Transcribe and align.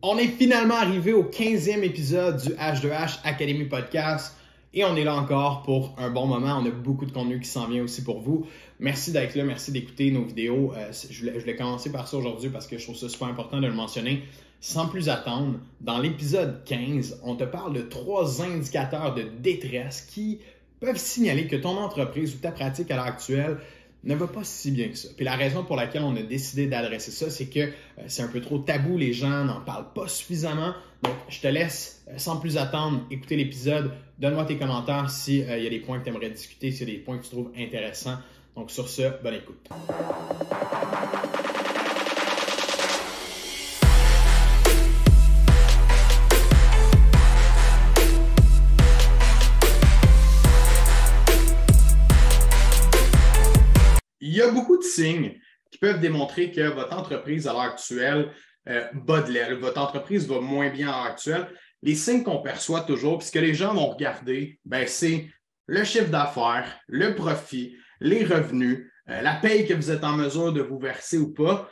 On 0.00 0.16
est 0.16 0.28
finalement 0.28 0.76
arrivé 0.76 1.12
au 1.12 1.24
15e 1.24 1.82
épisode 1.82 2.40
du 2.40 2.50
H2H 2.50 3.18
Academy 3.24 3.64
Podcast 3.64 4.36
et 4.72 4.84
on 4.84 4.94
est 4.94 5.02
là 5.02 5.16
encore 5.16 5.64
pour 5.64 5.96
un 5.98 6.08
bon 6.08 6.24
moment. 6.26 6.60
On 6.62 6.66
a 6.66 6.70
beaucoup 6.70 7.04
de 7.04 7.10
contenu 7.10 7.40
qui 7.40 7.48
s'en 7.48 7.66
vient 7.66 7.82
aussi 7.82 8.04
pour 8.04 8.20
vous. 8.20 8.46
Merci 8.78 9.10
d'être 9.10 9.34
là, 9.34 9.42
merci 9.42 9.72
d'écouter 9.72 10.12
nos 10.12 10.22
vidéos. 10.22 10.72
Euh, 10.76 10.92
je, 11.10 11.18
voulais, 11.18 11.40
je 11.40 11.50
commencer 11.50 11.90
par 11.90 12.06
ça 12.06 12.16
aujourd'hui 12.16 12.48
parce 12.48 12.68
que 12.68 12.78
je 12.78 12.84
trouve 12.84 12.94
ça 12.94 13.08
super 13.08 13.26
important 13.26 13.60
de 13.60 13.66
le 13.66 13.72
mentionner. 13.72 14.22
Sans 14.60 14.86
plus 14.86 15.08
attendre, 15.08 15.58
dans 15.80 15.98
l'épisode 15.98 16.62
15, 16.64 17.22
on 17.24 17.34
te 17.34 17.42
parle 17.42 17.72
de 17.72 17.82
trois 17.82 18.40
indicateurs 18.40 19.16
de 19.16 19.24
détresse 19.40 20.02
qui 20.02 20.38
peuvent 20.78 20.96
signaler 20.96 21.48
que 21.48 21.56
ton 21.56 21.76
entreprise 21.76 22.36
ou 22.36 22.38
ta 22.38 22.52
pratique 22.52 22.88
à 22.92 22.94
l'heure 22.94 23.06
actuelle 23.06 23.58
ne 24.04 24.14
va 24.14 24.26
pas 24.26 24.44
si 24.44 24.70
bien 24.70 24.88
que 24.88 24.96
ça. 24.96 25.08
Puis 25.16 25.24
la 25.24 25.36
raison 25.36 25.64
pour 25.64 25.76
laquelle 25.76 26.02
on 26.02 26.14
a 26.16 26.22
décidé 26.22 26.66
d'adresser 26.66 27.10
ça, 27.10 27.30
c'est 27.30 27.46
que 27.46 27.60
euh, 27.60 27.72
c'est 28.06 28.22
un 28.22 28.28
peu 28.28 28.40
trop 28.40 28.58
tabou, 28.58 28.96
les 28.96 29.12
gens 29.12 29.44
n'en 29.44 29.60
parlent 29.60 29.92
pas 29.92 30.08
suffisamment. 30.08 30.72
Donc, 31.02 31.14
je 31.28 31.40
te 31.40 31.48
laisse, 31.48 32.04
euh, 32.08 32.14
sans 32.16 32.38
plus 32.38 32.56
attendre, 32.56 33.02
écouter 33.10 33.36
l'épisode. 33.36 33.92
Donne-moi 34.18 34.44
tes 34.44 34.56
commentaires 34.56 35.10
s'il 35.10 35.46
y 35.46 35.66
a 35.66 35.70
des 35.70 35.80
points 35.80 35.98
que 35.98 36.04
tu 36.04 36.10
aimerais 36.10 36.30
discuter, 36.30 36.70
s'il 36.70 36.88
y 36.88 36.92
a 36.92 36.94
des 36.94 37.00
points 37.00 37.18
que 37.18 37.24
tu 37.24 37.30
trouves 37.30 37.50
intéressants. 37.56 38.18
Donc, 38.56 38.70
sur 38.70 38.88
ce, 38.88 39.22
bonne 39.22 39.34
écoute. 39.34 39.68
Y 54.38 54.42
a 54.42 54.50
beaucoup 54.50 54.78
de 54.78 54.82
signes 54.82 55.38
qui 55.70 55.78
peuvent 55.78 56.00
démontrer 56.00 56.50
que 56.50 56.68
votre 56.68 56.96
entreprise 56.96 57.46
à 57.46 57.52
l'heure 57.52 57.62
actuelle 57.62 58.32
euh, 58.68 58.84
de 58.92 59.54
votre 59.54 59.80
entreprise 59.80 60.26
va 60.26 60.40
moins 60.40 60.70
bien 60.70 60.88
à 60.88 60.92
l'heure 60.92 61.12
actuelle. 61.12 61.48
Les 61.82 61.94
signes 61.94 62.22
qu'on 62.22 62.42
perçoit 62.42 62.82
toujours, 62.82 63.18
puisque 63.18 63.36
les 63.36 63.54
gens 63.54 63.74
vont 63.74 63.88
regarder, 63.88 64.58
ben, 64.64 64.86
c'est 64.86 65.28
le 65.66 65.84
chiffre 65.84 66.10
d'affaires, 66.10 66.78
le 66.88 67.14
profit, 67.14 67.76
les 68.00 68.24
revenus, 68.24 68.90
euh, 69.08 69.22
la 69.22 69.34
paye 69.34 69.66
que 69.66 69.74
vous 69.74 69.90
êtes 69.90 70.04
en 70.04 70.12
mesure 70.16 70.52
de 70.52 70.60
vous 70.60 70.78
verser 70.78 71.18
ou 71.18 71.32
pas, 71.32 71.70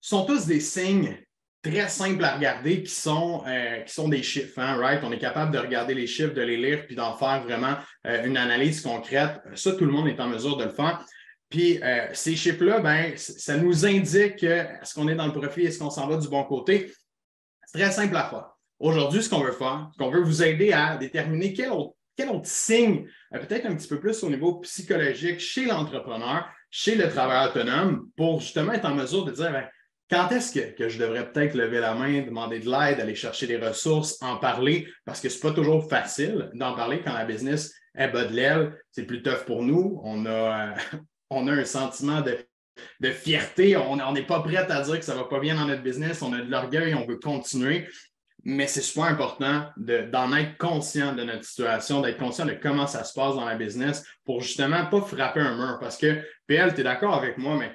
sont 0.00 0.24
tous 0.24 0.46
des 0.46 0.60
signes 0.60 1.18
très 1.62 1.88
simples 1.88 2.22
à 2.24 2.34
regarder 2.34 2.82
qui 2.82 2.92
sont, 2.92 3.42
euh, 3.46 3.80
qui 3.80 3.94
sont 3.94 4.08
des 4.08 4.22
chiffres. 4.22 4.58
Hein, 4.58 4.76
right? 4.76 5.00
On 5.02 5.12
est 5.12 5.18
capable 5.18 5.52
de 5.52 5.58
regarder 5.58 5.94
les 5.94 6.06
chiffres, 6.06 6.34
de 6.34 6.42
les 6.42 6.58
lire, 6.58 6.86
puis 6.86 6.94
d'en 6.94 7.16
faire 7.16 7.42
vraiment 7.42 7.76
une 8.04 8.36
analyse 8.36 8.82
concrète. 8.82 9.40
Ça, 9.54 9.72
tout 9.72 9.86
le 9.86 9.92
monde 9.92 10.08
est 10.08 10.20
en 10.20 10.28
mesure 10.28 10.58
de 10.58 10.64
le 10.64 10.70
faire. 10.70 11.02
Puis 11.54 11.80
euh, 11.84 12.08
ces 12.14 12.34
chiffres-là, 12.34 12.80
ben, 12.80 13.12
ça 13.16 13.56
nous 13.56 13.86
indique 13.86 14.42
est-ce 14.42 14.92
qu'on 14.92 15.06
est 15.06 15.14
dans 15.14 15.26
le 15.26 15.32
profit, 15.32 15.62
est-ce 15.62 15.78
qu'on 15.78 15.88
s'en 15.88 16.08
va 16.08 16.16
du 16.16 16.26
bon 16.26 16.42
côté? 16.42 16.92
C'est 17.64 17.78
très 17.78 17.92
simple 17.92 18.16
à 18.16 18.24
faire. 18.24 18.48
Aujourd'hui, 18.80 19.22
ce 19.22 19.30
qu'on 19.30 19.38
veut 19.38 19.52
faire, 19.52 19.88
c'est 19.92 20.02
qu'on 20.02 20.10
veut 20.10 20.24
vous 20.24 20.42
aider 20.42 20.72
à 20.72 20.96
déterminer 20.96 21.52
quel 21.52 21.70
autre, 21.70 21.94
quel 22.16 22.30
autre 22.30 22.48
signe, 22.48 23.06
euh, 23.32 23.38
peut-être 23.38 23.66
un 23.66 23.76
petit 23.76 23.86
peu 23.86 24.00
plus 24.00 24.20
au 24.24 24.30
niveau 24.30 24.56
psychologique 24.62 25.38
chez 25.38 25.66
l'entrepreneur, 25.66 26.48
chez 26.70 26.96
le 26.96 27.08
travailleur 27.08 27.50
autonome, 27.50 28.08
pour 28.16 28.40
justement 28.40 28.72
être 28.72 28.86
en 28.86 28.96
mesure 28.96 29.24
de 29.24 29.30
dire 29.30 29.52
ben, 29.52 29.68
quand 30.10 30.32
est-ce 30.32 30.74
que, 30.74 30.88
je 30.88 30.98
devrais 30.98 31.30
peut-être 31.30 31.54
lever 31.54 31.78
la 31.78 31.94
main, 31.94 32.22
demander 32.22 32.58
de 32.58 32.68
l'aide, 32.68 32.98
aller 32.98 33.14
chercher 33.14 33.46
des 33.46 33.58
ressources, 33.58 34.20
en 34.22 34.38
parler, 34.38 34.88
parce 35.04 35.20
que 35.20 35.28
ce 35.28 35.36
n'est 35.36 35.52
pas 35.52 35.54
toujours 35.54 35.88
facile 35.88 36.50
d'en 36.54 36.74
parler 36.74 37.00
quand 37.00 37.12
la 37.12 37.24
business 37.24 37.72
est 37.94 38.08
bas 38.08 38.24
de 38.24 38.34
l'aile. 38.34 38.76
C'est 38.90 39.04
plus 39.04 39.22
tough 39.22 39.44
pour 39.46 39.62
nous. 39.62 40.00
On 40.02 40.26
a, 40.26 40.72
euh, 40.72 40.98
on 41.34 41.46
a 41.48 41.52
un 41.52 41.64
sentiment 41.64 42.20
de, 42.20 42.38
fierté. 43.10 43.76
On 43.76 44.12
n'est 44.12 44.26
pas 44.26 44.40
prêt 44.40 44.56
à 44.56 44.82
dire 44.82 44.98
que 44.98 45.04
ça 45.04 45.14
ne 45.14 45.20
va 45.20 45.24
pas 45.24 45.40
bien 45.40 45.54
dans 45.54 45.66
notre 45.66 45.82
business. 45.82 46.22
On 46.22 46.32
a 46.32 46.40
de 46.40 46.50
l'orgueil, 46.50 46.94
on 46.94 47.06
veut 47.06 47.18
continuer. 47.18 47.88
Mais 48.46 48.66
c'est 48.66 48.82
super 48.82 49.04
important 49.04 49.70
d'en 49.76 50.36
être 50.36 50.58
conscient 50.58 51.14
de 51.14 51.24
notre 51.24 51.44
situation, 51.44 52.02
d'être 52.02 52.18
conscient 52.18 52.44
de 52.44 52.52
comment 52.52 52.86
ça 52.86 53.02
se 53.04 53.14
passe 53.14 53.36
dans 53.36 53.46
la 53.46 53.56
business 53.56 54.04
pour 54.24 54.42
justement 54.42 54.84
pas 54.86 55.00
frapper 55.00 55.40
un 55.40 55.56
mur. 55.56 55.78
Parce 55.80 55.96
que, 55.96 56.22
PL, 56.46 56.74
tu 56.74 56.80
es 56.80 56.84
d'accord 56.84 57.14
avec 57.14 57.38
moi, 57.38 57.56
mais 57.56 57.74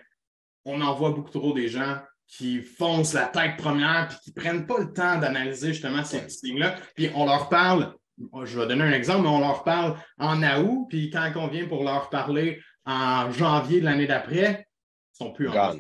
on 0.66 0.79
en 0.81 0.94
voit 0.94 1.09
beaucoup 1.09 1.31
trop 1.31 1.53
des 1.53 1.69
gens 1.69 1.97
qui 2.28 2.61
foncent 2.61 3.13
la 3.13 3.25
tête 3.25 3.57
première 3.57 4.07
puis 4.07 4.17
qui 4.23 4.29
ne 4.29 4.41
prennent 4.41 4.67
pas 4.67 4.78
le 4.78 4.94
temps 4.94 5.17
d'analyser 5.17 5.69
justement 5.69 6.03
ces 6.03 6.29
signes-là. 6.29 6.75
Puis 6.95 7.09
on 7.16 7.25
leur 7.25 7.50
parle, 7.50 7.95
je 8.44 8.59
vais 8.59 8.67
donner 8.67 8.84
un 8.84 8.91
exemple, 8.91 9.23
mais 9.23 9.29
on 9.29 9.39
leur 9.39 9.63
parle 9.63 9.97
en 10.19 10.44
août, 10.44 10.85
puis 10.89 11.09
quand 11.09 11.31
on 11.35 11.47
vient 11.47 11.67
pour 11.67 11.84
leur 11.84 12.09
parler 12.09 12.61
en 12.85 13.31
janvier 13.31 13.81
de 13.81 13.85
l'année 13.85 14.07
d'après, 14.07 14.67
sont 15.13 15.31
plus 15.31 15.50
en 15.50 15.75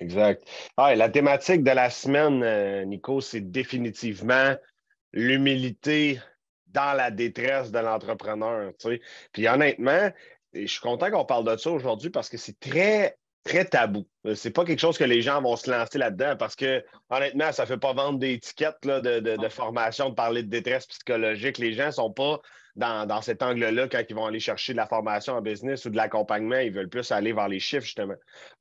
Exact. 0.00 0.46
Ah, 0.76 0.94
la 0.94 1.08
thématique 1.08 1.62
de 1.62 1.70
la 1.70 1.88
semaine, 1.88 2.42
euh, 2.42 2.84
Nico, 2.84 3.20
c'est 3.20 3.40
définitivement 3.40 4.54
l'humilité 5.12 6.20
dans 6.66 6.94
la 6.94 7.10
détresse 7.10 7.70
de 7.70 7.78
l'entrepreneur. 7.78 8.72
Puis 9.32 9.48
honnêtement, 9.48 10.10
je 10.52 10.66
suis 10.66 10.80
content 10.80 11.10
qu'on 11.10 11.24
parle 11.24 11.50
de 11.50 11.56
ça 11.56 11.70
aujourd'hui 11.70 12.10
parce 12.10 12.28
que 12.28 12.36
c'est 12.36 12.58
très, 12.60 13.16
très 13.44 13.64
tabou. 13.64 14.06
C'est 14.34 14.50
pas 14.50 14.64
quelque 14.64 14.80
chose 14.80 14.98
que 14.98 15.04
les 15.04 15.22
gens 15.22 15.40
vont 15.40 15.56
se 15.56 15.70
lancer 15.70 15.98
là-dedans 15.98 16.36
parce 16.38 16.56
que, 16.56 16.84
honnêtement, 17.08 17.52
ça 17.52 17.62
ne 17.62 17.68
fait 17.68 17.78
pas 17.78 17.94
vendre 17.94 18.18
des 18.18 18.34
étiquettes 18.34 18.76
de, 18.82 19.20
de, 19.20 19.48
formation, 19.48 20.10
de 20.10 20.14
parler 20.14 20.42
de 20.42 20.50
détresse 20.50 20.86
psychologique. 20.86 21.58
Les 21.58 21.72
gens 21.72 21.86
ne 21.86 21.92
sont 21.92 22.12
pas 22.12 22.40
dans, 22.76 23.22
cet 23.22 23.42
angle-là, 23.42 23.88
quand 23.88 24.02
ils 24.08 24.14
vont 24.14 24.26
aller 24.26 24.40
chercher 24.40 24.72
de 24.72 24.76
la 24.76 24.86
formation 24.86 25.34
en 25.34 25.40
business 25.40 25.84
ou 25.86 25.90
de 25.90 25.96
l'accompagnement, 25.96 26.58
ils 26.58 26.72
veulent 26.72 26.88
plus 26.88 27.10
aller 27.10 27.32
vers 27.32 27.48
les 27.48 27.60
chiffres, 27.60 27.84
justement. 27.84 28.14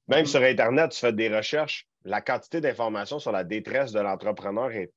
Même 0.08 0.24
mm-hmm. 0.24 0.30
sur 0.30 0.42
Internet, 0.42 0.92
tu 0.92 1.00
fais 1.00 1.14
des 1.14 1.36
recherches, 1.36 1.86
la 2.06 2.22
quantité 2.22 2.62
d'informations 2.62 3.20
sur 3.20 3.32
la 3.32 3.44
détresse 3.44 3.92
de 3.92 4.00
l'entrepreneur 4.00 4.72
est 4.72 4.92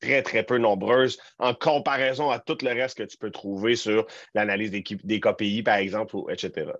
très, 0.00 0.22
très 0.22 0.42
peu 0.42 0.58
nombreuse 0.58 1.18
en 1.38 1.54
comparaison 1.54 2.30
à 2.30 2.38
tout 2.38 2.58
le 2.62 2.70
reste 2.70 2.98
que 2.98 3.02
tu 3.04 3.16
peux 3.16 3.30
trouver 3.30 3.76
sur 3.76 4.06
l'analyse 4.34 4.70
des, 4.70 4.82
des 5.04 5.20
KPI, 5.20 5.62
par 5.62 5.76
exemple, 5.76 6.16
ou, 6.16 6.28
etc. 6.30 6.72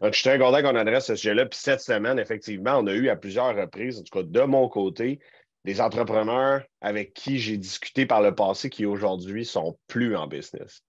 Donc, 0.00 0.12
je 0.12 0.18
suis 0.18 0.28
très 0.28 0.38
content 0.38 0.62
qu'on 0.62 0.76
adresse 0.76 1.06
ce 1.06 1.16
sujet-là. 1.16 1.46
Puis 1.46 1.58
cette 1.58 1.80
semaine, 1.80 2.18
effectivement, 2.18 2.78
on 2.78 2.86
a 2.86 2.92
eu 2.92 3.08
à 3.08 3.16
plusieurs 3.16 3.56
reprises, 3.56 4.00
en 4.00 4.02
tout 4.02 4.18
cas 4.18 4.24
de 4.24 4.42
mon 4.42 4.68
côté, 4.68 5.20
des 5.64 5.80
entrepreneurs 5.80 6.62
avec 6.80 7.14
qui 7.14 7.38
j'ai 7.38 7.56
discuté 7.56 8.04
par 8.04 8.20
le 8.20 8.34
passé 8.34 8.68
qui 8.68 8.84
aujourd'hui 8.84 9.44
sont 9.44 9.78
plus 9.88 10.14
en 10.14 10.26
business 10.26 10.82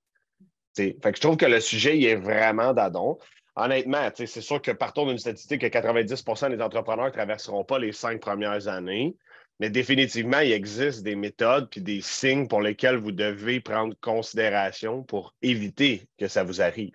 je 0.77 1.19
trouve 1.19 1.37
que 1.37 1.45
le 1.45 1.59
sujet 1.59 1.97
il 1.97 2.05
est 2.05 2.15
vraiment 2.15 2.73
d'adon. 2.73 3.17
Honnêtement, 3.55 4.09
c'est 4.13 4.27
sûr 4.27 4.61
que 4.61 4.71
partons 4.71 5.07
d'une 5.07 5.17
statistique 5.17 5.61
que 5.61 5.67
90% 5.67 6.55
des 6.55 6.61
entrepreneurs 6.61 7.07
ne 7.07 7.11
traverseront 7.11 7.63
pas 7.63 7.79
les 7.79 7.91
cinq 7.91 8.21
premières 8.21 8.67
années, 8.67 9.15
mais 9.59 9.71
définitivement, 9.71 10.39
il 10.39 10.51
existe 10.51 11.01
des 11.01 11.15
méthodes 11.15 11.67
puis 11.69 11.81
des 11.81 12.01
signes 12.01 12.47
pour 12.47 12.61
lesquels 12.61 12.97
vous 12.97 13.11
devez 13.11 13.59
prendre 13.59 13.95
considération 13.99 15.01
pour 15.01 15.33
éviter 15.41 16.07
que 16.19 16.27
ça 16.27 16.43
vous 16.43 16.61
arrive. 16.61 16.93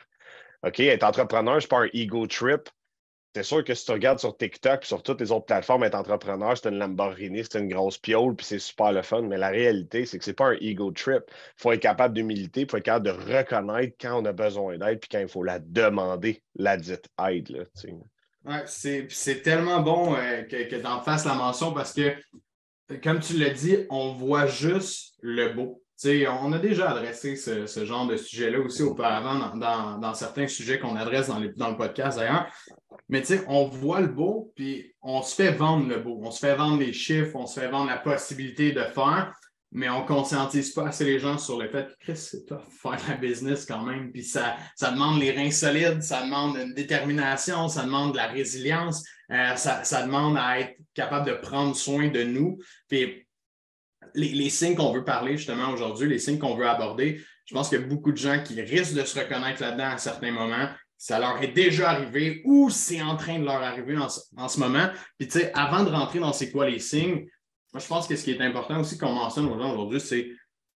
OK, 0.64 0.78
être 0.78 1.03
entrepreneur, 1.03 1.60
ce 1.60 1.66
n'est 1.66 1.69
pas 1.69 1.81
un 1.81 1.88
ego 1.93 2.28
trip 2.28 2.69
c'est 3.34 3.43
sûr 3.43 3.65
que 3.65 3.75
si 3.75 3.87
tu 3.87 3.93
regardes 3.93 4.19
sur 4.19 4.37
TikTok 4.37 4.84
sur 4.84 5.03
toutes 5.03 5.20
les 5.20 5.32
autres 5.32 5.47
plateformes, 5.47 5.84
être 5.84 5.94
entrepreneur, 5.94 6.56
c'est 6.56 6.69
une 6.69 6.78
Lamborghini, 6.78 7.43
c'est 7.43 7.59
une 7.59 7.69
grosse 7.69 7.97
piole, 7.97 8.37
puis 8.37 8.44
c'est 8.44 8.59
super 8.59 8.93
le 8.93 9.03
fun. 9.03 9.22
Mais 9.22 9.38
la 9.38 9.48
réalité, 9.48 10.04
c'est 10.04 10.19
que 10.19 10.25
ce 10.25 10.31
n'est 10.31 10.34
pas 10.34 10.48
un 10.48 10.56
ego 10.60 10.91
trip. 10.91 11.22
Il 11.28 11.62
faut 11.62 11.72
être 11.72 11.81
capable 11.81 12.15
d'humilité, 12.15 12.62
il 12.62 12.70
faut 12.70 12.76
être 12.76 12.84
capable 12.84 13.06
de 13.06 13.10
reconnaître 13.10 13.97
quand 14.00 14.20
on 14.20 14.25
a 14.26 14.32
besoin 14.32 14.76
d'aide, 14.76 15.00
puis 15.00 15.09
quand 15.10 15.20
il 15.20 15.28
faut 15.28 15.43
la 15.43 15.59
demander, 15.59 16.43
la 16.56 16.76
dite 16.76 17.09
aide. 17.26 17.66
ouais, 18.44 18.62
c'est 18.66 19.43
tellement 19.43 19.81
bon 19.81 20.14
euh, 20.14 20.43
que, 20.43 20.69
que 20.69 20.76
tu 20.76 20.87
en 20.87 21.00
fasses 21.00 21.25
la 21.25 21.34
mention 21.34 21.72
parce 21.72 21.94
que, 21.94 22.14
comme 23.03 23.20
tu 23.20 23.38
l'as 23.38 23.50
dit, 23.50 23.78
on 23.88 24.12
voit 24.12 24.47
juste 24.47 25.14
le 25.22 25.49
beau 25.54 25.81
on 26.04 26.52
a 26.52 26.58
déjà 26.58 26.90
adressé 26.90 27.36
ce, 27.36 27.84
genre 27.84 28.06
de 28.06 28.16
sujet-là 28.16 28.60
aussi 28.60 28.82
auparavant 28.82 29.56
dans, 29.56 30.14
certains 30.14 30.48
sujets 30.48 30.78
qu'on 30.78 30.96
adresse 30.96 31.28
dans, 31.28 31.38
le 31.38 31.76
podcast 31.76 32.18
d'ailleurs. 32.18 32.46
Mais 33.08 33.22
on 33.48 33.66
voit 33.66 34.00
le 34.00 34.08
beau, 34.08 34.52
puis 34.56 34.94
on 35.02 35.22
se 35.22 35.34
fait 35.34 35.52
vendre 35.52 35.88
le 35.88 35.98
beau. 35.98 36.20
On 36.22 36.30
se 36.30 36.40
fait 36.40 36.54
vendre 36.54 36.78
les 36.78 36.92
chiffres, 36.92 37.34
on 37.34 37.46
se 37.46 37.60
fait 37.60 37.68
vendre 37.68 37.88
la 37.88 37.98
possibilité 37.98 38.72
de 38.72 38.82
faire, 38.82 39.32
mais 39.70 39.88
on 39.88 40.02
ne 40.02 40.06
conscientise 40.06 40.72
pas 40.72 40.88
assez 40.88 41.04
les 41.04 41.19
gens 41.19 41.38
sur 41.38 41.58
le 41.58 41.69
fait 41.69 41.88
que 42.05 42.14
c'est 42.14 42.44
tough 42.46 42.60
faire 42.70 42.98
la 43.08 43.16
business 43.16 43.64
quand 43.64 43.82
même. 43.82 44.12
Puis 44.12 44.25
ça, 44.25 44.56
demande 44.81 45.20
les 45.20 45.31
reins 45.31 45.50
solides, 45.50 46.02
ça 46.02 46.22
demande 46.22 46.56
une 46.56 46.75
détermination, 46.75 47.69
ça 47.69 47.84
demande 47.84 48.12
de 48.12 48.19
la 48.19 48.28
résilience, 48.28 49.02
euh, 49.31 49.56
ça, 49.56 50.02
demande 50.02 50.37
à 50.37 50.60
être 50.60 50.76
capable 50.94 51.26
de 51.26 51.34
prendre 51.34 51.75
soin 51.75 52.08
de 52.08 52.22
nous. 52.22 52.58
Les, 54.14 54.50
signes 54.50 54.75
qu'on 54.75 54.93
veut 54.93 55.05
parler 55.05 55.37
justement 55.37 55.70
aujourd'hui, 55.70 56.09
les 56.09 56.19
signes 56.19 56.38
qu'on 56.38 56.55
veut 56.55 56.69
aborder, 56.69 57.23
je 57.47 57.55
pense 57.55 57.69
qu'il 57.69 57.81
y 57.81 57.82
a 57.82 57.87
beaucoup 57.87 58.12
de 58.12 58.17
gens 58.17 58.43
qui 58.43 58.61
risquent 58.61 58.94
de 58.94 59.05
se 59.05 59.19
reconnaître 59.19 59.62
là-dedans 59.62 59.91
à 59.91 59.99
certains 59.99 60.31
moments. 60.31 60.69
Ça 60.97 61.19
leur 61.19 61.43
est 61.43 61.49
déjà 61.49 61.91
arrivé 61.91 62.43
ou 62.44 62.70
c'est 62.70 63.03
en 63.03 63.17
train 63.17 63.38
de 63.38 63.44
leur 63.44 63.62
arriver 63.62 63.97
en, 63.99 64.09
ce 64.09 64.61
moment. 64.61 64.88
Puis, 65.19 65.29
tu 65.29 65.41
sais, 65.41 65.53
avant 65.53 65.82
de 65.82 65.91
rentrer 65.91 66.20
dans 66.20 66.32
c'est 66.32 66.53
quoi 66.53 66.69
les 66.69 66.79
signes, 66.79 67.26
moi, 67.73 67.81
je 67.81 67.87
pense 67.87 68.06
que 68.06 68.14
ce 68.14 68.23
qui 68.23 68.31
est 68.31 68.41
important 68.41 68.81
aussi 68.81 68.99
qu'on 68.99 69.12
mentionne 69.12 69.47
aux 69.47 69.59
gens 69.59 69.73
aujourd'hui, 69.73 70.00
c'est 70.00 70.31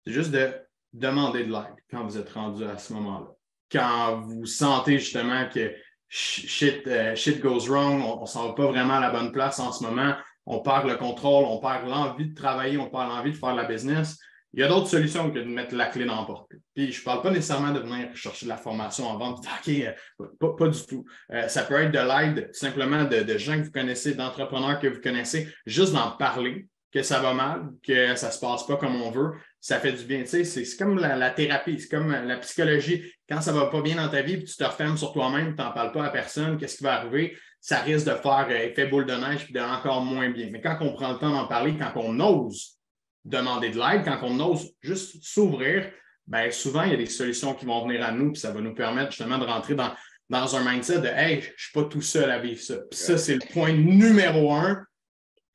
juste 0.07 0.31
de 0.31 0.53
demander 0.93 1.45
de 1.45 1.51
l'aide 1.51 1.75
quand 1.91 2.05
vous 2.05 2.19
êtes 2.19 2.31
rendu 2.31 2.65
à 2.65 2.79
ce 2.79 2.93
moment-là. 2.93 3.29
Quand 3.71 4.21
vous 4.21 4.47
sentez 4.47 4.99
justement 4.99 5.49
que 5.49 5.73
shit, 6.09 6.87
euh, 6.87 7.15
goes 7.43 7.67
wrong, 7.69 8.03
on 8.03 8.21
ne 8.21 8.27
s'en 8.27 8.49
va 8.49 8.53
pas 8.53 8.67
vraiment 8.67 8.95
à 8.95 9.01
la 9.01 9.11
bonne 9.11 9.33
place 9.33 9.59
en 9.59 9.73
ce 9.73 9.83
moment, 9.83 10.15
on 10.47 10.61
perd 10.61 10.89
le 10.89 10.97
contrôle, 10.97 11.45
on 11.45 11.59
perd 11.59 11.89
l'envie 11.89 12.31
de 12.31 12.35
travailler, 12.35 12.79
on 12.79 12.91
perd 12.91 13.09
l'envie 13.09 13.33
de 13.33 13.37
faire 13.37 13.55
la 13.55 13.65
business. 13.65 14.19
Il 14.55 14.61
y 14.61 14.63
a 14.63 14.69
d'autres 14.69 14.89
solutions 14.89 15.31
que 15.31 15.39
de 15.39 15.45
mettre 15.45 15.75
la 15.75 15.87
clé 15.87 16.05
dans 16.05 16.21
la 16.21 16.27
porte. 16.27 16.53
Puis 16.75 16.93
je 16.93 17.01
ne 17.01 17.05
parle 17.05 17.23
pas 17.23 17.31
nécessairement 17.31 17.73
de 17.73 17.79
venir 17.79 18.15
chercher 18.15 18.45
de 18.45 18.51
la 18.51 18.59
formation 18.59 19.07
en 19.07 19.17
vente. 19.17 19.39
OK, 19.67 19.69
euh, 19.69 20.27
pas, 20.59 20.69
du 20.69 20.87
tout. 20.87 21.07
Euh, 21.33 21.49
ça 21.49 21.63
peut 21.63 21.75
être 21.75 21.91
de 21.91 21.99
l'aide 21.99 22.51
simplement 22.53 23.05
de, 23.05 23.39
gens 23.39 23.59
que 23.59 23.65
vous 23.65 23.73
connaissez, 23.73 24.15
d'entrepreneurs 24.15 24.79
que 24.79 24.89
vous 24.89 25.01
connaissez, 25.01 25.49
juste 25.65 25.95
d'en 25.95 26.11
parler, 26.11 26.67
que 26.93 27.03
ça 27.03 27.21
va 27.21 27.33
mal, 27.33 27.71
que 27.83 28.15
ça 28.17 28.27
ne 28.27 28.33
se 28.33 28.41
passe 28.41 28.67
pas 28.67 28.77
comme 28.77 29.01
on 29.01 29.11
veut. 29.11 29.31
Ça 29.59 29.81
fait 29.81 29.93
du 29.93 30.05
bien. 30.05 30.21
Tu 30.21 30.45
sais, 30.45 30.45
c'est 30.45 30.77
comme 30.77 30.99
la, 30.99 31.31
thérapie, 31.31 31.81
c'est 31.81 31.89
comme 31.89 32.13
la 32.13 32.37
psychologie. 32.37 33.11
Quand 33.27 33.41
ça 33.41 33.53
ne 33.53 33.59
va 33.59 33.67
pas 33.67 33.81
bien 33.81 33.97
dans 33.97 34.09
ta 34.11 34.21
vie, 34.21 34.45
tu 34.45 34.55
te 34.55 34.65
refermes 34.65 34.99
sur 34.99 35.15
toi-même, 35.15 35.57
tu 35.57 35.63
n'en 35.63 35.73
parles 35.73 35.93
pas 35.93 36.05
à 36.05 36.11
personne, 36.11 36.59
qu'est-ce 36.59 36.77
qui 36.77 36.85
va 36.85 36.97
arriver? 36.97 37.39
Ça 37.63 37.81
risque 37.81 38.07
de 38.07 38.15
faire 38.15 38.49
euh, 38.51 38.67
effet 38.67 38.89
boule 38.89 39.07
de 39.07 39.15
neige 39.15 39.47
puis 39.47 39.59
encore 39.61 40.05
moins 40.05 40.29
bien. 40.31 40.49
Mais 40.51 40.61
quand 40.61 40.77
on 40.81 40.93
prend 40.93 41.13
le 41.13 41.19
temps 41.19 41.31
d'en 41.31 41.47
parler, 41.47 41.77
quand 41.79 41.93
on 41.95 42.19
ose 42.19 42.77
demander 43.25 43.71
de 43.71 43.79
l'aide, 43.79 44.05
quand 44.05 44.19
on 44.23 44.41
ose 44.41 44.75
juste 44.81 45.23
s'ouvrir, 45.23 45.89
bien, 46.27 46.51
souvent, 46.51 46.83
il 46.83 46.91
y 46.91 46.95
a 46.95 46.97
des 46.97 47.07
solutions 47.07 47.55
qui 47.55 47.65
vont 47.65 47.87
venir 47.87 48.05
à 48.05 48.11
nous, 48.11 48.33
puis 48.33 48.41
ça 48.41 48.51
va 48.51 48.61
nous 48.61 48.75
permettre 48.75 49.13
justement 49.13 49.39
de 49.39 49.45
rentrer 49.45 49.77
dans, 49.77 49.95
dans 50.29 50.57
un 50.57 50.73
mindset 50.73 51.03
de 51.03 51.07
Hey, 51.07 51.41
je 51.41 51.51
ne 51.51 51.55
suis 51.57 51.73
pas 51.73 51.85
tout 51.85 52.03
seul 52.03 52.33
à 52.33 52.41
vivre 52.41 52.61
ça. 52.61 52.79
Ça, 52.91 53.17
c'est 53.17 53.35
le 53.35 53.53
point 53.53 53.73
numéro 53.73 54.53
un. 54.53 54.85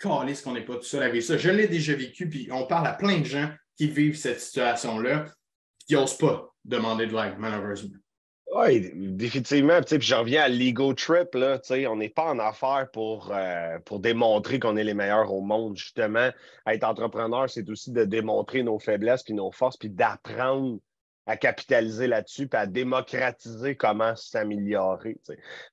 ce 0.01 0.43
qu'on 0.43 0.53
n'est 0.53 0.65
pas 0.65 0.75
tout 0.75 0.83
seul 0.83 1.03
à 1.03 1.09
vivre 1.09 1.25
ça. 1.25 1.37
Je 1.37 1.49
l'ai 1.49 1.67
déjà 1.67 1.93
vécu, 1.93 2.29
puis 2.29 2.47
on 2.53 2.65
parle 2.67 2.87
à 2.87 2.93
plein 2.93 3.19
de 3.19 3.25
gens 3.25 3.49
qui 3.75 3.87
vivent 3.87 4.15
cette 4.15 4.39
situation-là, 4.39 5.25
qui 5.85 5.95
n'osent 5.95 6.17
pas 6.17 6.53
demander 6.63 7.07
de 7.07 7.15
l'aide, 7.15 7.35
malheureusement. 7.37 7.97
Oui, 8.55 8.91
définitivement. 8.93 9.81
Puis 9.81 10.01
je 10.01 10.15
reviens 10.15 10.43
à 10.43 10.47
l'ego 10.47 10.93
trip. 10.93 11.35
Là, 11.35 11.59
on 11.89 11.97
n'est 11.97 12.09
pas 12.09 12.31
en 12.31 12.39
affaires 12.39 12.87
pour, 12.93 13.31
euh, 13.33 13.77
pour 13.79 13.99
démontrer 13.99 14.59
qu'on 14.59 14.77
est 14.77 14.85
les 14.85 14.93
meilleurs 14.93 15.33
au 15.33 15.41
monde. 15.41 15.75
Justement, 15.75 16.29
être 16.65 16.83
entrepreneur, 16.85 17.49
c'est 17.49 17.69
aussi 17.69 17.91
de 17.91 18.05
démontrer 18.05 18.63
nos 18.63 18.79
faiblesses 18.79 19.23
puis 19.23 19.33
nos 19.33 19.51
forces, 19.51 19.77
puis 19.77 19.89
d'apprendre 19.89 20.79
à 21.25 21.35
capitaliser 21.35 22.07
là-dessus, 22.07 22.47
puis 22.47 22.57
à 22.57 22.65
démocratiser 22.65 23.75
comment 23.75 24.15
s'améliorer. 24.15 25.17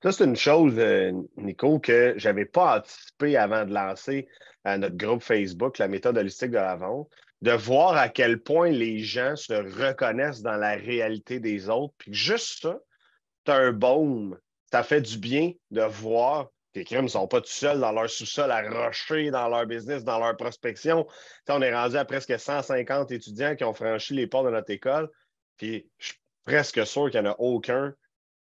Ça, 0.02 0.10
c'est 0.10 0.24
une 0.24 0.34
chose, 0.34 0.74
euh, 0.78 1.12
Nico, 1.36 1.78
que 1.78 2.14
je 2.16 2.28
n'avais 2.28 2.44
pas 2.44 2.78
anticipé 2.78 3.36
avant 3.36 3.64
de 3.64 3.72
lancer 3.72 4.26
euh, 4.66 4.76
notre 4.78 4.96
groupe 4.96 5.22
Facebook, 5.22 5.78
la 5.78 5.86
méthode 5.86 6.18
holistique 6.18 6.50
de 6.50 6.56
la 6.56 6.74
vente 6.74 7.08
de 7.44 7.52
voir 7.52 7.94
à 7.98 8.08
quel 8.08 8.40
point 8.40 8.70
les 8.70 9.00
gens 9.00 9.36
se 9.36 9.52
reconnaissent 9.52 10.40
dans 10.40 10.56
la 10.56 10.76
réalité 10.76 11.40
des 11.40 11.68
autres. 11.68 11.92
Puis 11.98 12.14
juste 12.14 12.62
ça, 12.62 12.78
c'est 13.44 13.52
un 13.52 13.70
baume. 13.70 14.38
Ça 14.72 14.82
fait 14.82 15.02
du 15.02 15.18
bien 15.18 15.52
de 15.70 15.82
voir 15.82 16.46
que 16.72 16.78
les 16.78 16.84
crimes 16.86 17.02
ne 17.02 17.08
sont 17.08 17.28
pas 17.28 17.42
tout 17.42 17.50
seuls 17.50 17.80
dans 17.80 17.92
leur 17.92 18.08
sous-sol 18.08 18.50
à 18.50 18.62
rocher 18.62 19.30
dans 19.30 19.46
leur 19.48 19.66
business, 19.66 20.04
dans 20.04 20.18
leur 20.18 20.34
prospection. 20.38 21.06
on 21.50 21.60
est 21.60 21.74
rendu 21.74 21.98
à 21.98 22.06
presque 22.06 22.40
150 22.40 23.12
étudiants 23.12 23.54
qui 23.56 23.64
ont 23.64 23.74
franchi 23.74 24.14
les 24.14 24.26
portes 24.26 24.46
de 24.46 24.50
notre 24.50 24.70
école. 24.70 25.10
Puis 25.58 25.86
je 25.98 26.06
suis 26.06 26.20
presque 26.46 26.86
sûr 26.86 27.10
qu'il 27.10 27.20
n'y 27.20 27.28
en 27.28 27.32
a 27.32 27.36
aucun 27.38 27.92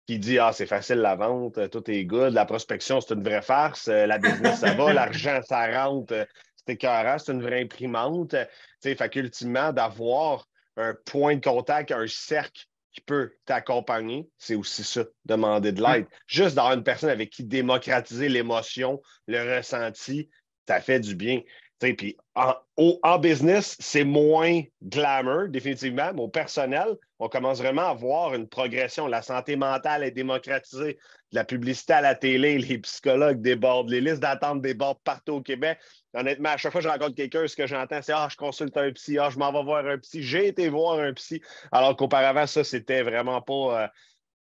qui 0.06 0.18
dit 0.18 0.38
Ah, 0.38 0.54
c'est 0.54 0.64
facile 0.64 1.00
la 1.00 1.14
vente, 1.14 1.68
tout 1.68 1.90
est 1.90 2.06
good, 2.06 2.32
la 2.32 2.46
prospection, 2.46 3.02
c'est 3.02 3.12
une 3.12 3.22
vraie 3.22 3.42
farce, 3.42 3.88
la 3.88 4.16
business, 4.16 4.60
ça 4.60 4.72
va, 4.72 4.92
l'argent, 4.94 5.42
ça 5.46 5.84
rentre, 5.84 6.26
c'est 6.68 7.32
une 7.32 7.42
vraie 7.42 7.62
imprimante. 7.62 8.34
Fait 8.82 9.08
qu'ultimement, 9.08 9.72
d'avoir 9.72 10.48
un 10.76 10.94
point 11.06 11.36
de 11.36 11.44
contact, 11.44 11.92
un 11.92 12.06
cercle 12.06 12.64
qui 12.92 13.00
peut 13.00 13.32
t'accompagner, 13.44 14.28
c'est 14.38 14.54
aussi 14.54 14.84
ça, 14.84 15.04
demander 15.24 15.72
de 15.72 15.82
l'aide. 15.82 16.06
Juste 16.26 16.56
d'avoir 16.56 16.74
une 16.74 16.84
personne 16.84 17.10
avec 17.10 17.30
qui 17.30 17.44
démocratiser 17.44 18.28
l'émotion, 18.28 19.00
le 19.26 19.56
ressenti, 19.56 20.28
ça 20.66 20.80
fait 20.80 21.00
du 21.00 21.14
bien. 21.14 21.42
Puis 21.78 22.16
en, 22.34 22.54
en, 22.76 23.18
business, 23.18 23.76
c'est 23.78 24.04
moins 24.04 24.62
glamour, 24.82 25.48
définitivement, 25.48 26.10
mais 26.12 26.22
au 26.22 26.28
personnel, 26.28 26.96
on 27.20 27.28
commence 27.28 27.58
vraiment 27.58 27.88
à 27.88 27.94
voir 27.94 28.34
une 28.34 28.48
progression. 28.48 29.06
La 29.06 29.22
santé 29.22 29.54
mentale 29.54 30.02
est 30.02 30.10
démocratisée. 30.10 30.98
La 31.30 31.44
publicité 31.44 31.92
à 31.92 32.00
la 32.00 32.14
télé, 32.14 32.58
les 32.58 32.78
psychologues 32.78 33.40
débordent, 33.40 33.90
les 33.90 34.00
listes 34.00 34.20
d'attente 34.20 34.60
débordent 34.60 35.02
partout 35.04 35.34
au 35.34 35.42
Québec. 35.42 35.78
Honnêtement, 36.14 36.50
à 36.50 36.56
chaque 36.56 36.72
fois 36.72 36.80
que 36.80 36.86
je 36.86 36.92
rencontre 36.92 37.14
quelqu'un, 37.14 37.46
ce 37.46 37.54
que 37.54 37.66
j'entends, 37.66 38.00
c'est 38.00 38.12
Ah, 38.12 38.28
je 38.30 38.36
consulte 38.36 38.76
un 38.76 38.90
psy, 38.92 39.18
ah, 39.18 39.28
je 39.30 39.38
m'en 39.38 39.52
vais 39.52 39.62
voir 39.62 39.86
un 39.86 39.98
psy, 39.98 40.22
j'ai 40.22 40.48
été 40.48 40.68
voir 40.68 40.98
un 40.98 41.12
psy. 41.12 41.42
Alors 41.70 41.96
qu'auparavant, 41.96 42.46
ça, 42.46 42.64
c'était 42.64 43.02
vraiment 43.02 43.42
pas. 43.42 43.82
Euh, 43.84 43.88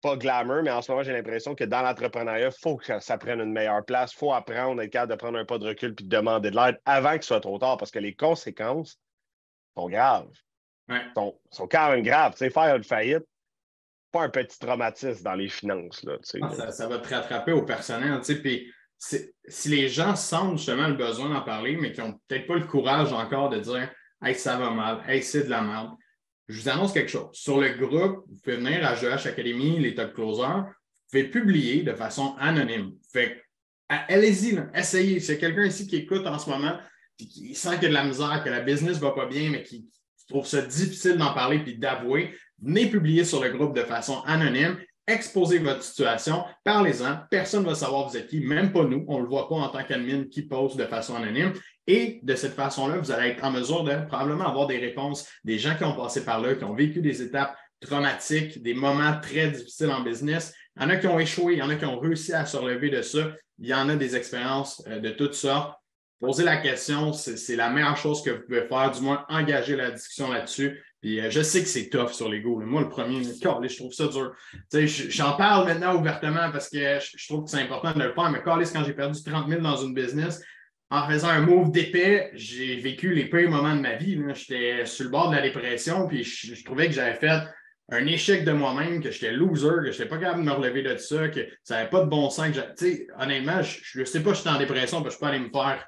pas 0.03 0.17
glamour, 0.17 0.63
mais 0.63 0.71
en 0.71 0.83
ce 0.83 0.93
moment, 0.93 1.03
j'ai 1.03 1.13
l'impression 1.13 1.55
que 1.55 1.65
dans 1.65 1.83
l'entrepreneuriat, 1.83 2.49
il 2.49 2.61
faut 2.61 2.77
que 2.77 3.01
ça 3.01 3.19
prenne 3.19 3.41
une 3.41 3.53
meilleure 3.53 3.85
place. 3.85 4.13
Il 4.13 4.19
faut 4.19 4.33
apprendre, 4.33 4.81
être 4.83 4.91
capable 4.91 5.13
de 5.13 5.17
prendre 5.17 5.39
un 5.39 5.45
pas 5.45 5.59
de 5.59 5.67
recul 5.67 5.95
puis 5.95 6.05
de 6.05 6.15
demander 6.15 6.51
de 6.51 6.57
l'aide 6.57 6.79
avant 6.85 7.13
qu'il 7.13 7.23
soit 7.23 7.41
trop 7.41 7.59
tard 7.59 7.77
parce 7.79 7.91
que 7.91 7.99
les 7.99 8.15
conséquences 8.15 9.01
sont 9.77 9.89
graves. 9.89 10.29
Sont, 11.17 11.41
sont, 11.51 11.67
quand 11.67 11.91
même 11.91 12.03
graves. 12.03 12.33
Tu 12.33 12.39
sais, 12.39 12.51
faire 12.51 12.77
une 12.77 12.85
faillite, 12.85 13.25
pas 14.13 14.23
un 14.23 14.29
petit 14.29 14.59
traumatisme 14.59 15.25
dans 15.25 15.35
les 15.35 15.49
finances. 15.49 16.05
Là, 16.05 16.17
ah, 16.43 16.71
ça, 16.71 16.87
va 16.87 16.99
te 16.99 17.13
rattraper 17.13 17.53
au 17.53 17.63
personnel. 17.63 18.21
Puis 18.21 18.73
si 18.99 19.69
les 19.69 19.89
gens 19.89 20.17
sentent 20.17 20.59
justement 20.59 20.89
le 20.89 20.95
besoin 20.95 21.29
d'en 21.29 21.43
parler, 21.43 21.77
mais 21.77 21.93
qui 21.93 22.01
n'ont 22.01 22.19
peut-être 22.27 22.47
pas 22.47 22.57
le 22.57 22.67
courage 22.67 23.13
encore 23.13 23.51
de 23.51 23.59
dire 23.59 23.91
Hey, 24.23 24.35
ça 24.35 24.57
va 24.57 24.71
mal, 24.71 25.05
hey, 25.07 25.23
c'est 25.23 25.45
de 25.45 25.51
la 25.51 25.61
merde 25.61 25.97
je 26.49 26.61
vous 26.61 26.69
annonce 26.69 26.93
quelque 26.93 27.11
chose. 27.11 27.29
Sur 27.33 27.61
le 27.61 27.71
groupe, 27.71 28.25
vous 28.29 28.39
pouvez 28.43 28.57
venir 28.57 28.87
à 28.87 28.95
GH 28.95 29.27
Academy, 29.27 29.79
les 29.81 29.95
top 29.95 30.15
closers, 30.15 30.65
vous 30.65 31.11
pouvez 31.11 31.25
publier 31.25 31.83
de 31.83 31.93
façon 31.93 32.37
anonyme. 32.39 32.93
Fait 33.13 33.43
allez-y, 33.89 34.59
essayez. 34.75 35.21
S'il 35.21 35.35
y 35.35 35.39
quelqu'un 35.39 35.67
ici 35.67 35.87
qui 35.87 35.97
écoute 35.97 36.27
en 36.27 36.39
ce 36.39 36.49
moment, 36.49 36.79
et 37.19 37.27
qui 37.27 37.55
sent 37.55 37.75
qu'il 37.75 37.85
y 37.85 37.87
a 37.87 37.89
de 37.89 37.95
la 37.95 38.05
misère, 38.05 38.43
que 38.45 38.51
la 38.51 38.61
business 38.61 38.97
ne 38.97 39.03
va 39.03 39.13
pas 39.13 39.27
bien, 39.27 39.51
mais 39.51 39.63
qui 39.63 39.89
trouve 40.29 40.47
ça 40.47 40.61
difficile 40.63 41.17
d'en 41.17 41.33
parler 41.33 41.61
puis 41.61 41.79
d'avouer, 41.79 42.37
venez 42.61 42.87
publier 42.89 43.25
sur 43.25 43.43
le 43.43 43.51
groupe 43.51 43.75
de 43.75 43.83
façon 43.83 44.23
anonyme 44.27 44.79
exposez 45.07 45.59
votre 45.59 45.83
situation, 45.83 46.45
parlez-en, 46.65 47.19
personne 47.31 47.63
ne 47.63 47.69
va 47.69 47.75
savoir 47.75 48.09
vous 48.09 48.17
êtes 48.17 48.27
qui, 48.27 48.41
même 48.41 48.73
pas 48.73 48.85
nous, 48.85 49.05
on 49.09 49.19
ne 49.19 49.23
le 49.23 49.29
voit 49.29 49.49
pas 49.49 49.57
en 49.57 49.69
tant 49.69 49.85
qu'admin 49.85 50.25
qui 50.25 50.43
poste 50.43 50.77
de 50.77 50.85
façon 50.85 51.15
anonyme. 51.15 51.53
Et 51.87 52.19
de 52.23 52.35
cette 52.35 52.55
façon-là, 52.55 52.99
vous 52.99 53.13
allez 53.13 53.31
être 53.31 53.45
en 53.45 53.53
mesure 53.53 53.85
de 53.85 53.95
probablement 54.07 54.49
avoir 54.49 54.67
des 54.67 54.79
réponses 54.79 55.29
des 55.45 55.59
gens 55.59 55.77
qui 55.77 55.85
ont 55.85 55.95
passé 55.95 56.25
par 56.25 56.41
là, 56.41 56.55
qui 56.55 56.65
ont 56.65 56.75
vécu 56.75 57.01
des 57.01 57.23
étapes 57.23 57.57
traumatiques, 57.81 58.63
des 58.63 58.75
moments 58.75 59.21
très 59.21 59.51
difficiles 59.51 59.91
en 59.91 60.03
business. 60.03 60.53
Il 60.77 60.83
y 60.83 60.87
en 60.87 60.91
a 60.91 60.97
qui 60.97 61.07
ont 61.07 61.21
échoué, 61.21 61.55
il 61.55 61.59
y 61.59 61.63
en 61.63 61.71
a 61.71 61.77
qui 61.77 61.85
ont 61.85 62.01
réussi 62.01 62.33
à 62.33 62.45
se 62.45 62.57
relever 62.57 62.91
de 62.91 63.03
ça. 63.03 63.33
Il 63.59 63.69
y 63.69 63.75
en 63.75 63.89
a 63.89 63.97
des 63.97 64.17
expériences 64.17 64.83
euh, 64.89 64.99
de 64.99 65.11
toutes 65.11 65.35
sortes. 65.35 65.79
Poser 66.19 66.45
la 66.45 66.57
question, 66.57 67.13
c'est 67.13 67.57
la 67.57 67.69
meilleure 67.69 67.97
chose 67.99 68.23
que 68.23 68.31
vous 68.31 68.43
pouvez 68.47 68.67
faire, 68.67 68.91
du 68.91 69.03
moins 69.03 69.27
engager 69.29 69.77
la 69.77 69.91
discussion 69.91 70.33
là-dessus. 70.33 70.83
Puis 71.01 71.21
euh, 71.21 71.31
je 71.31 71.43
sais 71.43 71.61
que 71.61 71.69
c'est 71.69 71.89
tough 71.89 72.11
sur 72.11 72.29
l'ego. 72.29 72.61
Moi, 72.61 72.83
le 72.83 72.89
premier, 72.89 73.23
je 73.23 73.77
trouve 73.77 73.93
ça 73.93 74.07
dur. 74.09 74.33
J'en 74.73 75.37
parle 75.37 75.67
maintenant 75.67 75.97
ouvertement 75.97 76.51
parce 76.51 76.69
que 76.69 76.79
je, 76.79 77.27
trouve 77.27 77.45
que 77.45 77.51
c'est 77.51 77.61
important 77.61 77.93
de 77.93 78.03
le 78.03 78.13
faire, 78.13 78.31
mais 78.31 78.43
quand 78.43 78.85
j'ai 78.85 78.93
perdu 78.93 79.23
30 79.23 79.49
000 79.49 79.61
dans 79.61 79.77
une 79.77 79.95
business, 79.95 80.43
en 80.91 81.09
faisant 81.09 81.29
un 81.29 81.41
move 81.41 81.73
d'épais, 81.73 82.31
j'ai 82.35 82.77
vécu 82.77 83.13
les 83.13 83.29
pires 83.29 83.51
moments 83.51 83.75
de 83.75 83.81
ma 83.81 83.97
vie. 83.97 84.21
J'étais 84.35 84.87
sur 84.87 85.05
le 85.05 85.11
bord 85.11 85.31
de 85.31 85.37
la 85.37 85.43
dépression, 85.43 86.07
puis 86.07 86.23
je, 86.23 86.65
trouvais 86.65 86.87
que 86.87 86.93
j'avais 86.93 87.15
fait 87.15 87.43
un 87.91 88.07
échec 88.07 88.45
de 88.45 88.53
moi-même, 88.53 89.03
que 89.03 89.11
j'étais 89.11 89.33
loser, 89.33 89.69
que 89.85 89.93
je 89.93 89.99
n'étais 89.99 90.07
pas 90.07 90.19
capable 90.19 90.41
de 90.41 90.47
me 90.47 90.53
relever 90.53 90.83
de 90.83 90.97
ça, 90.97 91.29
que 91.29 91.41
ça 91.63 91.77
n'avait 91.77 91.91
pas 91.91 92.05
de 92.05 92.09
bon 92.09 92.31
sens. 92.31 92.49
honnêtement, 93.19 93.63
je 93.63 94.01
ne 94.01 94.05
sais 94.05 94.23
pas 94.23 94.35
si 94.35 94.39
j'étais 94.39 94.55
en 94.55 94.59
dépression, 94.59 95.03
parce 95.03 95.17
que 95.17 95.21
je 95.21 95.27
peux 95.27 95.33
aller 95.33 95.45
me 95.45 95.51
faire 95.51 95.87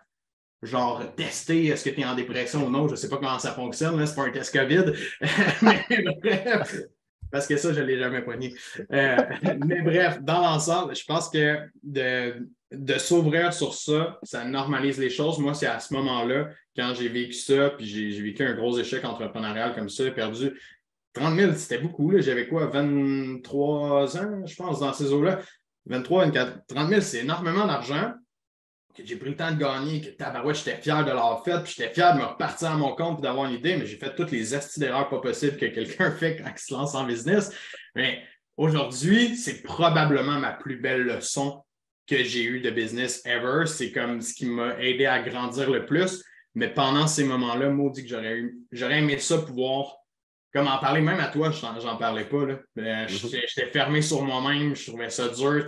genre 0.63 1.15
tester 1.15 1.67
est-ce 1.67 1.85
que 1.85 1.91
tu 1.91 2.01
es 2.01 2.05
en 2.05 2.15
dépression 2.15 2.67
ou 2.67 2.71
non? 2.71 2.87
Je 2.87 2.93
ne 2.93 2.97
sais 2.97 3.09
pas 3.09 3.17
comment 3.17 3.39
ça 3.39 3.53
fonctionne, 3.53 4.05
c'est 4.07 4.15
pas 4.15 4.27
un 4.27 4.31
test 4.31 4.57
COVID. 4.57 4.93
mais 5.63 5.85
bref, 6.21 6.83
parce 7.31 7.47
que 7.47 7.57
ça, 7.57 7.73
je 7.73 7.81
ne 7.81 7.87
l'ai 7.87 7.99
jamais 7.99 8.23
poigné. 8.23 8.55
Euh, 8.93 9.17
mais 9.67 9.83
bref, 9.83 10.21
dans 10.23 10.41
l'ensemble, 10.41 10.97
je 10.97 11.05
pense 11.05 11.29
que 11.29 11.59
de, 11.83 12.49
de 12.73 12.99
s'ouvrir 12.99 13.53
sur 13.53 13.75
ça, 13.75 14.19
ça 14.23 14.45
normalise 14.45 14.99
les 14.99 15.11
choses. 15.11 15.39
Moi, 15.39 15.55
c'est 15.55 15.67
à 15.67 15.79
ce 15.79 15.93
moment-là, 15.95 16.49
quand 16.77 16.95
j'ai 16.95 17.09
vécu 17.09 17.35
ça, 17.35 17.71
puis 17.71 17.87
j'ai 17.87 18.23
vécu 18.23 18.43
un 18.43 18.55
gros 18.55 18.79
échec 18.79 19.05
entrepreneurial 19.05 19.75
comme 19.75 19.89
ça, 19.89 20.11
perdu 20.11 20.59
30 21.13 21.37
000, 21.37 21.53
c'était 21.55 21.79
beaucoup. 21.79 22.19
J'avais 22.19 22.49
quoi, 22.49 22.67
23 22.67 24.17
ans, 24.19 24.47
je 24.47 24.57
pense, 24.57 24.81
dans 24.81 24.93
ces 24.93 25.13
eaux-là? 25.13 25.41
23, 25.87 26.27
24, 26.27 26.67
30 26.67 26.89
000, 26.89 27.01
c'est 27.01 27.19
énormément 27.21 27.67
d'argent 27.67 28.13
que 29.03 29.09
j'ai 29.09 29.17
pris 29.17 29.31
le 29.31 29.37
temps 29.37 29.53
de 29.53 29.59
gagner, 29.59 30.01
que 30.01 30.09
tabarouette, 30.09 30.57
j'étais 30.57 30.77
fier 30.77 31.05
de 31.05 31.11
l'avoir 31.11 31.45
fait, 31.45 31.63
puis 31.63 31.75
j'étais 31.77 31.93
fier 31.93 32.15
de 32.15 32.21
me 32.21 32.25
repartir 32.25 32.71
à 32.71 32.77
mon 32.77 32.95
compte 32.95 33.19
et 33.19 33.23
d'avoir 33.23 33.47
une 33.47 33.55
idée, 33.55 33.77
mais 33.77 33.87
j'ai 33.87 33.97
fait 33.97 34.15
toutes 34.15 34.31
les 34.31 34.55
astuces 34.55 34.79
d'erreurs 34.79 35.09
pas 35.09 35.21
possibles 35.21 35.57
que 35.57 35.67
quelqu'un 35.67 36.11
fait 36.19 36.37
quand 36.37 36.51
il 36.51 36.59
se 36.59 36.75
lance 36.75 36.95
en 36.95 37.05
business. 37.05 37.51
Mais 37.95 38.23
aujourd'hui, 38.57 39.37
c'est 39.37 39.63
probablement 39.63 40.39
ma 40.39 40.53
plus 40.53 40.77
belle 40.77 41.03
leçon 41.03 41.63
que 42.07 42.25
j'ai 42.25 42.45
eue 42.45 42.61
de 42.61 42.71
business 42.71 43.23
ever. 43.25 43.67
C'est 43.67 43.93
comme 43.93 44.21
ce 44.21 44.35
qui 44.35 44.47
m'a 44.47 44.79
aidé 44.81 45.07
à 45.07 45.21
grandir 45.21 45.71
le 45.71 45.85
plus. 45.85 46.25
Mais 46.55 46.69
pendant 46.69 47.07
ces 47.07 47.25
moments-là, 47.25 47.69
maudit 47.69 48.03
que 48.03 48.09
j'aurais 48.09 48.37
eu, 48.37 48.59
j'aurais 48.73 48.99
aimé 48.99 49.19
ça 49.19 49.39
pouvoir 49.39 49.99
comme 50.53 50.67
en 50.67 50.79
parler 50.79 51.03
même 51.03 51.21
à 51.21 51.29
toi, 51.29 51.51
j'en 51.51 51.97
parlais 51.97 52.25
pas. 52.25 52.47
Là. 52.47 52.55
Euh, 52.79 53.07
mm-hmm. 53.07 53.45
J'étais 53.55 53.71
fermé 53.71 54.01
sur 54.01 54.23
moi-même, 54.23 54.75
je 54.75 54.87
trouvais 54.89 55.11
ça 55.11 55.29
dur. 55.29 55.65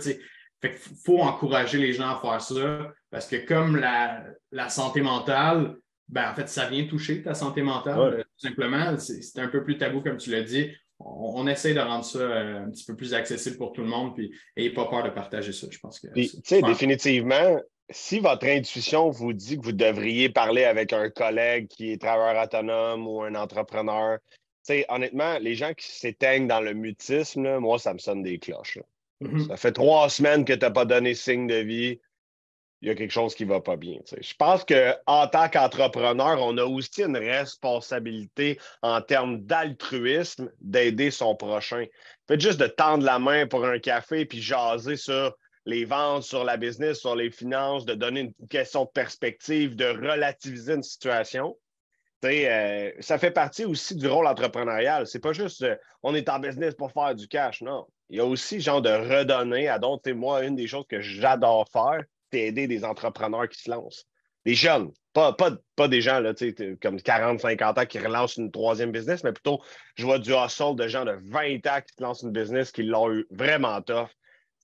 Fait 0.61 0.71
qu'il 0.71 0.95
faut 1.03 1.19
encourager 1.19 1.79
les 1.79 1.93
gens 1.93 2.09
à 2.09 2.19
faire 2.19 2.41
ça 2.41 2.93
parce 3.09 3.27
que 3.27 3.35
comme 3.35 3.77
la, 3.77 4.23
la 4.51 4.69
santé 4.69 5.01
mentale, 5.01 5.75
ben, 6.11 6.29
en 6.29 6.35
fait, 6.35 6.49
ça 6.49 6.67
vient 6.67 6.85
toucher 6.85 7.23
ta 7.23 7.33
santé 7.33 7.61
mentale, 7.61 7.99
euh, 7.99 8.23
tout 8.23 8.47
simplement. 8.47 8.97
C'est 8.97 9.39
un 9.39 9.47
peu 9.47 9.63
plus 9.63 9.77
tabou, 9.77 10.01
comme 10.01 10.17
tu 10.17 10.29
l'as 10.29 10.43
dit. 10.43 10.71
On, 10.99 11.47
essaie 11.47 11.73
de 11.73 11.79
rendre 11.79 12.05
ça 12.05 12.19
euh, 12.19 12.65
un 12.65 12.69
petit 12.69 12.85
peu 12.85 12.95
plus 12.95 13.13
accessible 13.13 13.57
pour 13.57 13.71
tout 13.71 13.81
le 13.81 13.87
monde, 13.87 14.13
puis 14.13 14.31
n'ayez 14.55 14.71
pas 14.71 14.85
peur 14.85 15.03
de 15.03 15.09
partager 15.09 15.51
ça. 15.51 15.67
Je 15.71 15.79
pense 15.79 15.99
que. 15.99 16.07
Tu 16.13 16.27
sais, 16.43 16.61
définitivement, 16.61 17.59
si 17.89 18.19
votre 18.19 18.45
intuition 18.45 19.09
vous 19.09 19.33
dit 19.33 19.57
que 19.57 19.63
vous 19.63 19.71
devriez 19.71 20.29
parler 20.29 20.65
avec 20.65 20.93
un 20.93 21.09
collègue 21.09 21.67
qui 21.67 21.91
est 21.91 22.01
travailleur 22.01 22.43
autonome 22.43 23.07
ou 23.07 23.23
un 23.23 23.33
entrepreneur, 23.33 24.19
honnêtement, 24.89 25.39
les 25.39 25.55
gens 25.55 25.73
qui 25.73 25.89
s'éteignent 25.89 26.47
dans 26.47 26.61
le 26.61 26.73
mutisme, 26.73 27.57
moi, 27.57 27.79
ça 27.79 27.93
me 27.93 27.99
sonne 27.99 28.21
des 28.21 28.37
cloches. 28.37 28.79
Mm-hmm. 29.21 29.47
Ça 29.47 29.57
fait 29.57 29.71
trois 29.71 30.09
semaines 30.09 30.45
que 30.45 30.53
tu 30.53 30.59
n'as 30.59 30.71
pas 30.71 30.85
donné 30.85 31.13
signe 31.13 31.47
de 31.47 31.55
vie. 31.55 31.99
Il 32.81 32.87
y 32.87 32.91
a 32.91 32.95
quelque 32.95 33.11
chose 33.11 33.35
qui 33.35 33.45
ne 33.45 33.49
va 33.51 33.61
pas 33.61 33.75
bien. 33.75 33.99
Je 34.19 34.33
pense 34.33 34.65
qu'en 34.65 35.27
tant 35.27 35.49
qu'entrepreneur, 35.49 36.41
on 36.41 36.57
a 36.57 36.63
aussi 36.63 37.03
une 37.03 37.17
responsabilité 37.17 38.59
en 38.81 39.01
termes 39.01 39.41
d'altruisme 39.41 40.51
d'aider 40.61 41.11
son 41.11 41.35
prochain. 41.35 41.85
Faites 42.27 42.41
juste 42.41 42.59
de 42.59 42.65
tendre 42.65 43.05
la 43.05 43.19
main 43.19 43.45
pour 43.45 43.65
un 43.65 43.77
café 43.77 44.25
puis 44.25 44.41
jaser 44.41 44.97
sur 44.97 45.37
les 45.67 45.85
ventes, 45.85 46.23
sur 46.23 46.43
la 46.43 46.57
business, 46.57 46.99
sur 46.99 47.15
les 47.15 47.29
finances, 47.29 47.85
de 47.85 47.93
donner 47.93 48.21
une 48.21 48.47
question 48.47 48.85
de 48.85 48.89
perspective, 48.89 49.75
de 49.75 49.85
relativiser 49.85 50.73
une 50.73 50.83
situation. 50.83 51.55
Euh, 52.25 52.91
ça 52.99 53.17
fait 53.17 53.31
partie 53.31 53.65
aussi 53.65 53.95
du 53.95 54.07
rôle 54.07 54.27
entrepreneurial. 54.27 55.07
C'est 55.07 55.19
pas 55.19 55.33
juste 55.33 55.63
euh, 55.63 55.75
on 56.03 56.13
est 56.13 56.29
en 56.29 56.39
business 56.39 56.75
pour 56.75 56.91
faire 56.91 57.15
du 57.15 57.27
cash, 57.27 57.61
non. 57.61 57.87
Il 58.11 58.17
y 58.17 58.19
a 58.19 58.25
aussi 58.25 58.59
genre 58.59 58.81
de 58.81 58.89
redonner 58.89 59.69
à 59.69 59.79
d'autres. 59.79 60.11
Moi, 60.11 60.43
une 60.43 60.57
des 60.57 60.67
choses 60.67 60.85
que 60.89 60.99
j'adore 60.99 61.65
faire, 61.71 62.03
c'est 62.31 62.41
aider 62.41 62.67
des 62.67 62.83
entrepreneurs 62.83 63.47
qui 63.47 63.61
se 63.61 63.71
lancent. 63.71 64.05
Des 64.45 64.53
jeunes, 64.53 64.91
pas, 65.13 65.33
des 65.87 66.01
gens 66.01 66.19
là, 66.19 66.33
comme 66.81 67.01
40, 67.01 67.39
50 67.39 67.77
ans 67.77 67.85
qui 67.85 67.99
relancent 67.99 68.35
une 68.35 68.51
troisième 68.51 68.91
business, 68.91 69.23
mais 69.23 69.31
plutôt, 69.31 69.61
je 69.95 70.03
vois 70.03 70.19
du 70.19 70.33
hustle 70.33 70.75
de 70.75 70.89
gens 70.89 71.05
de 71.05 71.15
20 71.23 71.65
ans 71.67 71.79
qui 71.79 72.03
lancent 72.03 72.23
une 72.23 72.31
business 72.31 72.73
qui 72.73 72.83
l'ont 72.83 73.09
eu 73.13 73.25
vraiment 73.29 73.81
tough. 73.81 74.09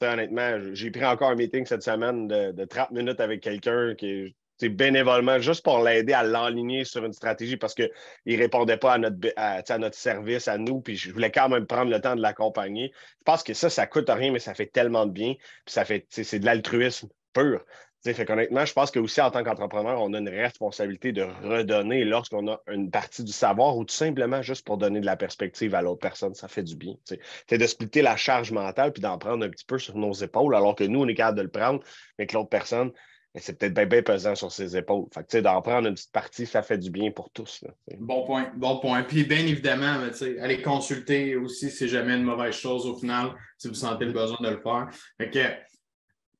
honnêtement, 0.01 0.59
j'ai 0.73 0.91
pris 0.91 1.05
encore 1.05 1.29
un 1.29 1.35
meeting 1.35 1.65
cette 1.65 1.83
semaine 1.83 2.27
de, 2.27 2.51
de 2.51 2.65
30 2.65 2.91
minutes 2.91 3.21
avec 3.21 3.41
quelqu'un 3.41 3.95
qui 3.95 4.35
bénévolement, 4.63 5.39
juste 5.39 5.63
pour 5.63 5.83
l'aider 5.83 6.13
à 6.13 6.23
l'enligner 6.23 6.83
sur 6.83 7.05
une 7.05 7.13
stratégie 7.13 7.57
parce 7.57 7.75
qu'il 7.75 7.91
ne 8.25 8.37
répondait 8.37 8.77
pas 8.77 8.93
à 8.93 8.97
notre, 8.97 9.17
à, 9.35 9.77
notre 9.77 9.95
service, 9.95 10.47
à 10.47 10.57
nous, 10.57 10.81
puis 10.81 10.95
je 10.95 11.11
voulais 11.11 11.31
quand 11.31 11.49
même 11.49 11.67
prendre 11.67 11.91
le 11.91 12.01
temps 12.01 12.15
de 12.15 12.21
l'accompagner. 12.21 12.91
Je 13.19 13.23
pense 13.23 13.43
que 13.43 13.53
ça, 13.53 13.69
ça 13.69 13.83
ne 13.83 13.87
coûte 13.87 14.09
rien, 14.09 14.31
mais 14.31 14.39
ça 14.39 14.53
fait 14.53 14.65
tellement 14.65 15.05
de 15.05 15.11
bien, 15.11 15.35
puis 15.35 15.73
ça 15.73 15.85
fait, 15.85 16.05
c'est 16.09 16.39
de 16.39 16.45
l'altruisme 16.45 17.07
pur. 17.33 17.63
fait 18.03 18.25
qu'honnêtement, 18.25 18.65
je 18.65 18.73
pense 18.73 18.89
qu'aussi 18.89 19.21
en 19.21 19.29
tant 19.29 19.43
qu'entrepreneur, 19.43 20.01
on 20.01 20.13
a 20.13 20.19
une 20.19 20.29
responsabilité 20.29 21.11
de 21.11 21.23
redonner 21.43 22.03
lorsqu'on 22.03 22.47
a 22.47 22.61
une 22.71 22.89
partie 22.89 23.23
du 23.23 23.31
savoir 23.31 23.77
ou 23.77 23.85
tout 23.85 23.93
simplement 23.93 24.41
juste 24.41 24.65
pour 24.65 24.77
donner 24.77 25.01
de 25.01 25.05
la 25.05 25.17
perspective 25.17 25.75
à 25.75 25.81
l'autre 25.81 25.99
personne, 25.99 26.33
ça 26.33 26.47
fait 26.47 26.63
du 26.63 26.75
bien. 26.75 26.95
C'est 27.03 27.57
de 27.57 27.67
splitter 27.67 28.01
la 28.01 28.15
charge 28.15 28.51
mentale 28.51 28.93
puis 28.93 29.01
d'en 29.01 29.17
prendre 29.17 29.45
un 29.45 29.49
petit 29.49 29.65
peu 29.65 29.77
sur 29.77 29.95
nos 29.97 30.13
épaules, 30.13 30.55
alors 30.55 30.75
que 30.75 30.83
nous, 30.83 31.01
on 31.01 31.07
est 31.07 31.15
capable 31.15 31.37
de 31.37 31.43
le 31.43 31.49
prendre, 31.49 31.81
mais 32.17 32.25
que 32.25 32.33
l'autre 32.33 32.49
personne, 32.49 32.91
c'est 33.39 33.57
peut-être 33.57 33.89
bien, 33.89 34.01
pesant 34.01 34.35
sur 34.35 34.51
ses 34.51 34.77
épaules. 34.77 35.05
Fait 35.13 35.27
que, 35.27 35.37
d'en 35.37 35.61
prendre 35.61 35.87
une 35.87 35.95
petite 35.95 36.11
partie, 36.11 36.45
ça 36.45 36.61
fait 36.61 36.77
du 36.77 36.89
bien 36.89 37.11
pour 37.11 37.29
tous. 37.29 37.63
bon 37.99 38.25
point, 38.25 38.51
bon 38.55 38.79
point. 38.79 39.03
Puis, 39.03 39.23
bien 39.23 39.45
évidemment, 39.45 39.99
allez 40.41 40.61
consulter 40.61 41.35
aussi 41.35 41.69
si 41.69 41.87
jamais 41.87 42.15
une 42.15 42.23
mauvaise 42.23 42.55
chose 42.55 42.85
au 42.85 42.97
final, 42.97 43.31
si 43.57 43.67
vous 43.67 43.73
sentez 43.73 44.05
le 44.05 44.13
besoin 44.13 44.37
de 44.41 44.49
le 44.49 44.61
faire. 44.61 44.87
Fait 45.17 45.29
que, 45.29 45.67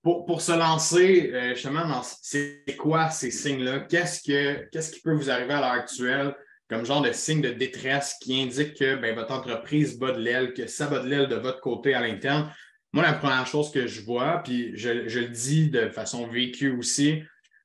pour, 0.04 0.42
se 0.42 0.54
lancer, 0.54 1.32
euh, 1.34 1.54
justement, 1.54 2.02
c'est 2.22 2.64
quoi 2.78 3.10
ces 3.10 3.32
signes-là? 3.32 3.82
Qu'est-ce, 3.82 4.22
que, 4.24 4.70
qu'est-ce 4.70 4.92
qui 4.92 5.02
peut 5.02 5.14
vous 5.14 5.30
arriver 5.30 5.54
à 5.54 5.60
l'heure 5.60 5.72
actuelle 5.72 6.36
comme 6.70 6.86
genre 6.86 7.02
de 7.02 7.12
signe 7.14 7.42
de 7.42 7.50
détresse 7.50 8.16
qui 8.22 8.42
indique 8.42 8.78
que 8.78 8.96
ben, 8.96 9.16
votre 9.16 9.34
entreprise 9.34 9.98
bat 9.98 10.12
de 10.12 10.20
l'aile, 10.20 10.54
que 10.54 10.68
ça 10.68 10.88
bat 10.88 11.00
de 11.00 11.08
l'aile 11.08 11.28
de 11.28 11.36
votre 11.36 11.62
côté 11.62 11.94
à 11.94 12.02
l'interne? 12.02 12.54
Moi, 12.94 13.04
la 13.04 13.14
première 13.14 13.46
chose 13.46 13.72
que 13.72 13.86
je 13.88 14.02
vois, 14.02 14.42
puis 14.44 14.72
je, 14.76 14.90
le 14.90 15.28
dis 15.28 15.70
de 15.70 15.90
façon 15.90 16.28
vécue 16.28 16.72
aussi, 16.72 17.22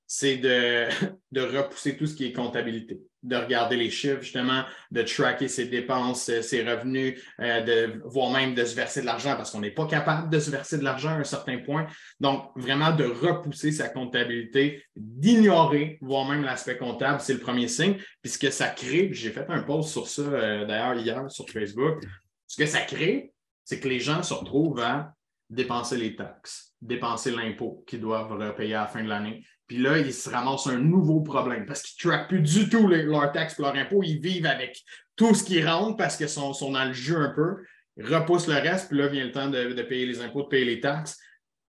c'est 0.07 0.37
de, 0.37 0.89
de, 1.33 1.41
repousser 1.41 1.97
tout 1.97 2.07
ce 2.07 2.15
qui 2.15 2.27
est 2.27 2.33
comptabilité, 2.33 3.01
de 3.23 3.37
regarder 3.37 3.77
les 3.77 3.89
chiffres, 3.89 4.21
justement, 4.21 4.65
de 4.91 5.03
tracker 5.03 5.49
ses 5.49 5.67
dépenses, 5.67 6.29
euh, 6.29 6.43
ses 6.43 6.63
revenus, 6.63 7.19
euh, 7.41 7.61
de 7.63 8.03
voire 8.05 8.31
même 8.31 8.55
de 8.55 8.65
se 8.65 8.75
verser 8.75 9.01
de 9.01 9.07
l'argent 9.07 9.37
parce 9.37 9.51
qu'on 9.51 9.61
n'est 9.61 9.71
pas 9.71 9.87
capable 9.87 10.29
de 10.29 10.39
se 10.39 10.51
verser 10.51 10.77
de 10.77 10.85
l'argent 10.85 11.11
à 11.11 11.15
un 11.15 11.25
certain 11.25 11.59
point. 11.59 11.87
Donc, 12.21 12.51
vraiment 12.57 12.91
de 12.91 13.05
repousser 13.05 13.73
sa 13.73 13.89
comptabilité, 13.89 14.85
d'ignorer, 14.97 15.99
voire 16.03 16.29
même 16.29 16.43
l'aspect 16.43 16.77
comptable, 16.77 17.21
c'est 17.21 17.35
le 17.35 17.41
premier 17.41 17.69
signe. 17.69 17.95
Puis 18.21 18.33
ce 18.33 18.39
que 18.39 18.51
ça 18.51 18.69
crée, 18.69 19.09
j'ai 19.13 19.31
fait 19.31 19.47
un 19.49 19.63
post 19.63 19.91
sur 19.91 20.09
ça 20.09 20.23
euh, 20.23 20.67
d'ailleurs 20.67 20.95
hier 20.95 21.31
sur 21.31 21.49
Facebook, 21.49 22.03
ce 22.47 22.57
que 22.63 22.67
ça 22.67 22.81
crée, 22.81 23.32
c'est 23.65 23.81
que 23.81 23.89
les 23.89 24.01
gens 24.01 24.23
se 24.23 24.35
retrouvent 24.35 24.81
à 24.81 25.15
dépenser 25.51 25.97
les 25.97 26.17
taxes, 26.17 26.75
dépenser 26.81 27.31
l'impôt 27.31 27.85
qu'ils 27.87 28.01
doivent 28.01 28.33
repayer 28.33 28.75
à 28.75 28.83
la 28.83 28.87
fin 28.87 29.03
de 29.03 29.09
l'année. 29.09 29.45
Puis 29.67 29.79
là, 29.79 29.99
ils 29.99 30.13
se 30.13 30.29
ramassent 30.29 30.67
un 30.67 30.79
nouveau 30.79 31.21
problème 31.21 31.67
parce 31.67 31.83
qu'ils 31.83 32.09
ne 32.09 32.15
traquent 32.15 32.29
plus 32.29 32.41
du 32.41 32.69
tout 32.69 32.89
leurs 32.89 33.33
taxes 33.33 33.59
et 33.59 33.63
leurs 33.63 33.75
impôts. 33.75 34.03
Ils 34.03 34.21
vivent 34.21 34.47
avec 34.47 34.83
tout 35.17 35.35
ce 35.35 35.45
qui 35.45 35.63
rentre 35.65 35.97
parce 35.97 36.17
qu'ils 36.17 36.29
sont, 36.29 36.53
dans 36.53 36.85
le 36.85 36.93
jeu 36.93 37.17
un 37.17 37.31
peu. 37.31 37.63
Ils 37.97 38.07
repoussent 38.07 38.49
le 38.49 38.55
reste, 38.55 38.89
puis 38.89 38.99
là 38.99 39.09
vient 39.09 39.25
le 39.25 39.33
temps 39.33 39.49
de, 39.49 39.83
payer 39.83 40.07
les 40.07 40.21
impôts, 40.21 40.43
de 40.43 40.49
payer 40.49 40.65
les 40.65 40.81
taxes. 40.81 41.19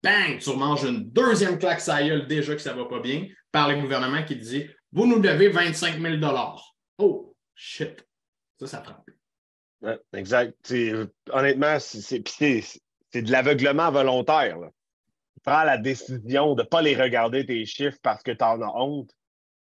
Bang! 0.04 0.40
Tu 0.40 0.50
remanges 0.50 0.84
une 0.84 1.10
deuxième 1.10 1.58
claque 1.58 1.82
ça 1.82 2.02
déjà 2.20 2.56
que 2.56 2.62
ça 2.62 2.74
ne 2.74 2.80
va 2.80 2.86
pas 2.86 3.00
bien 3.00 3.28
par 3.52 3.70
le 3.70 3.80
gouvernement 3.82 4.24
qui 4.24 4.36
dit 4.36 4.68
Vous 4.92 5.06
nous 5.06 5.20
devez 5.20 5.50
25 5.50 6.00
000 6.00 6.16
Oh, 7.00 7.36
shit! 7.56 8.06
Ça, 8.60 8.68
ça 8.68 8.84
frappe 8.84 9.17
exact. 10.14 10.74
honnêtement, 11.32 11.78
c'est 11.80 13.22
de 13.22 13.32
l'aveuglement 13.32 13.92
volontaire. 13.92 14.58
Tu 15.36 15.42
prends 15.44 15.64
la 15.64 15.78
décision 15.78 16.56
de 16.56 16.64
ne 16.64 16.68
pas 16.68 16.82
les 16.82 16.96
regarder 16.96 17.46
tes 17.46 17.66
chiffres 17.66 17.98
parce 18.02 18.24
que 18.24 18.32
tu 18.32 18.44
en 18.44 18.62
as 18.62 18.72
honte. 18.76 19.12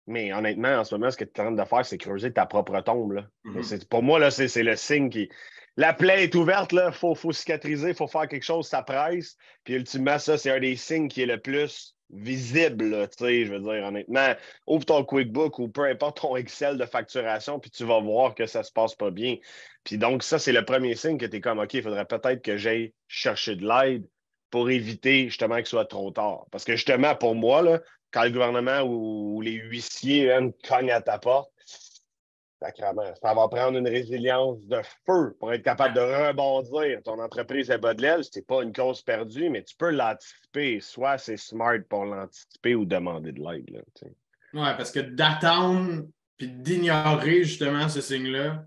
Mais 0.06 0.34
honnêtement, 0.34 0.76
en 0.80 0.84
ce 0.84 0.96
moment, 0.96 1.12
ce 1.12 1.18
que 1.18 1.24
tu 1.24 1.32
es 1.36 1.40
en 1.42 1.56
train 1.56 1.64
de 1.64 1.68
faire, 1.68 1.86
c'est 1.86 1.98
creuser 1.98 2.34
ta 2.34 2.46
propre 2.46 2.82
tombe. 2.82 3.26
Mm-hmm. 3.46 3.88
Pour 3.88 4.04
moi, 4.04 4.30
c'est 4.32 4.64
le 4.64 4.76
signe 4.76 5.10
qui. 5.10 5.30
La 5.76 5.94
plaie 5.94 6.26
est 6.26 6.36
ouverte, 6.36 6.72
il 6.72 6.92
faut, 6.92 7.16
faut 7.16 7.32
cicatriser, 7.32 7.90
il 7.90 7.96
faut 7.96 8.08
faire 8.08 8.28
quelque 8.28 8.44
chose, 8.44 8.68
ça 8.68 8.84
presse. 8.84 9.38
Puis 9.64 9.74
ultimement, 9.74 10.20
ça, 10.20 10.38
c'est 10.38 10.52
un 10.52 10.60
des 10.60 10.76
signes 10.76 11.08
qui 11.08 11.24
est 11.24 11.26
le 11.26 11.40
plus 11.40 11.93
visible, 12.10 13.08
tu 13.10 13.26
sais, 13.26 13.46
je 13.46 13.54
veux 13.54 13.60
dire, 13.60 13.86
honnêtement, 13.86 14.34
ouvre 14.68 14.86
ton 14.86 15.04
QuickBook 15.04 15.60
ou 15.60 15.68
peu 15.68 15.86
importe 15.86 16.22
ton 16.22 16.36
Excel 16.36 16.78
de 16.78 16.86
facturation, 16.86 17.60
puis 17.60 17.72
tu 17.72 17.84
vas 17.86 18.00
voir 18.00 18.36
que 18.36 18.46
ça 18.46 18.64
se 18.64 18.72
passe 18.72 18.96
pas 18.96 19.12
bien. 19.12 19.38
Puis 19.84 19.98
donc, 19.98 20.24
ça, 20.24 20.40
c'est 20.40 20.52
le 20.52 20.64
premier 20.64 20.96
signe 20.96 21.18
que 21.18 21.26
tu 21.26 21.38
es 21.38 21.42
comme, 21.42 21.60
OK, 21.60 21.74
il 21.74 21.84
faudrait 21.84 22.06
peut-être 22.06 22.42
que 22.42 22.58
j'aille 22.58 22.94
chercher 23.08 23.56
de 23.56 23.68
l'aide 23.68 24.08
pour 24.50 24.70
éviter 24.70 25.30
justement 25.30 25.58
que 25.58 25.64
ce 25.64 25.72
soit 25.72 25.86
trop 25.86 26.12
tard. 26.12 26.46
Parce 26.52 26.64
que 26.64 26.74
justement, 26.74 27.16
pour 27.16 27.36
moi, 27.36 27.62
là, 27.62 27.82
quand 28.12 28.24
le 28.24 28.30
gouvernement 28.30 28.82
ou, 28.82 29.42
les 29.42 29.54
huissiers 29.56 30.32
cognent 30.68 30.92
à 30.92 31.02
ta 31.02 31.18
porte, 31.18 31.52
ça 32.76 33.34
va 33.34 33.48
prendre 33.48 33.78
une 33.78 33.88
résilience 33.88 34.66
de 34.68 34.82
feu 35.06 35.36
pour 35.40 35.52
être 35.54 35.64
capable 35.64 35.96
de 35.96 36.00
rebondir. 36.00 37.02
Ton 37.04 37.20
entreprise 37.20 37.70
est 37.70 37.78
bas 37.78 37.94
de 37.94 38.02
l'aile, 38.02 38.24
ce 38.24 38.40
n'est 38.40 38.46
pas 38.46 38.64
une 38.64 38.74
cause 38.74 39.02
perdue, 39.02 39.50
mais 39.50 39.64
tu 39.64 39.76
peux 39.76 39.92
l'anticiper. 39.92 40.80
Soit 40.80 41.18
c'est 41.18 41.38
smart 41.38 41.80
pour 41.90 42.06
l'anticiper 42.06 42.76
ou 42.76 42.86
demander 42.86 43.32
de 43.32 43.40
l'aide. 43.40 43.84
Oui, 44.54 44.70
parce 44.78 44.92
que 44.92 45.00
d'attendre 45.00 46.04
puis 46.38 46.48
d'ignorer 46.48 47.44
justement 47.44 47.90
ce 47.90 48.02
signe-là, 48.02 48.66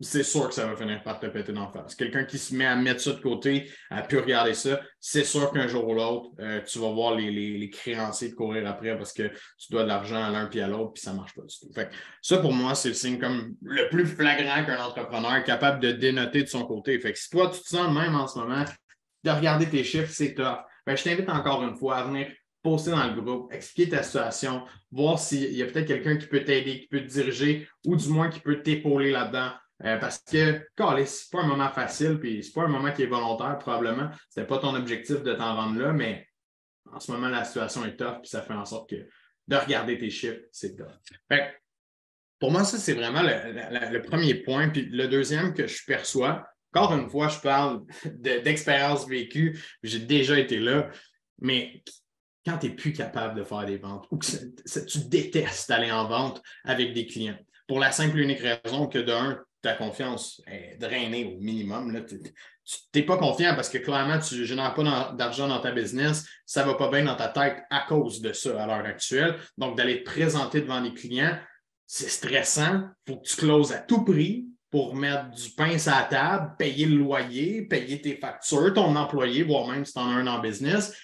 c'est 0.00 0.22
sûr 0.22 0.48
que 0.48 0.54
ça 0.54 0.66
va 0.66 0.76
finir 0.76 1.02
par 1.02 1.18
te 1.18 1.26
péter 1.26 1.52
d'en 1.52 1.70
face. 1.72 1.94
Quelqu'un 1.96 2.24
qui 2.24 2.38
se 2.38 2.54
met 2.54 2.66
à 2.66 2.76
mettre 2.76 3.00
ça 3.00 3.12
de 3.12 3.20
côté, 3.20 3.68
à 3.90 4.02
plus 4.02 4.18
regarder 4.18 4.54
ça, 4.54 4.80
c'est 5.00 5.24
sûr 5.24 5.50
qu'un 5.50 5.66
jour 5.66 5.88
ou 5.88 5.94
l'autre, 5.94 6.30
euh, 6.38 6.60
tu 6.62 6.78
vas 6.78 6.90
voir 6.90 7.16
les, 7.16 7.30
les, 7.30 7.70
créanciers 7.70 8.28
de 8.28 8.34
courir 8.34 8.68
après 8.68 8.96
parce 8.96 9.12
que 9.12 9.28
tu 9.58 9.72
dois 9.72 9.82
de 9.82 9.88
l'argent 9.88 10.22
à 10.22 10.30
l'un 10.30 10.46
puis 10.46 10.60
à 10.60 10.68
l'autre, 10.68 10.92
puis 10.92 11.02
ça 11.02 11.12
ne 11.12 11.16
marche 11.16 11.34
pas 11.34 11.42
du 11.42 11.58
tout. 11.58 11.72
Fait 11.74 11.90
ça, 12.22 12.38
pour 12.38 12.52
moi, 12.52 12.74
c'est 12.76 12.88
le 12.88 12.94
signe 12.94 13.18
comme 13.18 13.54
le 13.62 13.88
plus 13.88 14.06
flagrant 14.06 14.64
qu'un 14.64 14.82
entrepreneur 14.82 15.42
capable 15.42 15.80
de 15.80 15.90
dénoter 15.90 16.44
de 16.44 16.48
son 16.48 16.64
côté. 16.64 16.98
Fait 17.00 17.12
que 17.12 17.18
si 17.18 17.28
toi, 17.28 17.50
tu 17.52 17.60
te 17.60 17.68
sens 17.68 17.92
même 17.92 18.14
en 18.14 18.28
ce 18.28 18.38
moment, 18.38 18.64
de 19.24 19.30
regarder 19.30 19.68
tes 19.68 19.82
chiffres, 19.82 20.12
c'est 20.12 20.34
top. 20.34 20.60
je 20.86 21.02
t'invite 21.02 21.28
encore 21.28 21.62
une 21.64 21.76
fois 21.76 21.96
à 21.96 22.04
venir 22.04 22.28
poster 22.62 22.90
dans 22.90 23.06
le 23.06 23.20
groupe, 23.20 23.52
expliquer 23.52 23.90
ta 23.90 24.02
situation, 24.02 24.62
voir 24.92 25.18
s'il 25.18 25.52
y 25.54 25.62
a 25.62 25.66
peut-être 25.66 25.86
quelqu'un 25.86 26.16
qui 26.16 26.26
peut 26.26 26.44
t'aider, 26.44 26.80
qui 26.80 26.86
peut 26.88 27.00
te 27.00 27.06
diriger 27.06 27.68
ou 27.84 27.96
du 27.96 28.08
moins 28.08 28.28
qui 28.28 28.40
peut 28.40 28.62
t'épauler 28.62 29.10
là-dedans 29.10 29.50
euh, 29.84 29.96
parce 29.98 30.18
que, 30.18 30.66
c'est 31.06 31.30
pas 31.30 31.40
un 31.40 31.46
moment 31.46 31.70
facile, 31.70 32.18
puis 32.18 32.42
c'est 32.42 32.52
pas 32.52 32.64
un 32.64 32.68
moment 32.68 32.92
qui 32.92 33.02
est 33.04 33.06
volontaire, 33.06 33.58
probablement. 33.58 34.10
C'était 34.28 34.46
pas 34.46 34.58
ton 34.58 34.74
objectif 34.74 35.22
de 35.22 35.34
t'en 35.34 35.54
rendre 35.54 35.78
là, 35.78 35.92
mais 35.92 36.26
en 36.92 36.98
ce 36.98 37.12
moment, 37.12 37.28
la 37.28 37.44
situation 37.44 37.84
est 37.84 37.96
tough, 37.96 38.20
puis 38.22 38.28
ça 38.28 38.42
fait 38.42 38.54
en 38.54 38.64
sorte 38.64 38.90
que 38.90 39.06
de 39.46 39.56
regarder 39.56 39.98
tes 39.98 40.10
chiffres, 40.10 40.40
c'est 40.52 40.76
tough. 40.76 40.86
pour 42.38 42.50
moi, 42.50 42.64
ça, 42.64 42.78
c'est 42.78 42.94
vraiment 42.94 43.22
le, 43.22 44.02
premier 44.02 44.34
point. 44.34 44.68
Puis 44.68 44.86
le 44.86 45.06
deuxième 45.06 45.54
que 45.54 45.66
je 45.66 45.84
perçois, 45.86 46.44
encore 46.74 46.94
une 46.94 47.08
fois, 47.08 47.28
je 47.28 47.38
parle 47.38 47.84
d'expérience 48.04 49.08
vécue, 49.08 49.58
j'ai 49.82 50.00
déjà 50.00 50.38
été 50.38 50.58
là, 50.58 50.90
mais 51.38 51.82
quand 52.44 52.58
tu 52.58 52.68
n'es 52.68 52.74
plus 52.74 52.92
capable 52.92 53.38
de 53.38 53.44
faire 53.44 53.64
des 53.64 53.78
ventes 53.78 54.06
ou 54.10 54.18
que 54.18 54.26
tu 54.26 54.98
détestes 55.06 55.70
aller 55.70 55.92
en 55.92 56.08
vente 56.08 56.42
avec 56.64 56.94
des 56.94 57.06
clients, 57.06 57.38
pour 57.66 57.78
la 57.78 57.92
simple 57.92 58.18
et 58.18 58.22
unique 58.22 58.40
raison 58.40 58.86
que 58.86 58.98
d'un, 58.98 59.42
ta 59.62 59.74
confiance 59.74 60.40
est 60.46 60.76
drainée 60.78 61.24
au 61.24 61.40
minimum. 61.40 62.04
Tu 62.06 62.20
n'es 62.94 63.02
pas 63.02 63.16
confiant 63.16 63.54
parce 63.54 63.68
que 63.68 63.78
clairement, 63.78 64.18
tu 64.18 64.36
ne 64.36 64.44
génères 64.44 64.74
pas 64.74 65.12
d'argent 65.16 65.48
dans 65.48 65.60
ta 65.60 65.72
business. 65.72 66.26
Ça 66.46 66.62
ne 66.62 66.70
va 66.70 66.74
pas 66.74 66.90
bien 66.90 67.04
dans 67.04 67.16
ta 67.16 67.28
tête 67.28 67.62
à 67.70 67.84
cause 67.88 68.20
de 68.20 68.32
ça 68.32 68.62
à 68.62 68.66
l'heure 68.66 68.86
actuelle. 68.86 69.36
Donc, 69.56 69.76
d'aller 69.76 70.02
te 70.02 70.10
présenter 70.10 70.60
devant 70.60 70.80
les 70.80 70.94
clients, 70.94 71.36
c'est 71.86 72.08
stressant. 72.08 72.84
Il 73.06 73.12
faut 73.12 73.20
que 73.20 73.28
tu 73.28 73.36
closes 73.36 73.72
à 73.72 73.78
tout 73.78 74.04
prix 74.04 74.46
pour 74.70 74.94
mettre 74.94 75.30
du 75.30 75.50
pain 75.50 75.78
sur 75.78 75.92
la 75.92 76.02
table, 76.02 76.54
payer 76.58 76.86
le 76.86 76.98
loyer, 76.98 77.62
payer 77.62 78.00
tes 78.00 78.16
factures, 78.16 78.74
ton 78.74 78.94
employé, 78.94 79.42
voire 79.42 79.66
même 79.68 79.84
si 79.84 79.94
tu 79.94 79.98
en 79.98 80.08
as 80.08 80.12
un 80.12 80.26
en 80.26 80.40
business. 80.40 80.94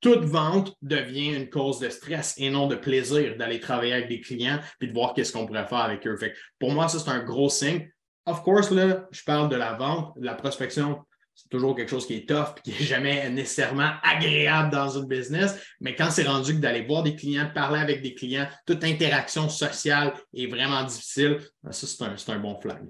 Toute 0.00 0.24
vente 0.24 0.74
devient 0.82 1.34
une 1.34 1.50
cause 1.50 1.80
de 1.80 1.88
stress 1.88 2.34
et 2.38 2.50
non 2.50 2.66
de 2.66 2.76
plaisir 2.76 3.36
d'aller 3.36 3.60
travailler 3.60 3.94
avec 3.94 4.08
des 4.08 4.20
clients 4.20 4.60
et 4.80 4.86
de 4.86 4.92
voir 4.92 5.14
qu'est-ce 5.14 5.32
qu'on 5.32 5.46
pourrait 5.46 5.66
faire 5.66 5.78
avec 5.78 6.06
eux. 6.06 6.16
pour 6.58 6.72
moi, 6.72 6.88
ça, 6.88 6.98
c'est 6.98 7.10
un 7.10 7.22
gros 7.22 7.48
signe. 7.48 7.90
Of 8.26 8.42
course, 8.42 8.70
là, 8.70 9.06
je 9.10 9.22
parle 9.24 9.48
de 9.48 9.56
la 9.56 9.72
vente, 9.72 10.18
de 10.18 10.24
la 10.24 10.34
prospection. 10.34 11.00
C'est 11.34 11.48
toujours 11.50 11.76
quelque 11.76 11.88
chose 11.88 12.06
qui 12.06 12.14
est 12.14 12.28
tough 12.28 12.56
et 12.56 12.60
qui 12.62 12.70
n'est 12.70 12.86
jamais 12.86 13.30
nécessairement 13.30 13.92
agréable 14.02 14.70
dans 14.70 14.88
une 14.88 15.06
business. 15.06 15.56
Mais 15.80 15.94
quand 15.94 16.10
c'est 16.10 16.26
rendu 16.26 16.54
que 16.54 16.58
d'aller 16.58 16.82
voir 16.82 17.04
des 17.04 17.14
clients, 17.14 17.48
parler 17.54 17.78
avec 17.78 18.02
des 18.02 18.12
clients, 18.14 18.48
toute 18.66 18.82
interaction 18.82 19.48
sociale 19.48 20.14
est 20.34 20.48
vraiment 20.48 20.82
difficile, 20.82 21.38
ben, 21.62 21.70
ça, 21.70 21.86
c'est 22.16 22.32
un, 22.32 22.38
bon 22.40 22.60
flag. 22.60 22.82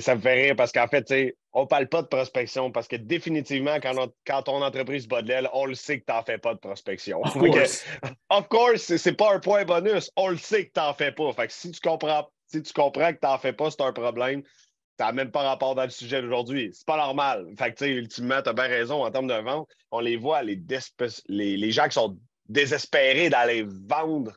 Ça 0.00 0.14
me 0.14 0.20
fait 0.20 0.44
rire 0.44 0.56
parce 0.56 0.70
qu'en 0.70 0.86
fait, 0.86 1.12
on 1.52 1.62
ne 1.62 1.66
parle 1.66 1.88
pas 1.88 2.02
de 2.02 2.06
prospection 2.06 2.70
parce 2.70 2.88
que 2.88 2.96
définitivement, 2.96 3.78
quand, 3.80 3.94
quand 4.26 4.42
ton 4.42 4.62
entreprise 4.62 5.08
bat 5.08 5.22
de 5.22 5.28
l'aile, 5.28 5.48
on 5.52 5.66
le 5.66 5.74
sait 5.74 6.00
que 6.00 6.04
tu 6.06 6.12
n'en 6.12 6.22
fais 6.22 6.38
pas 6.38 6.54
de 6.54 6.58
prospection. 6.58 7.20
Of 7.22 7.34
course. 7.34 7.84
course, 8.48 8.96
ce 8.96 9.08
n'est 9.08 9.16
pas 9.16 9.34
un 9.34 9.40
point 9.40 9.64
bonus. 9.64 10.10
On 10.16 10.28
le 10.28 10.36
sait 10.36 10.66
que 10.66 10.72
tu 10.72 10.80
n'en 10.80 10.94
fais 10.94 11.12
pas. 11.12 11.32
Fait 11.32 11.48
que 11.48 11.52
si 11.52 11.70
tu 11.72 11.80
comprends 11.80 12.28
si 12.52 12.62
tu 12.62 12.72
comprends 12.72 13.12
que 13.12 13.18
tu 13.18 13.26
n'en 13.26 13.38
fais 13.38 13.52
pas, 13.52 13.70
c'est 13.70 13.80
un 13.80 13.92
problème. 13.92 14.42
Ça 14.98 15.06
n'a 15.06 15.12
même 15.12 15.30
pas 15.30 15.42
rapport 15.42 15.74
dans 15.74 15.84
le 15.84 15.90
sujet 15.90 16.20
d'aujourd'hui. 16.20 16.70
C'est 16.72 16.86
pas 16.86 16.98
normal. 16.98 17.46
Fait 17.58 17.72
que, 17.72 17.84
ultimement, 17.84 18.42
tu 18.42 18.50
as 18.50 18.52
bien 18.52 18.66
raison 18.66 19.02
en 19.04 19.10
termes 19.10 19.26
de 19.26 19.34
vente. 19.34 19.68
On 19.90 20.00
les 20.00 20.16
voit, 20.16 20.42
les, 20.42 20.60
les, 21.28 21.70
gens 21.70 21.84
qui 21.84 21.94
sont 21.94 22.18
désespérés 22.48 23.30
d'aller 23.30 23.66
vendre 23.88 24.32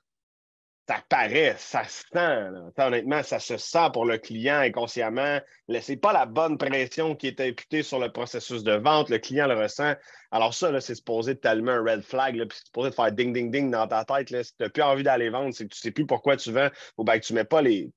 ça 0.88 1.04
paraît, 1.10 1.56
ça 1.58 1.84
se 1.84 2.04
sent. 2.14 2.48
Honnêtement, 2.78 3.24
ça 3.24 3.40
se 3.40 3.58
sent 3.58 3.90
pour 3.92 4.06
le 4.06 4.18
client 4.18 4.60
inconsciemment. 4.60 5.40
C'est 5.82 5.98
pas 5.98 6.14
la 6.14 6.26
bonne 6.26 6.58
pression 6.58 7.16
qui 7.16 7.28
est 7.28 7.42
imputée 7.42 7.82
sur 7.82 8.00
le 8.00 8.12
processus 8.12 8.64
de 8.64 8.74
vente. 8.74 9.10
Le 9.10 9.18
client 9.18 9.48
le 9.48 9.56
ressent. 9.56 9.94
Alors, 10.32 10.54
ça, 10.54 10.80
c'est 10.82 10.96
supposé 10.96 11.34
de 11.34 11.40
t'allumer 11.40 11.72
un 11.72 11.84
red 11.84 12.02
flag, 12.02 12.36
puis 12.36 12.58
c'est 12.58 12.66
supposé 12.66 12.90
de 12.92 12.96
faire 12.96 13.12
ding, 13.12 13.34
ding, 13.34 13.52
ding 13.52 13.72
dans 13.72 13.88
ta 13.88 14.06
tête. 14.06 14.30
Là. 14.30 14.44
Si 14.44 14.52
tu 14.56 14.64
n'as 14.64 14.70
plus 14.70 14.84
envie 14.84 15.04
d'aller 15.04 15.30
vendre, 15.30 15.54
c'est 15.54 15.64
que 15.64 15.74
tu 15.74 15.80
ne 15.80 15.82
sais 15.82 15.92
plus 15.92 16.06
pourquoi 16.06 16.38
tu 16.38 16.52
vends 16.52 16.70
ou 16.98 17.04
bien 17.04 17.20
que 17.20 17.26
tu 17.26 17.34
mets 17.34 17.46
pas 17.46 17.62
les, 17.62 17.90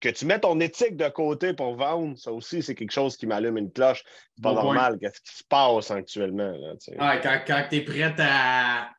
que 0.00 0.08
tu 0.08 0.26
mets 0.26 0.38
ton 0.38 0.60
éthique 0.60 0.96
de 0.96 1.08
côté 1.08 1.52
pour 1.54 1.74
vendre, 1.74 2.16
ça 2.18 2.30
aussi, 2.32 2.62
c'est 2.62 2.74
quelque 2.74 2.92
chose 2.92 3.16
qui 3.16 3.26
m'allume 3.26 3.56
une 3.56 3.72
cloche. 3.72 4.04
C'est 4.36 4.42
pas 4.42 4.52
normal. 4.52 4.98
Qu'est-ce 5.00 5.20
qui 5.20 5.36
se 5.36 5.44
passe 5.44 5.90
actuellement? 5.90 6.54
quand, 6.98 7.66
tu 7.70 7.76
es 7.76 7.80
prêt 7.80 8.14
à, 8.18 8.90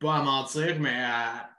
pas 0.00 0.16
à 0.16 0.22
mentir, 0.22 0.78
mais 0.80 0.94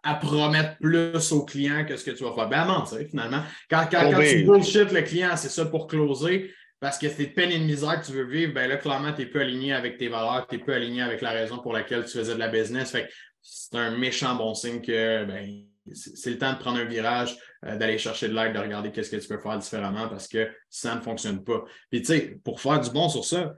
à, 0.03 0.15
promettre 0.15 0.77
plus 0.77 1.31
au 1.33 1.43
client 1.43 1.85
que 1.85 1.97
ce 1.97 2.05
que 2.05 2.11
tu 2.11 2.23
vas 2.23 2.33
faire. 2.33 2.47
Ben, 2.47 2.59
à 2.61 2.65
mentir, 2.65 2.99
finalement. 3.09 3.41
Quand, 3.69 3.87
quand, 3.91 4.09
tu 4.21 4.43
bullshit 4.43 4.91
le 4.91 5.01
client, 5.01 5.35
c'est 5.35 5.49
ça 5.49 5.65
pour 5.65 5.87
closer, 5.87 6.53
parce 6.79 6.97
que 6.97 7.09
c'est 7.09 7.25
de 7.25 7.33
peine 7.33 7.51
et 7.51 7.59
de 7.59 7.65
misère 7.65 7.99
que 7.99 8.05
tu 8.05 8.13
veux 8.13 8.25
vivre, 8.25 8.53
ben 8.53 8.69
là, 8.69 8.77
clairement, 8.77 9.11
tu 9.11 9.21
n'es 9.21 9.25
plus 9.27 9.41
aligné 9.41 9.73
avec 9.73 9.97
tes 9.97 10.07
valeurs, 10.07 10.47
tu 10.47 10.55
n'es 10.55 10.63
plus 10.63 10.73
aligné 10.73 11.01
avec 11.01 11.21
la 11.21 11.31
raison 11.31 11.57
pour 11.57 11.73
laquelle 11.73 12.05
tu 12.05 12.17
faisais 12.17 12.35
de 12.35 12.39
la 12.39 12.47
business. 12.47 12.91
Fait 12.91 13.09
c'est 13.41 13.77
un 13.77 13.97
méchant 13.97 14.35
bon 14.35 14.53
signe 14.53 14.81
que 14.81 15.25
ben, 15.25 15.67
c'est 15.93 16.29
le 16.29 16.37
temps 16.37 16.53
de 16.53 16.57
prendre 16.57 16.79
un 16.79 16.85
virage, 16.85 17.37
euh, 17.65 17.77
d'aller 17.77 17.97
chercher 17.97 18.27
de 18.27 18.33
l'aide, 18.33 18.53
de 18.53 18.59
regarder 18.59 18.91
qu'est-ce 18.91 19.09
que 19.09 19.17
tu 19.17 19.27
peux 19.27 19.39
faire 19.39 19.57
différemment 19.57 20.07
parce 20.09 20.27
que 20.27 20.49
ça 20.69 20.95
ne 20.95 21.01
fonctionne 21.01 21.43
pas. 21.43 21.63
Puis, 21.89 22.01
tu 22.01 22.07
sais, 22.07 22.39
pour 22.43 22.61
faire 22.61 22.79
du 22.79 22.89
bon 22.91 23.09
sur 23.09 23.25
ça, 23.25 23.55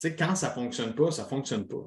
tu 0.00 0.08
sais, 0.08 0.16
quand 0.16 0.34
ça 0.34 0.48
ne 0.48 0.54
fonctionne 0.54 0.94
pas, 0.94 1.10
ça 1.10 1.24
ne 1.24 1.28
fonctionne 1.28 1.66
pas. 1.66 1.84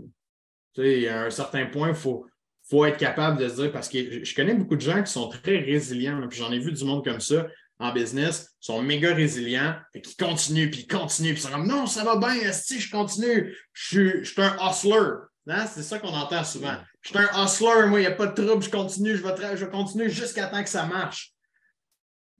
Tu 0.75 0.81
sais, 0.81 1.07
à 1.07 1.23
un 1.23 1.29
certain 1.29 1.65
point, 1.65 1.89
il 1.89 1.95
faut, 1.95 2.25
faut 2.69 2.85
être 2.85 2.97
capable 2.97 3.39
de 3.39 3.47
se 3.47 3.55
dire, 3.55 3.71
parce 3.71 3.89
que 3.89 4.23
je 4.23 4.35
connais 4.35 4.53
beaucoup 4.53 4.75
de 4.75 4.81
gens 4.81 5.01
qui 5.01 5.11
sont 5.11 5.29
très 5.29 5.59
résilients, 5.59 6.27
puis 6.29 6.39
j'en 6.39 6.51
ai 6.51 6.59
vu 6.59 6.71
du 6.71 6.83
monde 6.83 7.03
comme 7.03 7.21
ça 7.21 7.47
en 7.79 7.91
business, 7.91 8.55
sont 8.59 8.81
méga 8.81 9.13
résilients, 9.13 9.75
et 9.93 10.01
qui 10.01 10.15
continuent, 10.15 10.69
puis 10.69 10.87
continuent, 10.87 11.33
puis 11.33 11.41
ils 11.41 11.45
sont 11.45 11.51
comme 11.51 11.67
non, 11.67 11.87
ça 11.87 12.03
va 12.03 12.15
bien, 12.17 12.51
si 12.53 12.79
je 12.79 12.89
continue, 12.89 13.55
je 13.73 13.87
suis, 13.87 14.23
je 14.23 14.31
suis 14.31 14.41
un 14.41 14.55
hustler. 14.61 15.09
Hein? 15.47 15.65
C'est 15.67 15.83
ça 15.83 15.99
qu'on 15.99 16.13
entend 16.13 16.43
souvent. 16.43 16.77
Je 17.01 17.09
suis 17.09 17.17
un 17.17 17.43
hustler, 17.43 17.87
moi, 17.87 17.99
il 17.99 18.03
n'y 18.03 18.07
a 18.07 18.11
pas 18.11 18.27
de 18.27 18.41
trouble, 18.41 18.63
je 18.63 18.69
continue, 18.69 19.15
je 19.15 19.23
vais, 19.23 19.57
je 19.57 19.65
continuer 19.65 20.09
jusqu'à 20.09 20.47
temps 20.47 20.63
que 20.63 20.69
ça 20.69 20.85
marche. 20.85 21.33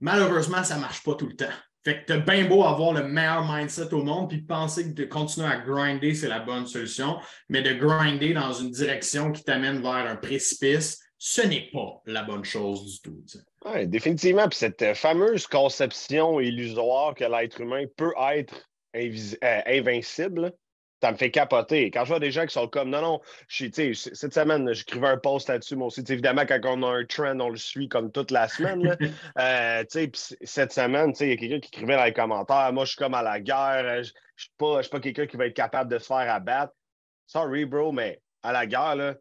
Malheureusement, 0.00 0.62
ça 0.64 0.76
ne 0.76 0.80
marche 0.80 1.02
pas 1.02 1.14
tout 1.14 1.26
le 1.26 1.36
temps. 1.36 1.52
Fait 1.86 2.00
que 2.00 2.06
tu 2.06 2.12
as 2.14 2.18
bien 2.18 2.46
beau 2.46 2.64
avoir 2.64 2.94
le 2.94 3.06
meilleur 3.06 3.46
mindset 3.48 3.94
au 3.94 4.02
monde, 4.02 4.28
puis 4.28 4.40
penser 4.42 4.88
que 4.88 4.92
de 4.92 5.04
continuer 5.04 5.46
à 5.46 5.58
grinder, 5.58 6.16
c'est 6.16 6.26
la 6.26 6.40
bonne 6.40 6.66
solution, 6.66 7.18
mais 7.48 7.62
de 7.62 7.74
grinder 7.74 8.34
dans 8.34 8.52
une 8.52 8.72
direction 8.72 9.30
qui 9.30 9.44
t'amène 9.44 9.80
vers 9.80 10.04
un 10.04 10.16
précipice, 10.16 10.98
ce 11.16 11.42
n'est 11.42 11.70
pas 11.72 12.02
la 12.06 12.24
bonne 12.24 12.44
chose 12.44 12.92
du 12.92 13.00
tout. 13.02 13.22
Oui, 13.66 13.86
définitivement. 13.86 14.48
Puis 14.48 14.58
cette 14.58 14.94
fameuse 14.94 15.46
conception 15.46 16.40
illusoire 16.40 17.14
que 17.14 17.22
l'être 17.22 17.60
humain 17.60 17.84
peut 17.96 18.14
être 18.32 18.68
euh, 18.96 19.60
invincible, 19.68 20.52
ça 21.06 21.12
me 21.12 21.16
fait 21.16 21.30
capoter. 21.30 21.92
Quand 21.92 22.04
je 22.04 22.08
vois 22.08 22.18
des 22.18 22.32
gens 22.32 22.44
qui 22.46 22.52
sont 22.52 22.66
comme, 22.66 22.90
non, 22.90 23.00
non, 23.00 23.20
je, 23.46 23.66
cette 23.92 24.34
semaine, 24.34 24.72
j'écrivais 24.72 25.06
un 25.06 25.16
post 25.16 25.48
là-dessus, 25.48 25.76
moi 25.76 25.86
aussi. 25.86 26.02
évidemment, 26.08 26.44
quand 26.46 26.58
on 26.64 26.82
a 26.82 26.98
un 26.98 27.04
trend, 27.04 27.38
on 27.38 27.48
le 27.48 27.56
suit 27.56 27.88
comme 27.88 28.10
toute 28.10 28.32
la 28.32 28.48
semaine. 28.48 28.96
euh, 29.38 29.84
cette 29.88 30.72
semaine, 30.72 31.12
il 31.20 31.28
y 31.28 31.32
a 31.32 31.36
quelqu'un 31.36 31.60
qui 31.60 31.68
écrivait 31.68 31.96
dans 31.96 32.04
les 32.04 32.12
commentaires, 32.12 32.72
moi, 32.72 32.84
je 32.84 32.90
suis 32.90 32.98
comme 32.98 33.14
à 33.14 33.22
la 33.22 33.38
guerre, 33.38 34.02
je 34.02 34.10
ne 34.10 34.14
suis 34.36 34.50
pas, 34.58 34.80
pas 34.82 35.00
quelqu'un 35.00 35.26
qui 35.26 35.36
va 35.36 35.46
être 35.46 35.54
capable 35.54 35.92
de 35.92 35.98
se 35.98 36.06
faire 36.06 36.34
abattre. 36.34 36.74
Sorry, 37.28 37.64
bro, 37.64 37.92
mais 37.92 38.20
à 38.42 38.50
la 38.50 38.66
guerre, 38.66 38.96
là, 38.96 39.14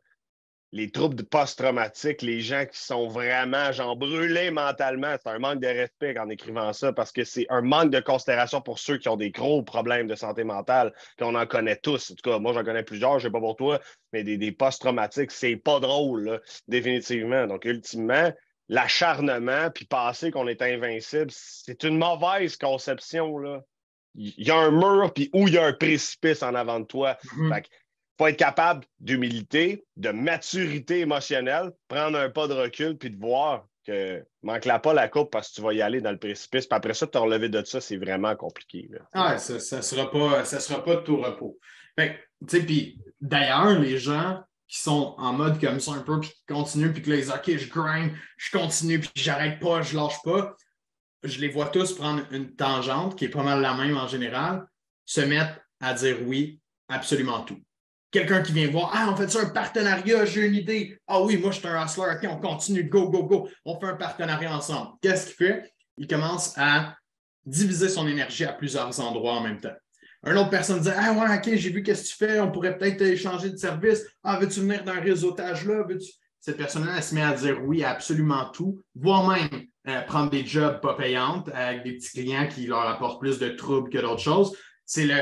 les 0.75 0.91
troubles 0.91 1.23
post-traumatiques, 1.23 2.21
les 2.21 2.41
gens 2.41 2.65
qui 2.65 2.77
sont 2.77 3.07
vraiment 3.07 3.71
genre 3.71 3.95
brûlés 3.95 4.51
mentalement, 4.51 5.15
c'est 5.17 5.29
un 5.29 5.39
manque 5.39 5.61
de 5.61 5.67
respect 5.67 6.19
en 6.19 6.29
écrivant 6.29 6.73
ça 6.73 6.91
parce 6.91 7.13
que 7.13 7.23
c'est 7.23 7.45
un 7.47 7.61
manque 7.61 7.91
de 7.91 8.01
considération 8.01 8.59
pour 8.59 8.77
ceux 8.77 8.97
qui 8.97 9.07
ont 9.07 9.15
des 9.15 9.31
gros 9.31 9.63
problèmes 9.63 10.05
de 10.05 10.15
santé 10.15 10.43
mentale, 10.43 10.93
qu'on 11.17 11.33
en 11.33 11.45
connaît 11.45 11.77
tous. 11.77 12.11
En 12.11 12.15
tout 12.15 12.29
cas, 12.29 12.39
moi, 12.39 12.51
j'en 12.51 12.65
connais 12.65 12.83
plusieurs, 12.83 13.19
je 13.19 13.27
ne 13.27 13.29
sais 13.29 13.31
pas 13.31 13.39
pour 13.39 13.55
toi, 13.55 13.79
mais 14.11 14.25
des, 14.25 14.51
post-traumatiques, 14.51 15.31
c'est 15.31 15.55
pas 15.55 15.79
drôle, 15.79 16.41
définitivement. 16.67 17.47
Donc, 17.47 17.63
ultimement, 17.63 18.33
l'acharnement, 18.67 19.71
puis 19.73 19.85
penser 19.85 20.29
qu'on 20.29 20.49
est 20.49 20.61
invincible, 20.61 21.31
c'est 21.31 21.83
une 21.83 21.97
mauvaise 21.97 22.57
conception. 22.57 23.37
Là. 23.37 23.61
Il 24.15 24.45
y 24.45 24.51
a 24.51 24.57
un 24.57 24.71
mur, 24.71 25.13
puis 25.13 25.29
où 25.31 25.47
il 25.47 25.53
y 25.53 25.57
a 25.57 25.67
un 25.67 25.73
précipice 25.73 26.43
en 26.43 26.53
avant 26.53 26.81
de 26.81 26.85
toi. 26.85 27.17
Mm-hmm 27.37 27.63
faut 28.17 28.27
être 28.27 28.37
capable 28.37 28.85
d'humilité, 28.99 29.85
de 29.97 30.09
maturité 30.09 30.99
émotionnelle, 31.01 31.71
prendre 31.87 32.17
un 32.17 32.29
pas 32.29 32.47
de 32.47 32.53
recul 32.53 32.97
puis 32.97 33.09
de 33.09 33.17
voir 33.19 33.65
que 33.85 34.25
manque-la 34.41 34.79
pas 34.79 34.93
la 34.93 35.07
coupe 35.07 35.31
parce 35.31 35.49
que 35.49 35.55
tu 35.55 35.61
vas 35.61 35.73
y 35.73 35.81
aller 35.81 36.01
dans 36.01 36.11
le 36.11 36.17
précipice. 36.17 36.65
Puis 36.65 36.75
après 36.75 36.93
ça, 36.93 37.07
te 37.07 37.17
relever 37.17 37.49
de 37.49 37.63
ça, 37.63 37.81
c'est 37.81 37.97
vraiment 37.97 38.35
compliqué. 38.35 38.89
Ah, 39.13 39.37
ça 39.37 39.53
ne 39.77 39.81
sera, 39.81 40.09
pas, 40.09 40.43
sera 40.45 40.83
pas 40.83 40.95
de 40.95 41.01
tout 41.01 41.17
repos. 41.17 41.59
Puis 41.95 42.99
d'ailleurs, 43.21 43.79
les 43.79 43.97
gens 43.97 44.41
qui 44.67 44.79
sont 44.79 45.13
en 45.19 45.33
mode 45.33 45.61
comme 45.61 45.79
ça 45.79 45.91
un 45.91 46.01
peu, 46.01 46.19
puis 46.19 46.31
qui 46.31 46.45
continuent, 46.47 46.91
puis 46.91 47.03
que 47.03 47.11
là, 47.11 47.15
ils 47.17 47.21
disent 47.21 47.31
OK, 47.31 47.57
je 47.57 47.69
grind, 47.69 48.11
je 48.37 48.57
continue, 48.57 48.99
puis 48.99 49.11
j'arrête 49.15 49.59
pas, 49.59 49.83
je 49.83 49.95
lâche 49.95 50.21
pas. 50.23 50.55
Je 51.23 51.39
les 51.39 51.49
vois 51.49 51.67
tous 51.67 51.93
prendre 51.93 52.23
une 52.31 52.55
tangente 52.55 53.15
qui 53.15 53.25
est 53.25 53.29
pas 53.29 53.43
mal 53.43 53.61
la 53.61 53.75
même 53.75 53.97
en 53.97 54.07
général, 54.07 54.65
se 55.05 55.21
mettre 55.21 55.59
à 55.79 55.93
dire 55.93 56.17
oui, 56.25 56.59
absolument 56.87 57.41
tout 57.41 57.61
quelqu'un 58.15 58.41
qui 58.41 58.53
vient 58.53 58.69
voir, 58.69 58.91
ah, 58.93 59.09
on 59.11 59.15
fait 59.17 59.29
ça 59.29 59.41
un 59.41 59.49
partenariat, 59.49 60.23
j'ai 60.25 60.45
une 60.45 60.55
idée. 60.55 60.97
Ah 61.05 61.21
oui, 61.21 61.37
moi, 61.37 61.51
je 61.51 61.59
suis 61.59 61.67
un 61.67 61.83
hustler, 61.83 62.05
OK, 62.15 62.29
on 62.31 62.37
continue, 62.37 62.85
go, 62.85 63.09
go, 63.09 63.23
go. 63.23 63.49
On 63.65 63.77
fait 63.77 63.87
un 63.87 63.95
partenariat 63.95 64.55
ensemble. 64.55 64.91
Qu'est-ce 65.01 65.27
qu'il 65.27 65.47
fait? 65.47 65.73
Il 65.97 66.07
commence 66.07 66.53
à 66.57 66.95
diviser 67.45 67.89
son 67.89 68.07
énergie 68.07 68.45
à 68.45 68.53
plusieurs 68.53 68.97
endroits 69.01 69.33
en 69.33 69.41
même 69.41 69.59
temps. 69.59 69.75
Une 70.25 70.37
autre 70.37 70.49
personne 70.49 70.79
dit 70.79 70.89
Ah 70.95 71.11
ouais, 71.11 71.37
OK, 71.37 71.55
j'ai 71.55 71.69
vu 71.69 71.83
qu'est-ce 71.83 72.03
que 72.03 72.07
tu 72.07 72.15
fais, 72.15 72.39
on 72.39 72.51
pourrait 72.51 72.77
peut-être 72.77 73.01
échanger 73.01 73.49
de 73.49 73.57
service. 73.57 74.05
Ah, 74.23 74.39
veux-tu 74.39 74.61
venir 74.61 74.83
d'un 74.83 75.01
réseautage 75.01 75.65
là? 75.65 75.83
Cette 76.39 76.57
personne-là, 76.57 76.93
elle 76.97 77.03
se 77.03 77.13
met 77.13 77.21
à 77.21 77.33
dire 77.33 77.61
oui 77.65 77.83
à 77.83 77.91
absolument 77.91 78.45
tout, 78.45 78.81
voire 78.95 79.27
même 79.27 79.65
euh, 79.87 80.01
prendre 80.03 80.29
des 80.29 80.45
jobs 80.45 80.79
pas 80.79 80.93
payantes 80.93 81.49
avec 81.53 81.83
des 81.83 81.93
petits 81.93 82.11
clients 82.11 82.47
qui 82.47 82.65
leur 82.65 82.87
apportent 82.87 83.19
plus 83.19 83.39
de 83.39 83.49
troubles 83.49 83.89
que 83.89 83.97
d'autres 83.97 84.21
choses. 84.21 84.55
C'est 84.85 85.05
le 85.05 85.21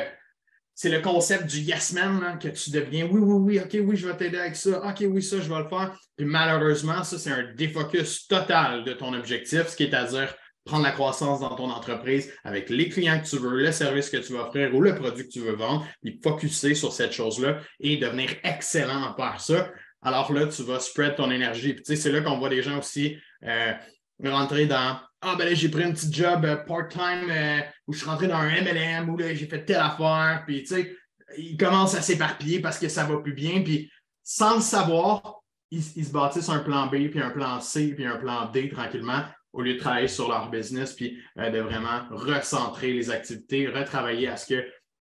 c'est 0.76 0.90
le 0.90 1.02
concept 1.02 1.46
du 1.46 1.60
yes 1.60 1.94
man 1.94 2.38
que 2.40 2.48
tu 2.48 2.72
deviens 2.72 3.06
oui, 3.06 3.20
oui, 3.22 3.58
oui, 3.58 3.60
OK, 3.60 3.78
oui, 3.88 3.96
je 3.96 4.08
vais 4.08 4.18
t'aider 4.18 4.40
avec 4.40 4.56
ça. 4.56 4.82
OK, 4.84 5.04
oui, 5.08 5.22
ça, 5.22 5.40
je 5.40 5.50
vais 5.50 5.60
le 5.60 5.70
faire. 5.70 5.98
Puis 6.18 6.26
malheureusement, 6.26 7.04
ça, 7.04 7.18
c'est 7.18 7.32
un 7.32 7.54
défocus 7.54 8.28
total 8.28 8.84
de 8.84 8.94
ton 8.94 9.14
objectif, 9.14 9.68
ce 9.68 9.76
qui 9.76 9.84
est 9.84 9.94
à 9.94 10.06
dire 10.06 10.34
prendre 10.66 10.84
la 10.84 10.92
croissance 10.92 11.42
dans 11.42 11.56
ton 11.56 11.70
entreprise 11.70 12.32
avec 12.44 12.70
les 12.70 12.88
clients 12.90 13.20
que 13.20 13.28
tu 13.28 13.38
veux, 13.38 13.62
le 13.62 13.72
service 13.72 14.10
que 14.10 14.18
tu 14.18 14.34
veux 14.34 14.40
offrir 14.40 14.74
ou 14.74 14.82
le 14.82 14.96
produit 14.96 15.26
que 15.26 15.32
tu 15.32 15.40
veux 15.40 15.56
vendre, 15.56 15.86
puis 16.02 16.20
focuser 16.24 16.74
sur 16.74 16.94
cette 16.94 17.12
chose-là 17.12 17.60
et 17.80 17.98
devenir 17.98 18.30
excellent 18.44 19.04
à 19.04 19.14
faire 19.16 19.42
ça. 19.42 19.72
Alors 20.02 20.32
là, 20.34 20.48
tu 20.48 20.64
vas 20.64 20.80
spread 20.80 21.16
ton 21.16 21.32
énergie. 21.32 21.74
Puis, 21.74 21.98
c'est 21.98 22.12
là 22.12 22.22
qu'on 22.22 22.38
voit 22.38 22.50
des 22.50 22.62
gens 22.62 22.80
aussi 22.80 23.18
euh, 23.46 23.74
rentrer 24.24 24.66
dans 24.66 24.98
Ah, 25.22 25.36
ben 25.38 25.46
là, 25.46 25.54
j'ai 25.54 25.70
pris 25.70 25.84
un 25.84 25.92
petit 25.92 26.12
job 26.12 26.46
euh, 26.46 26.58
part-time 26.58 27.30
euh, 27.30 27.62
où 27.88 27.94
je 27.94 28.00
suis 28.00 28.08
rentré 28.10 28.28
dans 28.28 28.38
un 28.38 28.50
MLM 28.50 29.18
là, 29.18 29.34
j'ai 29.34 29.48
fait 29.48 29.66
telle 29.66 29.78
affaire. 29.78 30.44
Puis, 30.46 30.64
tu 30.64 30.76
sais, 30.76 30.96
ils 31.38 31.58
commencent 31.58 31.96
à 31.96 32.02
s'éparpiller 32.02 32.60
parce 32.60 32.78
que 32.78 32.88
ça 32.88 33.06
va 33.06 33.18
plus 33.18 33.34
bien. 33.34 33.62
Puis, 33.62 33.92
sans 34.24 34.56
le 34.56 34.62
savoir, 34.62 35.42
ils, 35.72 35.84
ils, 35.96 36.06
se 36.06 36.12
bâtissent 36.12 36.50
un 36.50 36.60
plan 36.60 36.88
B, 36.88 37.10
puis 37.10 37.22
un 37.22 37.32
plan 37.32 37.60
C, 37.60 37.94
puis 37.96 38.06
un 38.06 38.18
plan 38.18 38.50
D 38.52 38.70
tranquillement 38.70 39.24
au 39.54 39.62
lieu 39.62 39.76
de 39.76 39.80
travailler 39.80 40.08
sur 40.08 40.28
leur 40.28 40.50
business, 40.50 40.94
puis 40.94 41.20
euh, 41.38 41.50
de 41.50 41.60
vraiment 41.60 42.02
recentrer 42.10 42.92
les 42.92 43.12
activités, 43.12 43.68
retravailler 43.68 44.28
à 44.28 44.36
ce 44.36 44.48
que 44.54 44.68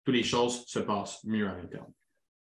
toutes 0.04 0.14
les 0.14 0.22
choses 0.22 0.64
se 0.66 0.78
passent 0.78 1.24
mieux 1.24 1.48
à 1.48 1.54
l'interne. 1.54 1.90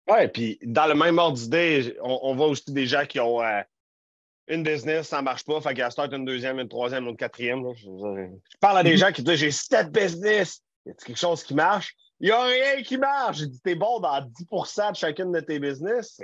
Oui, 0.09 0.28
puis 0.28 0.59
dans 0.62 0.87
le 0.87 0.94
même 0.94 1.18
ordre 1.18 1.38
d'idée, 1.38 1.96
on, 2.02 2.35
voit 2.35 2.48
aussi 2.48 2.72
des 2.72 2.87
gens 2.87 3.07
qui 3.07 3.20
ont 3.20 3.40
une 4.48 4.62
business, 4.62 5.09
ça 5.09 5.18
ne 5.18 5.22
marche 5.22 5.44
pas, 5.44 5.61
fait 5.61 5.74
qu'ils 5.74 5.90
start 5.90 6.12
une 6.12 6.24
deuxième, 6.24 6.59
une 6.59 6.68
troisième, 6.68 7.07
une 7.07 7.16
quatrième. 7.16 7.64
Je, 7.74 8.28
parle 8.61 8.78
à 8.78 8.83
des 8.83 8.94
mm-hmm. 8.94 8.98
gens 8.98 9.12
qui 9.12 9.22
disent 9.22 9.38
J'ai 9.38 9.50
sept 9.50 9.90
business, 9.90 10.62
y 10.87 10.90
a 10.90 10.94
quelque 10.94 11.18
chose 11.18 11.42
qui 11.42 11.54
marche? 11.54 11.94
Il 12.20 12.26
n'y 12.26 12.33
a 12.33 12.42
rien 12.42 12.83
qui 12.83 12.98
marche. 12.98 13.38
J'ai 13.38 13.46
dit 13.46 13.61
T'es 13.61 13.74
bon 13.74 14.00
dans 14.00 14.20
10% 14.20 14.92
de 14.92 14.96
chacune 14.96 15.33
de 15.33 15.40
tes 15.40 15.59
business. 15.59 16.14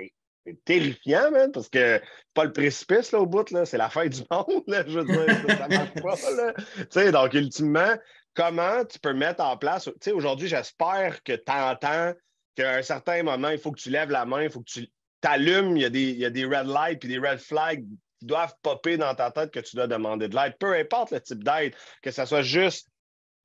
C'est 0.45 0.63
terrifiant, 0.65 1.31
man, 1.31 1.51
parce 1.51 1.69
que 1.69 1.99
c'est 1.99 2.33
pas 2.33 2.45
le 2.45 2.53
précipice 2.53 3.11
là, 3.11 3.19
au 3.19 3.27
bout, 3.27 3.49
là, 3.51 3.65
c'est 3.65 3.77
la 3.77 3.89
fin 3.89 4.07
du 4.07 4.21
monde, 4.31 4.63
là, 4.67 4.83
je 4.87 4.99
veux 4.99 5.05
dire, 5.05 5.57
ça 5.57 5.67
marche 5.67 5.93
pas. 6.01 7.05
Là. 7.05 7.11
donc, 7.11 7.33
ultimement, 7.33 7.95
comment 8.33 8.83
tu 8.85 8.99
peux 8.99 9.13
mettre 9.13 9.43
en 9.43 9.57
place. 9.57 9.89
Aujourd'hui, 10.13 10.47
j'espère 10.47 11.21
que 11.23 11.33
tu 11.33 11.51
entends 11.51 12.13
qu'à 12.55 12.75
un 12.77 12.81
certain 12.81 13.23
moment, 13.23 13.49
il 13.49 13.59
faut 13.59 13.71
que 13.71 13.79
tu 13.79 13.89
lèves 13.89 14.09
la 14.09 14.25
main, 14.25 14.43
il 14.43 14.49
faut 14.49 14.61
que 14.61 14.69
tu 14.71 14.87
t'allumes, 15.21 15.77
il 15.77 15.83
y, 15.83 15.85
a 15.85 15.89
des, 15.89 16.09
il 16.09 16.17
y 16.17 16.25
a 16.25 16.31
des 16.31 16.45
red 16.45 16.65
lights 16.65 17.05
et 17.05 17.07
des 17.07 17.19
red 17.19 17.37
flags 17.37 17.85
qui 18.21 18.27
doivent 18.27 18.53
popper 18.61 18.97
dans 18.97 19.15
ta 19.15 19.31
tête 19.31 19.49
que 19.49 19.59
tu 19.59 19.75
dois 19.75 19.87
demander 19.87 20.27
de 20.27 20.35
l'aide, 20.35 20.55
peu 20.59 20.75
importe 20.75 21.11
le 21.11 21.19
type 21.19 21.43
d'aide, 21.43 21.73
que 22.03 22.11
ce 22.11 22.23
soit 22.23 22.43
juste 22.43 22.87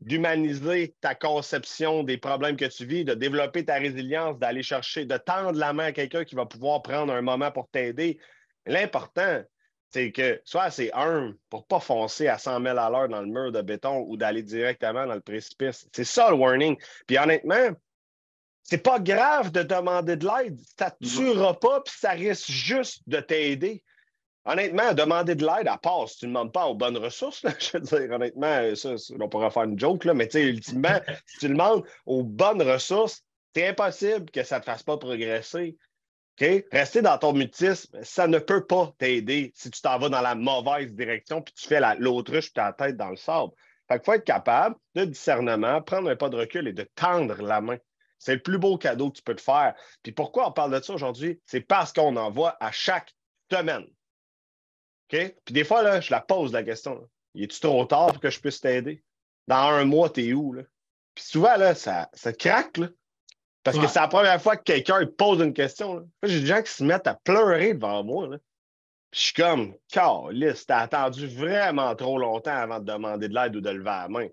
d'humaniser 0.02 0.94
ta 1.00 1.14
conception 1.14 2.02
des 2.02 2.18
problèmes 2.18 2.58
que 2.58 2.66
tu 2.66 2.84
vis, 2.84 3.02
de 3.02 3.14
développer 3.14 3.64
ta 3.64 3.76
résilience, 3.76 4.38
d'aller 4.38 4.62
chercher, 4.62 5.06
de 5.06 5.16
tendre 5.16 5.58
la 5.58 5.72
main 5.72 5.86
à 5.86 5.92
quelqu'un 5.92 6.24
qui 6.24 6.34
va 6.34 6.44
pouvoir 6.44 6.82
prendre 6.82 7.10
un 7.10 7.22
moment 7.22 7.50
pour 7.50 7.70
t'aider. 7.70 8.18
L'important, 8.66 9.42
c'est 9.88 10.12
que 10.12 10.42
soit 10.44 10.64
assez 10.64 10.90
humble 10.92 11.38
pour 11.48 11.60
ne 11.60 11.64
pas 11.64 11.80
foncer 11.80 12.28
à 12.28 12.36
100 12.36 12.62
000 12.62 12.76
à 12.76 12.90
l'heure 12.90 13.08
dans 13.08 13.22
le 13.22 13.28
mur 13.28 13.50
de 13.52 13.62
béton 13.62 14.04
ou 14.06 14.18
d'aller 14.18 14.42
directement 14.42 15.06
dans 15.06 15.14
le 15.14 15.22
précipice. 15.22 15.88
C'est 15.90 16.04
ça 16.04 16.28
le 16.28 16.36
warning. 16.36 16.76
Puis 17.06 17.16
honnêtement, 17.16 17.70
c'est 18.62 18.82
pas 18.82 18.98
grave 18.98 19.50
de 19.52 19.62
demander 19.62 20.16
de 20.16 20.26
l'aide. 20.26 20.58
Ça 20.78 20.94
ne 21.00 21.08
tuera 21.08 21.58
pas, 21.58 21.80
puis 21.80 21.94
ça 21.96 22.10
risque 22.10 22.50
juste 22.50 23.00
de 23.06 23.20
t'aider. 23.20 23.82
Honnêtement, 24.48 24.94
demander 24.94 25.35
de 25.35 25.44
l'aide, 25.44 25.66
à 25.66 25.76
part 25.76 26.09
si 26.09 26.18
tu 26.18 26.26
ne 26.26 26.30
demandes 26.30 26.52
pas 26.52 26.66
aux 26.66 26.74
bonnes 26.74 26.96
ressources, 26.96 27.44
je 27.61 27.78
veux 27.78 27.80
dire, 27.80 28.14
honnêtement, 28.14 28.74
ça, 28.76 28.94
on 29.18 29.28
pourrait 29.28 29.50
faire 29.50 29.64
une 29.64 29.78
joke, 29.78 30.04
là, 30.04 30.14
mais 30.14 30.28
tu 30.28 30.38
sais, 30.38 30.44
ultimement, 30.44 31.00
si 31.26 31.38
tu 31.38 31.48
demandes 31.48 31.85
aux 32.06 32.22
bonnes 32.22 32.62
ressources, 32.62 33.24
c'est 33.54 33.66
impossible 33.66 34.30
que 34.30 34.44
ça 34.44 34.56
ne 34.56 34.61
te 34.61 34.66
fasse 34.66 34.85
pas 34.85 34.98
progresser. 34.98 35.76
Rester 36.70 37.02
dans 37.02 37.18
ton 37.18 37.32
mutisme, 37.32 37.98
ça 38.02 38.28
ne 38.28 38.38
peut 38.38 38.66
pas 38.66 38.92
t'aider 38.98 39.52
si 39.54 39.70
tu 39.70 39.80
t'en 39.80 39.98
vas 39.98 40.11
dans 40.11 40.20
la 40.20 40.35
mauvaise 40.35 40.92
direction 40.92 41.40
puis 41.40 41.54
tu 41.54 41.66
fais 41.66 41.80
l'autruche 41.98 42.52
ta 42.52 42.72
tête 42.72 42.96
dans 42.96 43.09
le 43.09 43.16
sable. 43.16 43.52
Fait 43.88 43.98
qu'il 43.98 44.04
faut 44.04 44.12
être 44.12 44.24
capable 44.24 44.76
de 44.94 45.06
discernement, 45.06 45.80
prendre 45.80 46.11
un 46.11 46.16
pas 46.16 46.28
de 46.28 46.37
recul 46.37 46.68
et 46.68 46.74
de 46.74 46.87
tendre 46.94 47.40
la 47.40 47.62
main. 47.62 47.78
C'est 48.18 48.35
le 48.35 48.42
plus 48.42 48.59
beau 48.59 48.76
cadeau 48.76 49.11
que 49.11 49.16
tu 49.16 49.22
peux 49.22 49.35
te 49.35 49.40
faire. 49.40 49.74
Puis 50.02 50.12
pourquoi 50.12 50.48
on 50.48 50.52
parle 50.52 50.78
de 50.78 50.85
ça 50.85 50.92
aujourd'hui? 50.92 51.40
C'est 51.46 51.62
parce 51.62 51.92
qu'on 51.92 52.16
en 52.16 52.30
voit 52.30 52.56
à 52.61 52.70
chaque 52.70 53.14
semaine. 53.50 53.87
OK? 55.12 55.34
Puis 55.44 55.52
des 55.52 55.64
fois, 55.64 55.82
là, 55.82 56.00
je 56.00 56.10
la 56.10 56.20
pose 56.20 56.52
la 56.52 56.62
question. 56.62 57.08
Il 57.34 57.44
est-tu 57.44 57.60
trop 57.60 57.84
tard 57.84 58.06
pour 58.08 58.20
que 58.20 58.30
je 58.30 58.40
puisse 58.40 58.60
t'aider? 58.60 59.02
Dans 59.46 59.56
un 59.56 59.84
mois, 59.84 60.10
t'es 60.10 60.32
où? 60.32 60.52
Là? 60.52 60.62
Puis 61.14 61.24
souvent, 61.24 61.56
là, 61.56 61.74
ça, 61.74 62.10
ça 62.12 62.32
craque. 62.32 62.78
Là, 62.78 62.88
parce 63.62 63.78
que 63.78 63.86
c'est 63.88 63.98
la 63.98 64.08
première 64.08 64.40
fois 64.40 64.56
que 64.56 64.62
quelqu'un 64.62 65.04
pose 65.18 65.40
une 65.40 65.52
question. 65.52 66.08
J'ai 66.22 66.40
des 66.40 66.46
gens 66.46 66.62
qui 66.62 66.70
se 66.70 66.84
mettent 66.84 67.08
à 67.08 67.14
pleurer 67.14 67.74
devant 67.74 68.04
moi. 68.04 68.28
Là. 68.28 68.38
Puis 69.10 69.20
je 69.20 69.24
suis 69.26 69.34
comme, 69.34 69.74
Carlis, 69.90 70.64
t'as 70.66 70.78
attendu 70.78 71.26
vraiment 71.26 71.94
trop 71.96 72.18
longtemps 72.18 72.56
avant 72.56 72.78
de 72.78 72.84
demander 72.84 73.28
de 73.28 73.34
l'aide 73.34 73.56
ou 73.56 73.60
de 73.60 73.70
lever 73.70 73.84
la 73.84 74.08
main. 74.08 74.28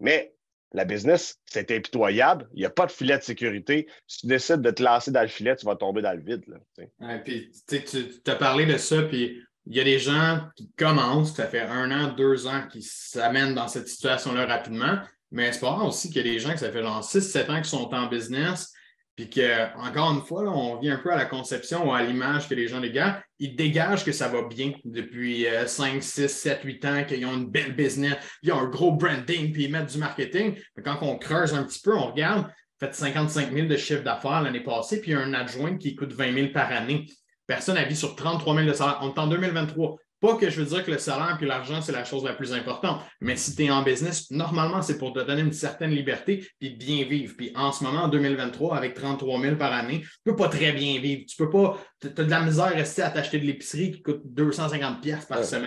Mais 0.00 0.34
la 0.72 0.84
business, 0.84 1.38
c'est 1.46 1.70
impitoyable. 1.70 2.48
Il 2.54 2.60
n'y 2.60 2.66
a 2.66 2.70
pas 2.70 2.86
de 2.86 2.92
filet 2.92 3.18
de 3.18 3.22
sécurité. 3.22 3.88
Si 4.06 4.20
tu 4.20 4.26
décides 4.26 4.62
de 4.62 4.70
te 4.70 4.82
lancer 4.82 5.10
dans 5.10 5.22
le 5.22 5.28
filet, 5.28 5.54
tu 5.56 5.66
vas 5.66 5.76
tomber 5.76 6.02
dans 6.02 6.12
le 6.12 6.22
vide. 6.22 6.44
Là, 6.46 7.18
puis, 7.18 7.52
tu 7.68 8.30
as 8.30 8.36
parlé 8.36 8.66
de 8.66 8.76
ça, 8.76 9.02
puis 9.02 9.42
il 9.66 9.76
y 9.76 9.80
a 9.80 9.84
des 9.84 9.98
gens 9.98 10.40
qui 10.56 10.70
commencent, 10.76 11.34
ça 11.34 11.46
fait 11.46 11.60
un 11.60 11.90
an, 11.90 12.12
deux 12.12 12.46
ans, 12.46 12.62
qui 12.70 12.82
s'amènent 12.82 13.54
dans 13.54 13.68
cette 13.68 13.88
situation-là 13.88 14.46
rapidement. 14.46 14.98
Mais 15.30 15.52
c'est 15.52 15.60
pas 15.60 15.70
rare 15.70 15.86
aussi 15.86 16.08
qu'il 16.08 16.26
y 16.26 16.28
a 16.28 16.32
des 16.32 16.38
gens 16.38 16.52
qui 16.52 16.58
ça 16.58 16.72
fait 16.72 16.82
genre 16.82 17.02
6-7 17.02 17.50
ans 17.50 17.62
qui 17.62 17.68
sont 17.68 17.94
en 17.94 18.06
business, 18.06 18.72
puis 19.14 19.28
que, 19.28 19.76
encore 19.78 20.12
une 20.12 20.22
fois, 20.22 20.42
on 20.44 20.80
vient 20.80 20.94
un 20.94 20.98
peu 20.98 21.12
à 21.12 21.16
la 21.16 21.26
conception 21.26 21.88
ou 21.88 21.92
à 21.92 22.02
l'image 22.02 22.48
que 22.48 22.54
les 22.54 22.68
gens 22.68 22.80
dégagent. 22.80 23.22
Ils 23.38 23.54
dégagent 23.54 24.04
que 24.04 24.12
ça 24.12 24.28
va 24.28 24.42
bien 24.42 24.72
depuis 24.84 25.46
5, 25.66 26.02
6, 26.02 26.28
7, 26.28 26.60
8 26.64 26.84
ans, 26.86 27.04
qu'ils 27.04 27.26
ont 27.26 27.34
une 27.34 27.50
belle 27.50 27.76
business, 27.76 28.16
ils 28.42 28.50
ont 28.52 28.60
un 28.60 28.68
gros 28.68 28.92
branding, 28.92 29.52
puis 29.52 29.64
ils 29.64 29.70
mettent 29.70 29.92
du 29.92 29.98
marketing. 29.98 30.58
Mais 30.76 30.82
quand 30.82 30.98
on 31.02 31.18
creuse 31.18 31.52
un 31.52 31.64
petit 31.64 31.80
peu, 31.80 31.94
on 31.94 32.10
regarde, 32.10 32.50
fait 32.78 32.94
55 32.94 33.52
000 33.52 33.66
de 33.68 33.76
chiffre 33.76 34.02
d'affaires 34.02 34.40
l'année 34.40 34.64
passée, 34.64 35.00
puis 35.02 35.10
il 35.10 35.14
y 35.14 35.16
a 35.16 35.20
un 35.20 35.34
adjoint 35.34 35.76
qui 35.76 35.94
coûte 35.94 36.14
20 36.14 36.32
000 36.32 36.46
par 36.54 36.72
année. 36.72 37.06
Personne 37.50 37.74
n'a 37.74 37.84
vu 37.84 37.96
sur 37.96 38.14
33 38.14 38.54
000 38.54 38.68
de 38.68 38.72
salaire. 38.72 39.00
On 39.02 39.12
est 39.12 39.18
en 39.18 39.26
2023. 39.26 39.96
Pas 40.20 40.36
que 40.36 40.48
je 40.48 40.60
veux 40.60 40.66
dire 40.68 40.84
que 40.84 40.90
le 40.92 40.98
salaire 40.98 41.36
et 41.42 41.44
l'argent, 41.44 41.82
c'est 41.82 41.90
la 41.90 42.04
chose 42.04 42.22
la 42.22 42.32
plus 42.32 42.52
importante. 42.52 43.00
Mais 43.20 43.34
si 43.34 43.56
tu 43.56 43.64
es 43.64 43.70
en 43.72 43.82
business, 43.82 44.30
normalement, 44.30 44.82
c'est 44.82 44.98
pour 44.98 45.12
te 45.12 45.18
donner 45.18 45.40
une 45.40 45.52
certaine 45.52 45.90
liberté 45.90 46.46
puis 46.60 46.70
bien 46.70 47.04
vivre. 47.06 47.34
Puis 47.36 47.50
en 47.56 47.72
ce 47.72 47.82
moment, 47.82 48.02
en 48.02 48.08
2023, 48.08 48.76
avec 48.76 48.94
33 48.94 49.40
000 49.40 49.56
par 49.56 49.72
année, 49.72 50.02
tu 50.02 50.06
ne 50.26 50.30
peux 50.30 50.36
pas 50.36 50.48
très 50.48 50.70
bien 50.70 51.00
vivre. 51.00 51.24
Tu 51.28 51.36
peux 51.36 51.50
pas. 51.50 51.76
Tu 52.00 52.06
as 52.06 52.22
de 52.22 52.30
la 52.30 52.40
misère 52.42 52.66
à 52.66 52.68
rester 52.68 53.02
à 53.02 53.10
t'acheter 53.10 53.40
de 53.40 53.46
l'épicerie 53.46 53.90
qui 53.90 54.02
coûte 54.02 54.20
250 54.26 55.00
pièces 55.00 55.24
par 55.24 55.44
semaine. 55.44 55.66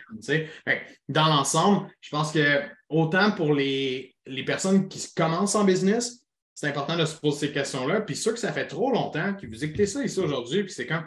Dans 1.09 1.25
l'ensemble, 1.25 1.89
je 1.99 2.11
pense 2.11 2.31
que 2.31 2.61
autant 2.87 3.31
pour 3.31 3.53
les, 3.53 4.15
les 4.25 4.45
personnes 4.45 4.87
qui 4.87 5.05
commencent 5.13 5.55
en 5.55 5.65
business, 5.65 6.23
c'est 6.55 6.69
important 6.69 6.95
de 6.95 7.03
se 7.03 7.17
poser 7.17 7.47
ces 7.47 7.51
questions-là. 7.51 7.99
Puis 7.99 8.15
ceux 8.15 8.31
que 8.31 8.39
ça 8.39 8.53
fait 8.53 8.67
trop 8.67 8.89
longtemps, 8.89 9.33
qui 9.33 9.47
vous 9.47 9.65
écoutez 9.65 9.85
ça 9.85 10.01
ici 10.01 10.17
aujourd'hui, 10.21 10.63
puis 10.63 10.71
c'est 10.71 10.87
quand 10.87 11.01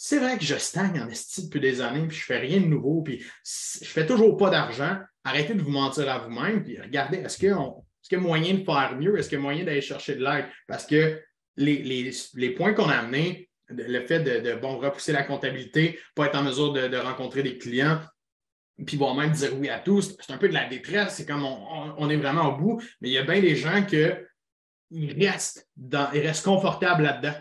c'est 0.00 0.20
vrai 0.20 0.38
que 0.38 0.44
je 0.44 0.54
stagne 0.54 1.00
en 1.00 1.08
estime 1.08 1.46
depuis 1.46 1.58
des 1.58 1.80
années, 1.80 2.06
puis 2.06 2.16
je 2.16 2.24
fais 2.24 2.38
rien 2.38 2.60
de 2.60 2.66
nouveau, 2.66 3.02
puis 3.02 3.20
je 3.44 3.84
fais 3.84 4.06
toujours 4.06 4.36
pas 4.36 4.48
d'argent. 4.48 4.96
Arrêtez 5.24 5.54
de 5.54 5.60
vous 5.60 5.72
mentir 5.72 6.08
à 6.08 6.20
vous-même, 6.20 6.62
puis 6.62 6.80
regardez, 6.80 7.18
est-ce 7.18 7.36
qu'il 7.36 7.48
y 7.48 8.14
a 8.14 8.18
moyen 8.18 8.54
de 8.54 8.64
faire 8.64 8.96
mieux? 8.96 9.18
Est-ce 9.18 9.28
qu'il 9.28 9.38
y 9.38 9.40
a 9.40 9.42
moyen 9.42 9.64
d'aller 9.64 9.80
chercher 9.80 10.14
de 10.14 10.22
l'aide? 10.22 10.44
Parce 10.68 10.86
que 10.86 11.20
les, 11.56 12.54
points 12.56 12.74
qu'on 12.74 12.88
a 12.88 12.94
amenés, 12.94 13.50
le 13.70 14.06
fait 14.06 14.20
de, 14.20 14.54
bon, 14.54 14.78
repousser 14.78 15.10
la 15.10 15.24
comptabilité, 15.24 15.98
pas 16.14 16.26
être 16.26 16.38
en 16.38 16.44
mesure 16.44 16.72
de, 16.72 16.96
rencontrer 16.96 17.42
des 17.42 17.58
clients, 17.58 18.00
puis 18.86 18.96
voir 18.96 19.16
même 19.16 19.32
dire 19.32 19.58
oui 19.58 19.68
à 19.68 19.80
tous, 19.80 20.16
c'est 20.20 20.32
un 20.32 20.38
peu 20.38 20.48
de 20.48 20.54
la 20.54 20.68
détresse, 20.68 21.16
c'est 21.16 21.26
comme 21.26 21.42
on, 21.42 22.08
est 22.08 22.16
vraiment 22.16 22.54
au 22.54 22.56
bout, 22.56 22.80
mais 23.00 23.08
il 23.08 23.14
y 23.14 23.18
a 23.18 23.24
bien 23.24 23.40
des 23.40 23.56
gens 23.56 23.84
qui 23.84 24.04
restent, 24.92 25.68
ils 25.76 26.20
restent 26.20 26.44
confortables 26.44 27.02
là-dedans 27.02 27.34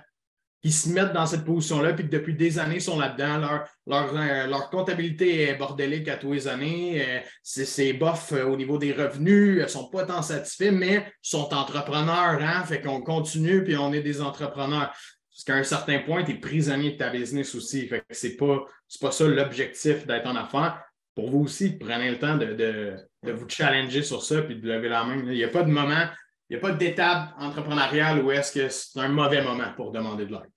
qui 0.64 0.72
se 0.72 0.90
mettent 0.90 1.14
dans 1.14 1.26
cette 1.26 1.46
position-là, 1.46 1.94
puis 1.94 2.06
depuis 2.06 2.34
des 2.34 2.58
années 2.58 2.80
sont 2.80 3.00
là-dedans. 3.00 3.38
Leur, 3.38 3.66
leur, 3.86 4.16
euh, 4.16 4.48
leur, 4.48 4.70
comptabilité 4.70 5.44
est 5.44 5.56
bordélique 5.56 6.08
à 6.08 6.18
tous 6.18 6.34
les 6.34 6.48
années. 6.48 7.04
Euh, 7.06 7.20
c'est 7.44 7.94
bof 7.94 8.32
euh, 8.34 8.46
au 8.46 8.58
niveau 8.58 8.78
des 8.78 8.92
revenus. 8.92 9.58
Ils 9.58 9.64
ne 9.64 9.68
sont 9.68 9.90
pas 9.90 10.04
tant 10.04 10.22
satisfaits, 10.22 10.72
mais 10.72 11.06
sont 11.22 11.54
entrepreneurs. 11.54 12.42
Hein? 12.42 12.64
Fait 12.66 12.82
qu'on 12.82 13.02
continue, 13.02 13.64
puis 13.64 13.78
on 13.78 13.94
est 13.94 14.02
des 14.02 14.22
entrepreneurs. 14.22 14.92
Parce 15.30 15.44
qu'à 15.46 15.56
un 15.56 15.64
certain 15.64 16.00
point, 16.00 16.24
tu 16.24 16.32
es 16.32 16.36
prisonnier 16.36 16.94
de 16.94 16.98
ta 16.98 17.10
business 17.12 17.54
aussi. 17.54 17.88
Fait 17.88 18.00
que 18.00 18.06
c'est 18.10 18.36
pas, 18.36 18.66
pas 19.00 19.12
ça 19.12 19.28
l'objectif 19.28 20.08
d'être 20.08 20.26
en 20.26 20.36
affaires. 20.36 20.82
Pour 21.14 21.30
vous 21.30 21.42
aussi, 21.42 21.78
prenez 21.78 22.10
le 22.10 22.18
temps 22.18 22.38
de, 22.38 22.46
de, 22.46 22.96
de 23.24 23.32
vous 23.32 23.48
challenger 23.48 24.02
sur 24.02 24.24
ça 24.24 24.42
puis 24.42 24.56
de 24.56 24.68
lever 24.68 24.90
la 24.90 25.04
main. 25.04 25.22
Il 25.28 25.34
n'y 25.34 25.44
a 25.44 25.50
pas 25.50 25.64
de 25.64 25.70
moment 25.70 26.08
il 26.50 26.58
n'y 26.58 26.58
a 26.58 26.62
pas 26.62 26.72
d'étape 26.72 27.34
entrepreneuriale 27.38 28.24
où 28.24 28.32
est-ce 28.32 28.52
que 28.52 28.70
c'est 28.70 29.00
un 29.00 29.10
mauvais 29.10 29.42
moment 29.42 29.72
pour 29.76 29.92
demander 29.92 30.26
de 30.26 30.32
l'aide. 30.32 30.52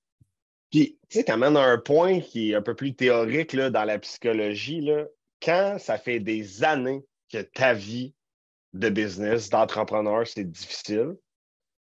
Puis, 0.71 0.99
tu 1.09 1.19
sais, 1.19 1.25
tu 1.25 1.33
amènes 1.33 1.57
un 1.57 1.79
point 1.79 2.21
qui 2.21 2.53
est 2.53 2.55
un 2.55 2.63
peu 2.63 2.77
plus 2.77 2.95
théorique 2.95 3.53
là, 3.55 3.71
dans 3.71 3.85
la 3.85 3.99
psychologie. 3.99 4.81
Là. 4.81 5.05
Quand 5.43 5.79
ça 5.79 5.99
fait 5.99 6.21
des 6.21 6.63
années 6.63 7.03
que 7.33 7.43
ta 7.43 7.75
vie 7.75 8.15
de 8.73 8.89
business, 8.89 9.51
d'entrepreneur, 9.51 10.27
c'est 10.29 10.49
difficile, 10.49 11.17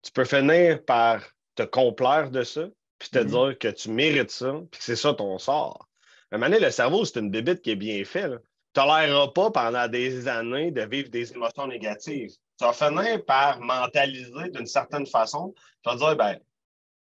tu 0.01 0.11
peux 0.13 0.23
finir 0.23 0.83
par 0.85 1.27
te 1.55 1.63
complaire 1.63 2.31
de 2.31 2.43
ça, 2.43 2.69
puis 2.99 3.09
te 3.09 3.19
mm-hmm. 3.19 3.25
dire 3.25 3.57
que 3.57 3.67
tu 3.67 3.89
mérites 3.89 4.31
ça, 4.31 4.53
puis 4.71 4.79
que 4.79 4.85
c'est 4.85 4.95
ça 4.95 5.13
ton 5.13 5.37
sort. 5.39 5.89
À 6.31 6.35
un 6.35 6.37
moment 6.37 6.49
donné, 6.49 6.65
le 6.65 6.71
cerveau, 6.71 7.03
c'est 7.03 7.19
une 7.19 7.31
débite 7.31 7.61
qui 7.61 7.71
est 7.71 7.75
bien 7.75 8.03
faite. 8.05 8.31
Toléreras 8.73 9.29
pas 9.29 9.51
pendant 9.51 9.87
des 9.87 10.27
années 10.27 10.71
de 10.71 10.81
vivre 10.81 11.09
des 11.09 11.31
émotions 11.33 11.67
négatives. 11.67 12.31
Tu 12.57 12.65
vas 12.65 12.73
finir 12.73 13.23
par 13.25 13.59
mentaliser 13.61 14.49
d'une 14.51 14.65
certaine 14.65 15.05
façon. 15.05 15.53
Tu 15.83 15.89
vas 15.89 15.95
dire, 15.95 16.15
ben, 16.15 16.37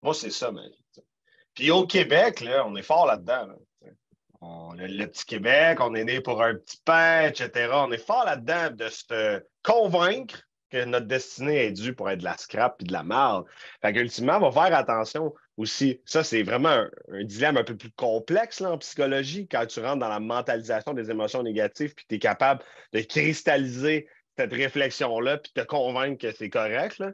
moi, 0.03 0.14
c'est 0.14 0.31
ça, 0.31 0.51
mais. 0.51 0.68
Puis 1.55 1.70
au 1.70 1.87
Québec, 1.87 2.40
là, 2.40 2.66
on 2.66 2.75
est 2.77 2.83
fort 2.83 3.07
là-dedans. 3.07 3.48
le, 4.40 5.07
petit 5.07 5.27
Québec, 5.27 5.79
on 5.81 5.94
est 5.94 6.05
né 6.05 6.20
pour 6.20 6.42
un 6.42 6.55
petit 6.55 6.81
pain, 6.85 7.29
etc. 7.29 7.70
On 7.75 7.92
est 7.92 8.05
fort 8.05 8.25
là-dedans 8.25 8.70
de 8.70 8.88
se 8.88 9.42
convaincre 9.62 10.42
que 10.70 10.85
notre 10.87 11.07
destinée 11.07 11.66
est 11.66 11.72
due 11.72 11.94
pour 11.94 12.09
être 12.09 12.20
de 12.20 12.25
la 12.25 12.38
scrap 12.38 12.81
et 12.81 12.85
de 12.85 12.92
la 12.92 13.03
marde. 13.03 13.44
Fait 13.83 13.92
qu'ultimement, 13.92 14.38
on 14.38 14.48
va 14.48 14.68
faire 14.68 14.79
attention 14.79 15.35
aussi. 15.57 16.01
Ça, 16.05 16.25
c'est 16.25 16.43
vraiment 16.43 16.87
un, 17.12 17.25
dilemme 17.25 17.57
un 17.57 17.65
peu 17.65 17.77
plus 17.77 17.91
complexe 17.93 18.61
là, 18.61 18.73
en 18.73 18.79
psychologie 18.79 19.47
quand 19.49 19.67
tu 19.67 19.81
rentres 19.81 19.99
dans 19.99 20.09
la 20.09 20.21
mentalisation 20.21 20.95
des 20.95 21.11
émotions 21.11 21.43
négatives 21.43 21.95
puis 21.95 22.07
tu 22.09 22.15
es 22.17 22.19
capable 22.19 22.62
de 22.93 23.01
cristalliser 23.01 24.09
cette 24.37 24.53
réflexion-là 24.53 25.38
puis 25.38 25.53
te 25.55 25.61
convaincre 25.61 26.27
que 26.27 26.35
c'est 26.35 26.51
correct. 26.51 26.99
Là. 26.99 27.12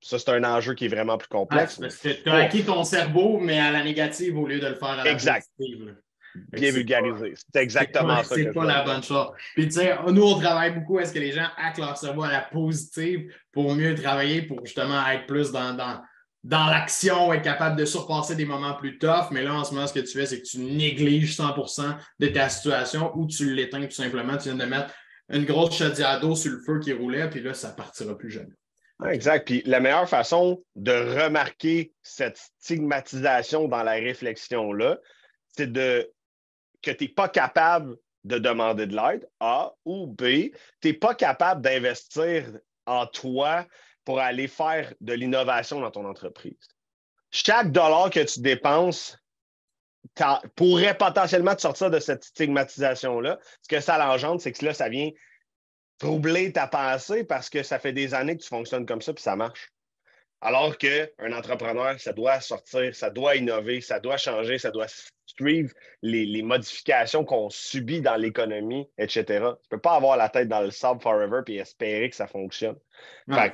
Ça, 0.00 0.18
c'est 0.18 0.30
un 0.30 0.44
enjeu 0.44 0.74
qui 0.74 0.84
est 0.84 0.88
vraiment 0.88 1.16
plus 1.16 1.28
complexe. 1.28 1.80
tu 2.02 2.28
as 2.28 2.34
acquis 2.34 2.64
ton 2.64 2.84
cerveau, 2.84 3.38
mais 3.38 3.58
à 3.58 3.70
la 3.70 3.82
négative 3.82 4.38
au 4.38 4.46
lieu 4.46 4.60
de 4.60 4.66
le 4.66 4.74
faire 4.74 4.90
à 4.90 5.04
la 5.04 5.10
exact. 5.10 5.48
positive. 5.56 5.96
Bien 6.52 6.70
vulgarisé. 6.70 7.32
C'est 7.34 7.62
exactement 7.62 8.22
ça. 8.22 8.34
C'est 8.34 8.52
pas 8.52 8.66
la 8.66 8.84
bonne 8.84 9.02
chose. 9.02 9.28
Puis, 9.54 9.68
tu 9.68 9.72
sais, 9.72 9.96
nous, 10.12 10.22
on 10.22 10.38
travaille 10.38 10.74
beaucoup. 10.74 10.98
Est-ce 10.98 11.14
que 11.14 11.18
les 11.18 11.32
gens 11.32 11.46
hackent 11.56 11.78
leur 11.78 11.96
cerveau 11.96 12.24
à 12.24 12.30
la 12.30 12.42
positive 12.42 13.34
pour 13.52 13.74
mieux 13.74 13.94
travailler, 13.94 14.42
pour 14.42 14.64
justement 14.64 15.06
être 15.08 15.26
plus 15.26 15.50
dans, 15.50 15.72
dans, 15.72 16.02
dans 16.46 16.66
l'action, 16.66 17.32
être 17.32 17.42
capable 17.42 17.76
de 17.76 17.84
surpasser 17.84 18.36
des 18.36 18.44
moments 18.44 18.74
plus 18.74 18.98
tough. 18.98 19.32
Mais 19.32 19.42
là, 19.42 19.52
en 19.52 19.64
ce 19.64 19.74
moment, 19.74 19.88
ce 19.88 19.92
que 19.92 19.98
tu 19.98 20.16
fais, 20.16 20.26
c'est 20.26 20.40
que 20.40 20.46
tu 20.46 20.58
négliges 20.58 21.36
100% 21.36 21.96
de 22.20 22.26
ta 22.28 22.48
situation 22.48 23.10
ou 23.16 23.26
tu 23.26 23.52
l'éteins 23.52 23.84
tout 23.84 23.90
simplement. 23.90 24.36
Tu 24.36 24.50
viens 24.50 24.54
de 24.54 24.64
mettre 24.64 24.94
une 25.28 25.44
grosse 25.44 25.76
chaudière 25.76 26.20
d'eau 26.20 26.36
sur 26.36 26.52
le 26.52 26.60
feu 26.60 26.78
qui 26.78 26.92
roulait, 26.92 27.28
puis 27.28 27.42
là, 27.42 27.52
ça 27.52 27.70
partira 27.70 28.16
plus 28.16 28.30
jamais. 28.30 28.54
Exact. 29.10 29.44
Puis 29.44 29.62
la 29.66 29.80
meilleure 29.80 30.08
façon 30.08 30.62
de 30.76 30.92
remarquer 30.92 31.92
cette 32.02 32.38
stigmatisation 32.60 33.66
dans 33.66 33.82
la 33.82 33.94
réflexion-là, 33.94 34.98
c'est 35.48 35.72
de 35.72 36.08
que 36.80 36.92
tu 36.92 37.04
n'es 37.04 37.08
pas 37.08 37.28
capable 37.28 37.96
de 38.22 38.38
demander 38.38 38.86
de 38.86 38.94
l'aide, 38.94 39.28
A, 39.40 39.72
ou 39.84 40.06
B, 40.06 40.22
tu 40.22 40.52
n'es 40.84 40.92
pas 40.92 41.16
capable 41.16 41.60
d'investir 41.60 42.44
en 42.86 43.04
toi 43.06 43.66
pour 44.06 44.20
aller 44.20 44.48
faire 44.48 44.94
de 45.02 45.12
l'innovation 45.12 45.80
dans 45.80 45.90
ton 45.90 46.06
entreprise. 46.06 46.56
Chaque 47.30 47.72
dollar 47.72 48.08
que 48.08 48.20
tu 48.20 48.40
dépenses 48.40 49.18
pourrait 50.54 50.96
potentiellement 50.96 51.54
te 51.54 51.60
sortir 51.60 51.90
de 51.90 51.98
cette 51.98 52.24
stigmatisation-là. 52.24 53.38
Ce 53.60 53.68
que 53.68 53.80
ça 53.80 53.98
l'engendre, 53.98 54.40
c'est 54.40 54.52
que 54.52 54.64
là, 54.64 54.72
ça 54.72 54.88
vient 54.88 55.10
troubler 55.98 56.52
ta 56.52 56.68
pensée 56.68 57.24
parce 57.24 57.50
que 57.50 57.62
ça 57.62 57.78
fait 57.78 57.92
des 57.92 58.14
années 58.14 58.36
que 58.36 58.42
tu 58.42 58.48
fonctionnes 58.48 58.86
comme 58.86 59.02
ça 59.02 59.12
puis 59.12 59.22
ça 59.22 59.34
marche. 59.34 59.72
Alors 60.40 60.76
qu'un 60.76 61.32
entrepreneur, 61.32 61.98
ça 61.98 62.12
doit 62.12 62.40
sortir, 62.40 62.94
ça 62.94 63.10
doit 63.10 63.36
innover, 63.36 63.80
ça 63.80 64.00
doit 64.00 64.16
changer, 64.16 64.58
ça 64.58 64.70
doit 64.70 64.86
suivre 65.26 65.72
les, 66.02 66.42
modifications 66.42 67.24
qu'on 67.24 67.50
subit 67.50 68.00
dans 68.00 68.16
l'économie, 68.16 68.88
etc. 68.98 69.24
Tu 69.24 69.34
ne 69.34 69.54
peux 69.70 69.80
pas 69.80 69.94
avoir 69.96 70.16
la 70.16 70.28
tête 70.28 70.48
dans 70.48 70.60
le 70.60 70.70
sable 70.70 71.00
forever 71.00 71.40
et 71.48 71.56
espérer 71.56 72.10
que 72.10 72.16
ça 72.16 72.26
fonctionne. 72.26 72.76
quand, 73.28 73.50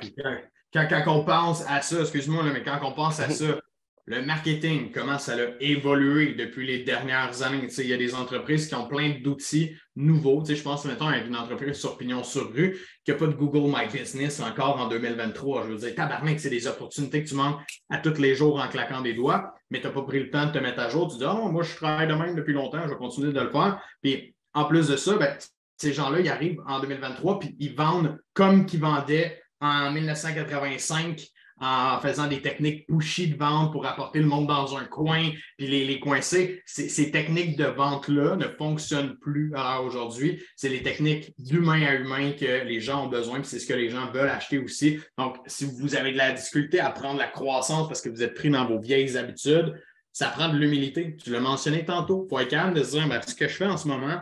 quand, 0.73 1.03
on 1.07 1.23
pense 1.23 1.65
à 1.67 1.81
ça, 1.81 2.01
excuse-moi, 2.01 2.43
mais 2.51 2.63
quand 2.63 2.79
on 2.83 2.91
pense 2.91 3.19
à 3.19 3.29
ça, 3.29 3.59
le 4.05 4.21
marketing, 4.21 4.91
comment 4.91 5.17
ça 5.17 5.33
a 5.33 5.61
évolué 5.61 6.33
depuis 6.33 6.67
les 6.67 6.83
dernières 6.83 7.41
années? 7.41 7.67
il 7.77 7.87
y 7.87 7.93
a 7.93 7.97
des 7.97 8.13
entreprises 8.13 8.67
qui 8.67 8.75
ont 8.75 8.87
plein 8.87 9.19
d'outils 9.21 9.75
nouveaux. 9.95 10.43
je 10.43 10.61
pense 10.61 10.83
maintenant 10.83 11.07
à 11.07 11.19
une 11.19 11.35
entreprise 11.37 11.77
sur 11.77 11.97
Pignon 11.97 12.21
sur 12.23 12.51
rue 12.51 12.77
qui 13.05 13.11
n'a 13.11 13.17
pas 13.17 13.27
de 13.27 13.33
Google 13.33 13.73
My 13.73 13.87
Business 13.87 14.41
encore 14.41 14.77
en 14.81 14.89
2023. 14.89 15.63
Je 15.63 15.71
veux 15.71 15.77
dire, 15.77 15.95
tabarnak, 15.95 16.37
c'est 16.39 16.49
des 16.49 16.67
opportunités 16.67 17.23
que 17.23 17.29
tu 17.29 17.35
manques 17.35 17.61
à 17.89 17.99
tous 17.99 18.19
les 18.19 18.35
jours 18.35 18.59
en 18.59 18.67
claquant 18.67 18.99
des 18.99 19.13
doigts, 19.13 19.53
mais 19.69 19.79
tu 19.79 19.87
n'as 19.87 19.93
pas 19.93 20.01
pris 20.01 20.19
le 20.19 20.29
temps 20.29 20.47
de 20.47 20.51
te 20.51 20.57
mettre 20.57 20.81
à 20.81 20.89
jour. 20.89 21.09
Tu 21.09 21.19
dis, 21.19 21.25
oh, 21.25 21.49
moi, 21.49 21.63
je 21.63 21.73
travaille 21.73 22.07
de 22.07 22.13
même 22.13 22.35
depuis 22.35 22.53
longtemps, 22.53 22.81
je 22.83 22.89
vais 22.89 22.97
continuer 22.97 23.31
de 23.31 23.39
le 23.39 23.51
faire. 23.51 23.81
Puis 24.01 24.35
en 24.53 24.65
plus 24.65 24.89
de 24.89 24.97
ça, 24.97 25.15
ben, 25.15 25.37
ces 25.77 25.93
gens-là, 25.93 26.19
ils 26.19 26.29
arrivent 26.29 26.61
en 26.67 26.81
2023 26.81 27.39
puis 27.39 27.55
ils 27.59 27.73
vendent 27.73 28.19
comme 28.33 28.65
qu'ils 28.65 28.81
vendaient 28.81 29.41
en 29.61 29.91
1985 29.91 31.25
en 31.63 31.97
faisant 32.01 32.27
des 32.27 32.41
techniques 32.41 32.85
pushy 32.87 33.29
de 33.29 33.37
vente 33.37 33.71
pour 33.71 33.85
apporter 33.85 34.19
le 34.19 34.25
monde 34.25 34.47
dans 34.47 34.75
un 34.75 34.83
coin 34.83 35.29
puis 35.57 35.67
les, 35.67 35.85
les 35.85 35.99
coincer. 35.99 36.61
Ces 36.65 37.09
techniques 37.09 37.55
de 37.55 37.65
vente-là 37.65 38.35
ne 38.35 38.47
fonctionnent 38.47 39.17
plus 39.19 39.53
aujourd'hui. 39.81 40.43
C'est 40.57 40.67
les 40.67 40.83
techniques 40.83 41.33
d'humain 41.37 41.81
à 41.83 41.93
humain 41.93 42.31
que 42.31 42.65
les 42.65 42.81
gens 42.81 43.05
ont 43.05 43.07
besoin, 43.07 43.39
puis 43.39 43.47
c'est 43.47 43.59
ce 43.59 43.65
que 43.65 43.73
les 43.73 43.89
gens 43.89 44.11
veulent 44.11 44.29
acheter 44.29 44.57
aussi. 44.57 44.99
Donc, 45.17 45.37
si 45.47 45.65
vous 45.65 45.95
avez 45.95 46.11
de 46.11 46.17
la 46.17 46.33
difficulté 46.33 46.81
à 46.81 46.89
prendre 46.89 47.17
la 47.17 47.27
croissance 47.27 47.87
parce 47.87 48.01
que 48.01 48.09
vous 48.09 48.23
êtes 48.23 48.33
pris 48.33 48.49
dans 48.49 48.65
vos 48.65 48.79
vieilles 48.79 49.15
habitudes, 49.15 49.73
ça 50.11 50.27
prend 50.27 50.49
de 50.49 50.57
l'humilité. 50.57 51.15
Tu 51.15 51.29
l'as 51.29 51.39
mentionné 51.39 51.85
tantôt. 51.85 52.25
Il 52.25 52.29
faut 52.29 52.39
être 52.39 52.49
calme 52.49 52.73
de 52.73 52.83
se 52.83 52.91
dire 52.91 53.07
ben, 53.07 53.21
ce 53.25 53.35
que 53.35 53.47
je 53.47 53.55
fais 53.55 53.65
en 53.65 53.77
ce 53.77 53.87
moment, 53.87 54.19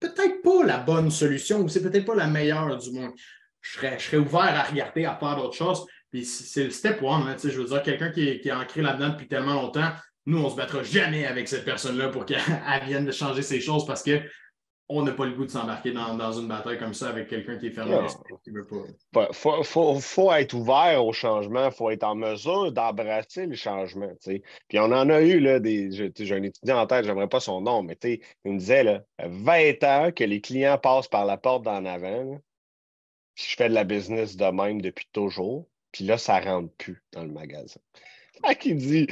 peut-être 0.00 0.42
pas 0.42 0.64
la 0.64 0.78
bonne 0.78 1.10
solution 1.10 1.60
ou 1.60 1.68
c'est 1.68 1.82
peut-être 1.82 2.06
pas 2.06 2.14
la 2.14 2.26
meilleure 2.28 2.78
du 2.78 2.92
monde. 2.92 3.12
Je 3.60 3.72
serais, 3.74 3.98
je 3.98 4.04
serais 4.04 4.16
ouvert 4.16 4.40
à 4.40 4.62
regarder, 4.62 5.04
à 5.04 5.16
faire 5.16 5.36
d'autres 5.36 5.56
choses. 5.56 5.84
Puis 6.10 6.24
c'est 6.24 6.64
le 6.64 6.70
step 6.70 7.02
one. 7.02 7.22
Hein, 7.28 7.36
je 7.42 7.60
veux 7.60 7.66
dire, 7.66 7.82
quelqu'un 7.82 8.10
qui, 8.10 8.28
est 8.28 8.52
ancré 8.52 8.82
là-dedans 8.82 9.10
depuis 9.10 9.28
tellement 9.28 9.54
longtemps, 9.54 9.90
nous, 10.26 10.38
on 10.38 10.44
ne 10.44 10.50
se 10.50 10.56
battra 10.56 10.82
jamais 10.82 11.26
avec 11.26 11.48
cette 11.48 11.64
personne-là 11.64 12.08
pour 12.08 12.26
qu'elle 12.26 12.40
vienne 12.86 13.06
de 13.06 13.12
changer 13.12 13.42
ses 13.42 13.60
choses 13.60 13.86
parce 13.86 14.02
qu'on 14.02 15.02
n'a 15.02 15.12
pas 15.12 15.24
le 15.24 15.32
goût 15.32 15.46
de 15.46 15.50
s'embarquer 15.50 15.92
dans, 15.92 16.32
une 16.32 16.48
bataille 16.48 16.78
comme 16.78 16.92
ça 16.92 17.08
avec 17.08 17.28
quelqu'un 17.28 17.56
qui 17.56 17.68
est 17.68 17.70
fermé 17.70 17.96
qui 18.44 18.50
veut 18.50 18.66
pas. 18.66 19.32
Faut, 19.32 19.94
faut, 20.00 20.32
être 20.32 20.52
ouvert 20.54 21.04
au 21.04 21.12
changement, 21.12 21.66
il 21.66 21.72
faut 21.72 21.90
être 21.90 22.04
en 22.04 22.14
mesure 22.14 22.72
d'embrasser 22.72 23.46
le 23.46 23.54
changement. 23.54 24.12
Puis 24.22 24.78
on 24.78 24.92
en 24.92 25.08
a 25.08 25.20
eu 25.22 25.40
là, 25.40 25.60
des. 25.60 25.90
J'ai 25.92 26.34
un 26.34 26.42
étudiant 26.42 26.78
en 26.78 26.86
tête, 26.86 27.04
je 27.04 27.08
n'aimerais 27.08 27.28
pas 27.28 27.40
son 27.40 27.62
nom, 27.62 27.82
mais 27.82 27.98
il 28.02 28.52
me 28.52 28.58
disait 28.58 28.84
là, 28.84 29.02
20 29.18 29.84
ans 29.84 30.12
que 30.12 30.24
les 30.24 30.40
clients 30.40 30.78
passent 30.78 31.08
par 31.08 31.24
la 31.24 31.38
porte 31.38 31.64
d'en 31.64 31.84
avant. 31.86 32.38
je 33.34 33.56
fais 33.56 33.70
de 33.70 33.74
la 33.74 33.84
business 33.84 34.36
de 34.36 34.46
même 34.46 34.82
depuis 34.82 35.08
toujours. 35.12 35.66
Puis 35.92 36.04
là, 36.04 36.18
ça 36.18 36.40
ne 36.40 36.46
rentre 36.46 36.72
plus 36.74 37.02
dans 37.12 37.24
le 37.24 37.32
magasin. 37.32 37.80
Qui 38.60 38.74
dit 38.74 39.06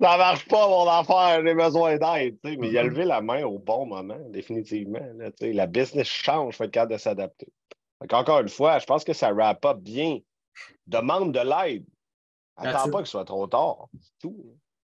Ça 0.00 0.12
ne 0.12 0.18
marche 0.18 0.46
pas, 0.46 0.68
mon 0.68 0.86
affaire, 0.88 1.42
j'ai 1.44 1.54
besoin 1.54 1.96
d'aide. 1.96 2.36
Mais 2.44 2.56
il 2.68 2.78
a 2.78 2.82
mm-hmm. 2.82 2.88
levé 2.88 3.04
la 3.04 3.20
main 3.20 3.44
au 3.44 3.58
bon 3.58 3.86
moment, 3.86 4.18
définitivement. 4.28 5.00
la 5.40 5.66
business 5.66 6.08
change, 6.08 6.54
il 6.54 6.56
faut 6.56 6.64
être 6.64 6.70
capable 6.70 6.92
de 6.92 6.98
s'adapter. 6.98 7.48
Encore 8.10 8.40
une 8.40 8.48
fois, 8.48 8.78
je 8.78 8.86
pense 8.86 9.04
que 9.04 9.12
ça 9.12 9.32
wrap 9.32 9.64
up 9.64 9.78
bien. 9.78 10.18
Demande 10.86 11.32
de 11.32 11.40
l'aide. 11.40 11.84
Attends 12.56 12.90
pas 12.90 12.98
que 12.98 13.04
ce 13.06 13.12
soit 13.12 13.24
trop 13.24 13.46
tard. 13.46 13.86
C'est 14.00 14.18
tout. 14.20 14.36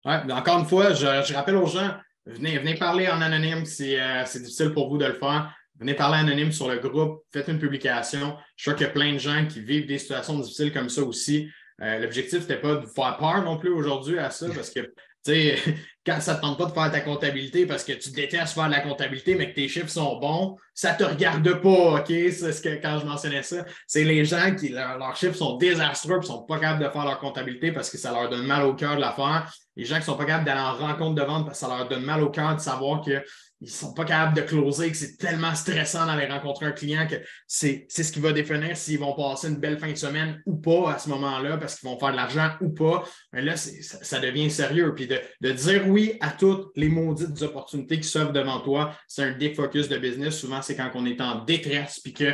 Ouais, 0.06 0.32
encore 0.32 0.60
une 0.60 0.66
fois, 0.66 0.94
je, 0.94 1.34
rappelle 1.34 1.58
aux 1.58 1.66
gens, 1.66 1.92
venez, 2.26 2.58
venez 2.58 2.76
parler 2.76 3.10
en 3.10 3.22
anonyme 3.22 3.66
si 3.66 3.98
euh, 3.98 4.26
c'est 4.26 4.40
difficile 4.40 4.74
pour 4.74 4.90
vous 4.90 4.98
de 4.98 5.06
le 5.06 5.14
faire. 5.14 5.54
Venez 5.80 5.94
parler 5.94 6.18
anonyme 6.18 6.52
sur 6.52 6.68
le 6.68 6.78
groupe, 6.78 7.24
faites 7.32 7.48
une 7.48 7.60
publication. 7.60 8.36
Je 8.58 8.70
suis 8.70 8.78
qu'il 8.78 8.88
y 8.88 8.90
a 8.90 8.92
plein 8.92 9.14
de 9.14 9.18
gens 9.18 9.46
qui 9.48 9.62
vivent 9.62 9.88
des 9.88 9.98
situations 9.98 10.38
difficiles 10.38 10.74
comme 10.74 10.90
ça 10.90 11.02
aussi. 11.04 11.50
Euh, 11.82 12.00
l'objectif, 12.00 12.42
n'était 12.42 12.58
pas 12.58 12.76
de 12.76 12.86
vous 12.86 12.94
faire 12.94 13.16
peur 13.18 13.42
non 13.44 13.58
plus 13.58 13.70
aujourd'hui 13.70 14.20
à 14.20 14.30
ça, 14.30 14.48
parce 14.54 14.70
que 14.70 14.82
tu 15.26 15.34
sais, 15.34 15.58
quand 16.06 16.20
ça 16.22 16.34
ne 16.34 16.38
te 16.38 16.42
tente 16.42 16.58
pas 16.58 16.66
de 16.66 16.74
faire 16.74 16.92
ta 16.92 17.02
comptabilité 17.02 17.66
parce 17.66 17.84
que 17.84 17.94
tu 17.94 18.12
détestes 18.12 18.54
faire 18.54 18.68
de 18.68 18.72
la 18.72 18.82
comptabilité, 18.82 19.36
mais 19.36 19.50
que 19.50 19.56
tes 19.56 19.68
chiffres 19.68 19.90
sont 19.90 20.18
bons, 20.18 20.58
ça 20.74 20.94
ne 20.94 20.98
te 20.98 21.04
regarde 21.04 21.62
pas, 21.62 22.00
OK? 22.00 22.08
C'est 22.08 22.52
ce 22.52 22.62
que 22.62 22.82
quand 22.82 23.00
je 23.00 23.06
mentionnais 23.06 23.44
ça. 23.44 23.66
C'est 23.86 24.04
les 24.04 24.26
gens 24.26 24.56
qui, 24.56 24.70
leurs 24.70 25.16
chiffres 25.16 25.36
sont 25.36 25.58
désastreux 25.58 26.16
et 26.16 26.20
ne 26.20 26.24
sont 26.24 26.44
pas 26.44 26.60
capables 26.60 26.84
de 26.84 26.90
faire 26.90 27.06
leur 27.06 27.20
comptabilité 27.20 27.72
parce 27.72 27.90
que 27.90 27.98
ça 27.98 28.12
leur 28.12 28.30
donne 28.30 28.46
mal 28.46 28.64
au 28.64 28.74
cœur 28.74 28.96
de 28.96 29.02
la 29.02 29.12
faire. 29.12 29.52
Les 29.76 29.86
gens 29.86 29.96
qui 29.96 30.02
ne 30.02 30.06
sont 30.06 30.18
pas 30.18 30.26
capables 30.26 30.46
d'aller 30.46 30.62
en 30.62 30.74
rencontre 30.74 31.16
de 31.16 31.22
vente 31.22 31.46
parce 31.46 31.60
que 31.60 31.66
ça 31.66 31.74
leur 31.74 31.88
donne 31.88 32.04
mal 32.04 32.24
au 32.24 32.30
cœur 32.30 32.56
de 32.56 32.62
savoir 32.62 33.02
que 33.02 33.24
ils 33.62 33.70
sont 33.70 33.94
pas 33.94 34.06
capables 34.06 34.36
de 34.36 34.42
closer, 34.42 34.90
que 34.90 34.96
c'est 34.96 35.18
tellement 35.18 35.54
stressant 35.54 36.06
d'aller 36.06 36.28
rencontrer 36.28 36.66
un 36.66 36.72
client 36.72 37.06
que 37.08 37.16
c'est 37.46 37.86
ce 37.90 38.12
qui 38.12 38.20
va 38.20 38.32
définir 38.32 38.78
s'ils 38.78 39.00
vont 39.00 39.14
passer 39.14 39.50
une 39.50 39.58
belle 39.58 39.78
fin 39.78 39.92
de 39.92 39.98
semaine 39.98 40.42
ou 40.46 40.56
pas 40.56 40.94
à 40.94 40.98
ce 40.98 41.10
moment-là 41.10 41.58
parce 41.58 41.78
qu'ils 41.78 41.90
vont 41.90 42.00
faire 42.00 42.12
de 42.12 42.16
l'argent 42.16 42.52
ou 42.62 42.70
pas. 42.70 43.04
Mais 43.34 43.42
là, 43.42 43.58
ça, 43.58 43.98
ça, 44.02 44.20
devient 44.20 44.50
sérieux. 44.50 44.96
Puis 44.96 45.08
de, 45.08 45.20
de, 45.42 45.52
dire 45.52 45.88
oui 45.88 46.14
à 46.22 46.32
toutes 46.32 46.72
les 46.78 46.88
maudites 46.88 47.42
opportunités 47.42 48.00
qui 48.00 48.08
s'offrent 48.08 48.32
devant 48.32 48.62
toi, 48.62 48.96
c'est 49.08 49.24
un 49.24 49.38
défocus 49.38 49.90
de 49.90 49.98
business. 49.98 50.38
Souvent, 50.38 50.62
c'est 50.62 50.78
quand 50.78 50.92
on 50.94 51.06
est 51.06 51.20
en 51.20 51.44
détresse 51.44 52.00
puis 52.00 52.14
que 52.14 52.34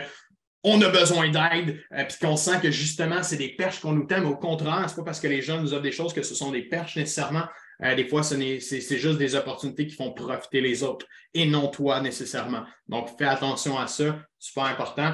on 0.65 0.81
a 0.81 0.89
besoin 0.89 1.29
d'aide, 1.29 1.79
euh, 1.93 2.03
puis 2.05 2.17
qu'on 2.19 2.35
sent 2.35 2.59
que 2.61 2.71
justement, 2.71 3.21
c'est 3.21 3.37
des 3.37 3.49
perches 3.49 3.79
qu'on 3.79 3.93
nous 3.93 4.05
tient. 4.05 4.23
Au 4.25 4.35
contraire, 4.35 4.89
ce 4.89 4.93
n'est 4.93 4.97
pas 4.97 5.05
parce 5.05 5.19
que 5.19 5.27
les 5.27 5.41
gens 5.41 5.61
nous 5.61 5.73
offrent 5.73 5.83
des 5.83 5.91
choses 5.91 6.11
que 6.11 6.23
ce 6.23 6.33
sont 6.33 6.51
des 6.51 6.63
perches 6.63 6.97
nécessairement. 6.97 7.45
Euh, 7.83 7.95
des 7.95 8.07
fois, 8.07 8.23
c'est 8.23 8.59
juste 8.97 9.17
des 9.17 9.35
opportunités 9.35 9.87
qui 9.87 9.95
font 9.95 10.13
profiter 10.13 10.61
les 10.61 10.83
autres 10.83 11.05
et 11.33 11.45
non 11.45 11.67
toi 11.67 12.01
nécessairement. 12.01 12.63
Donc, 12.87 13.09
fais 13.17 13.25
attention 13.25 13.77
à 13.77 13.87
ça, 13.87 14.19
super 14.39 14.65
important. 14.65 15.13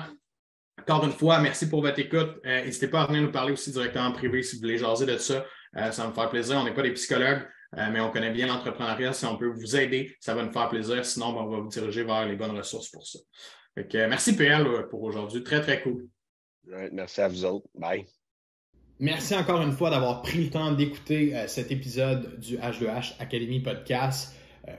Encore 0.80 1.06
une 1.06 1.12
fois, 1.12 1.40
merci 1.40 1.70
pour 1.70 1.82
votre 1.82 2.00
écoute. 2.00 2.40
Euh, 2.46 2.64
n'hésitez 2.64 2.88
pas 2.88 3.02
à 3.02 3.08
venir 3.08 3.22
nous 3.22 3.32
parler 3.32 3.54
aussi 3.54 3.72
directement 3.72 4.06
en 4.06 4.12
privé 4.12 4.42
si 4.42 4.56
vous 4.56 4.62
voulez 4.62 4.78
jaser 4.78 5.06
de 5.06 5.18
ça. 5.18 5.46
ça 5.74 6.04
va 6.04 6.08
me 6.10 6.14
faire 6.14 6.30
plaisir. 6.30 6.58
On 6.58 6.64
n'est 6.64 6.74
pas 6.74 6.82
des 6.82 6.94
psychologues. 6.94 7.48
mais 7.74 8.00
on 8.00 8.10
connaît 8.10 8.32
bien 8.32 8.48
l'entrepreneuriat. 8.48 9.14
Si 9.14 9.26
on 9.26 9.38
peut 9.38 9.48
vous 9.48 9.76
aider, 9.76 10.16
ça 10.20 10.34
va 10.34 10.44
nous 10.44 10.52
faire 10.52 10.70
plaisir. 10.70 11.06
Sinon, 11.06 11.34
ben, 11.34 11.42
on 11.42 11.50
va 11.50 11.58
vous 11.60 11.70
diriger 11.70 12.04
vers 12.04 12.26
les 12.26 12.36
bonnes 12.36 12.58
ressources 12.58 12.90
pour 12.90 13.06
ça. 13.06 13.20
merci 14.08 14.36
PL 14.36 14.88
pour 14.90 15.04
aujourd'hui. 15.04 15.44
Très, 15.44 15.62
très 15.62 15.82
cool. 15.82 16.08
merci 16.92 17.22
à 17.22 17.28
vous 17.28 17.46
autres. 17.46 17.68
Bye. 17.76 18.06
Merci 19.02 19.36
encore 19.36 19.64
une 19.64 19.72
fois 19.72 19.90
d'avoir 19.90 20.22
pris 20.22 20.44
le 20.44 20.50
temps 20.52 20.74
d'écouter 20.74 21.34
cet 21.48 21.72
épisode 21.72 22.40
du 22.40 22.58
H2H 22.58 23.14
Academy 23.18 23.60
Podcast 23.60 24.36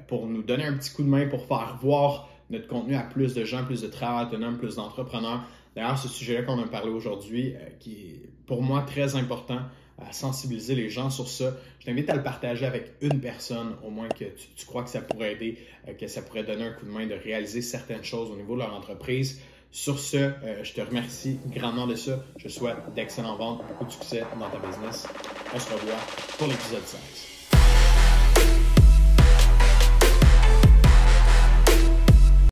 pour 0.06 0.28
nous 0.28 0.44
donner 0.44 0.64
un 0.64 0.74
petit 0.74 0.92
coup 0.92 1.02
de 1.02 1.08
main 1.08 1.26
pour 1.26 1.44
faire 1.44 1.76
voir 1.82 2.28
notre 2.48 2.68
contenu 2.68 2.94
à 2.94 3.02
plus 3.02 3.34
de 3.34 3.44
gens, 3.44 3.64
plus 3.64 3.82
de 3.82 3.88
travailleurs 3.88 4.28
autonomes, 4.28 4.58
plus 4.58 4.76
d'entrepreneurs. 4.76 5.44
D'ailleurs, 5.74 5.98
ce 5.98 6.06
sujet-là 6.06 6.42
qu'on 6.42 6.62
a 6.62 6.68
parlé 6.68 6.90
aujourd'hui, 6.90 7.54
euh, 7.54 7.68
qui 7.80 7.92
est 7.92 8.30
pour 8.46 8.62
moi 8.62 8.82
très 8.82 9.16
important, 9.16 9.60
à 9.98 10.12
sensibiliser 10.12 10.76
les 10.76 10.88
gens 10.88 11.10
sur 11.10 11.28
ça. 11.28 11.56
Je 11.80 11.86
t'invite 11.86 12.08
à 12.10 12.14
le 12.14 12.22
partager 12.22 12.66
avec 12.66 12.92
une 13.00 13.20
personne, 13.20 13.74
au 13.84 13.90
moins 13.90 14.08
que 14.08 14.24
tu, 14.56 14.66
crois 14.66 14.84
que 14.84 14.90
ça 14.90 15.00
pourrait 15.00 15.32
aider, 15.32 15.58
euh, 15.88 15.94
que 15.94 16.06
ça 16.06 16.22
pourrait 16.22 16.44
donner 16.44 16.64
un 16.64 16.72
coup 16.72 16.86
de 16.86 16.90
main 16.90 17.06
de 17.06 17.14
réaliser 17.14 17.60
certaines 17.60 18.04
choses 18.04 18.30
au 18.30 18.36
niveau 18.36 18.54
de 18.54 18.60
leur 18.60 18.74
entreprise. 18.74 19.40
Sur 19.72 19.98
ce, 19.98 20.16
euh, 20.18 20.62
je 20.62 20.72
te 20.74 20.82
remercie 20.82 21.40
grandement 21.46 21.86
de 21.86 21.94
ça. 21.94 22.18
Je 22.36 22.48
souhaite 22.48 22.76
d'excellentes 22.94 23.38
ventes, 23.38 23.62
beaucoup 23.66 23.86
de 23.86 23.90
succès 23.90 24.22
dans 24.38 24.50
ta 24.50 24.58
business. 24.58 25.08
On 25.54 25.58
se 25.58 25.72
revoit 25.72 25.96
pour 26.36 26.46
l'épisode 26.46 26.84
16. 26.84 27.31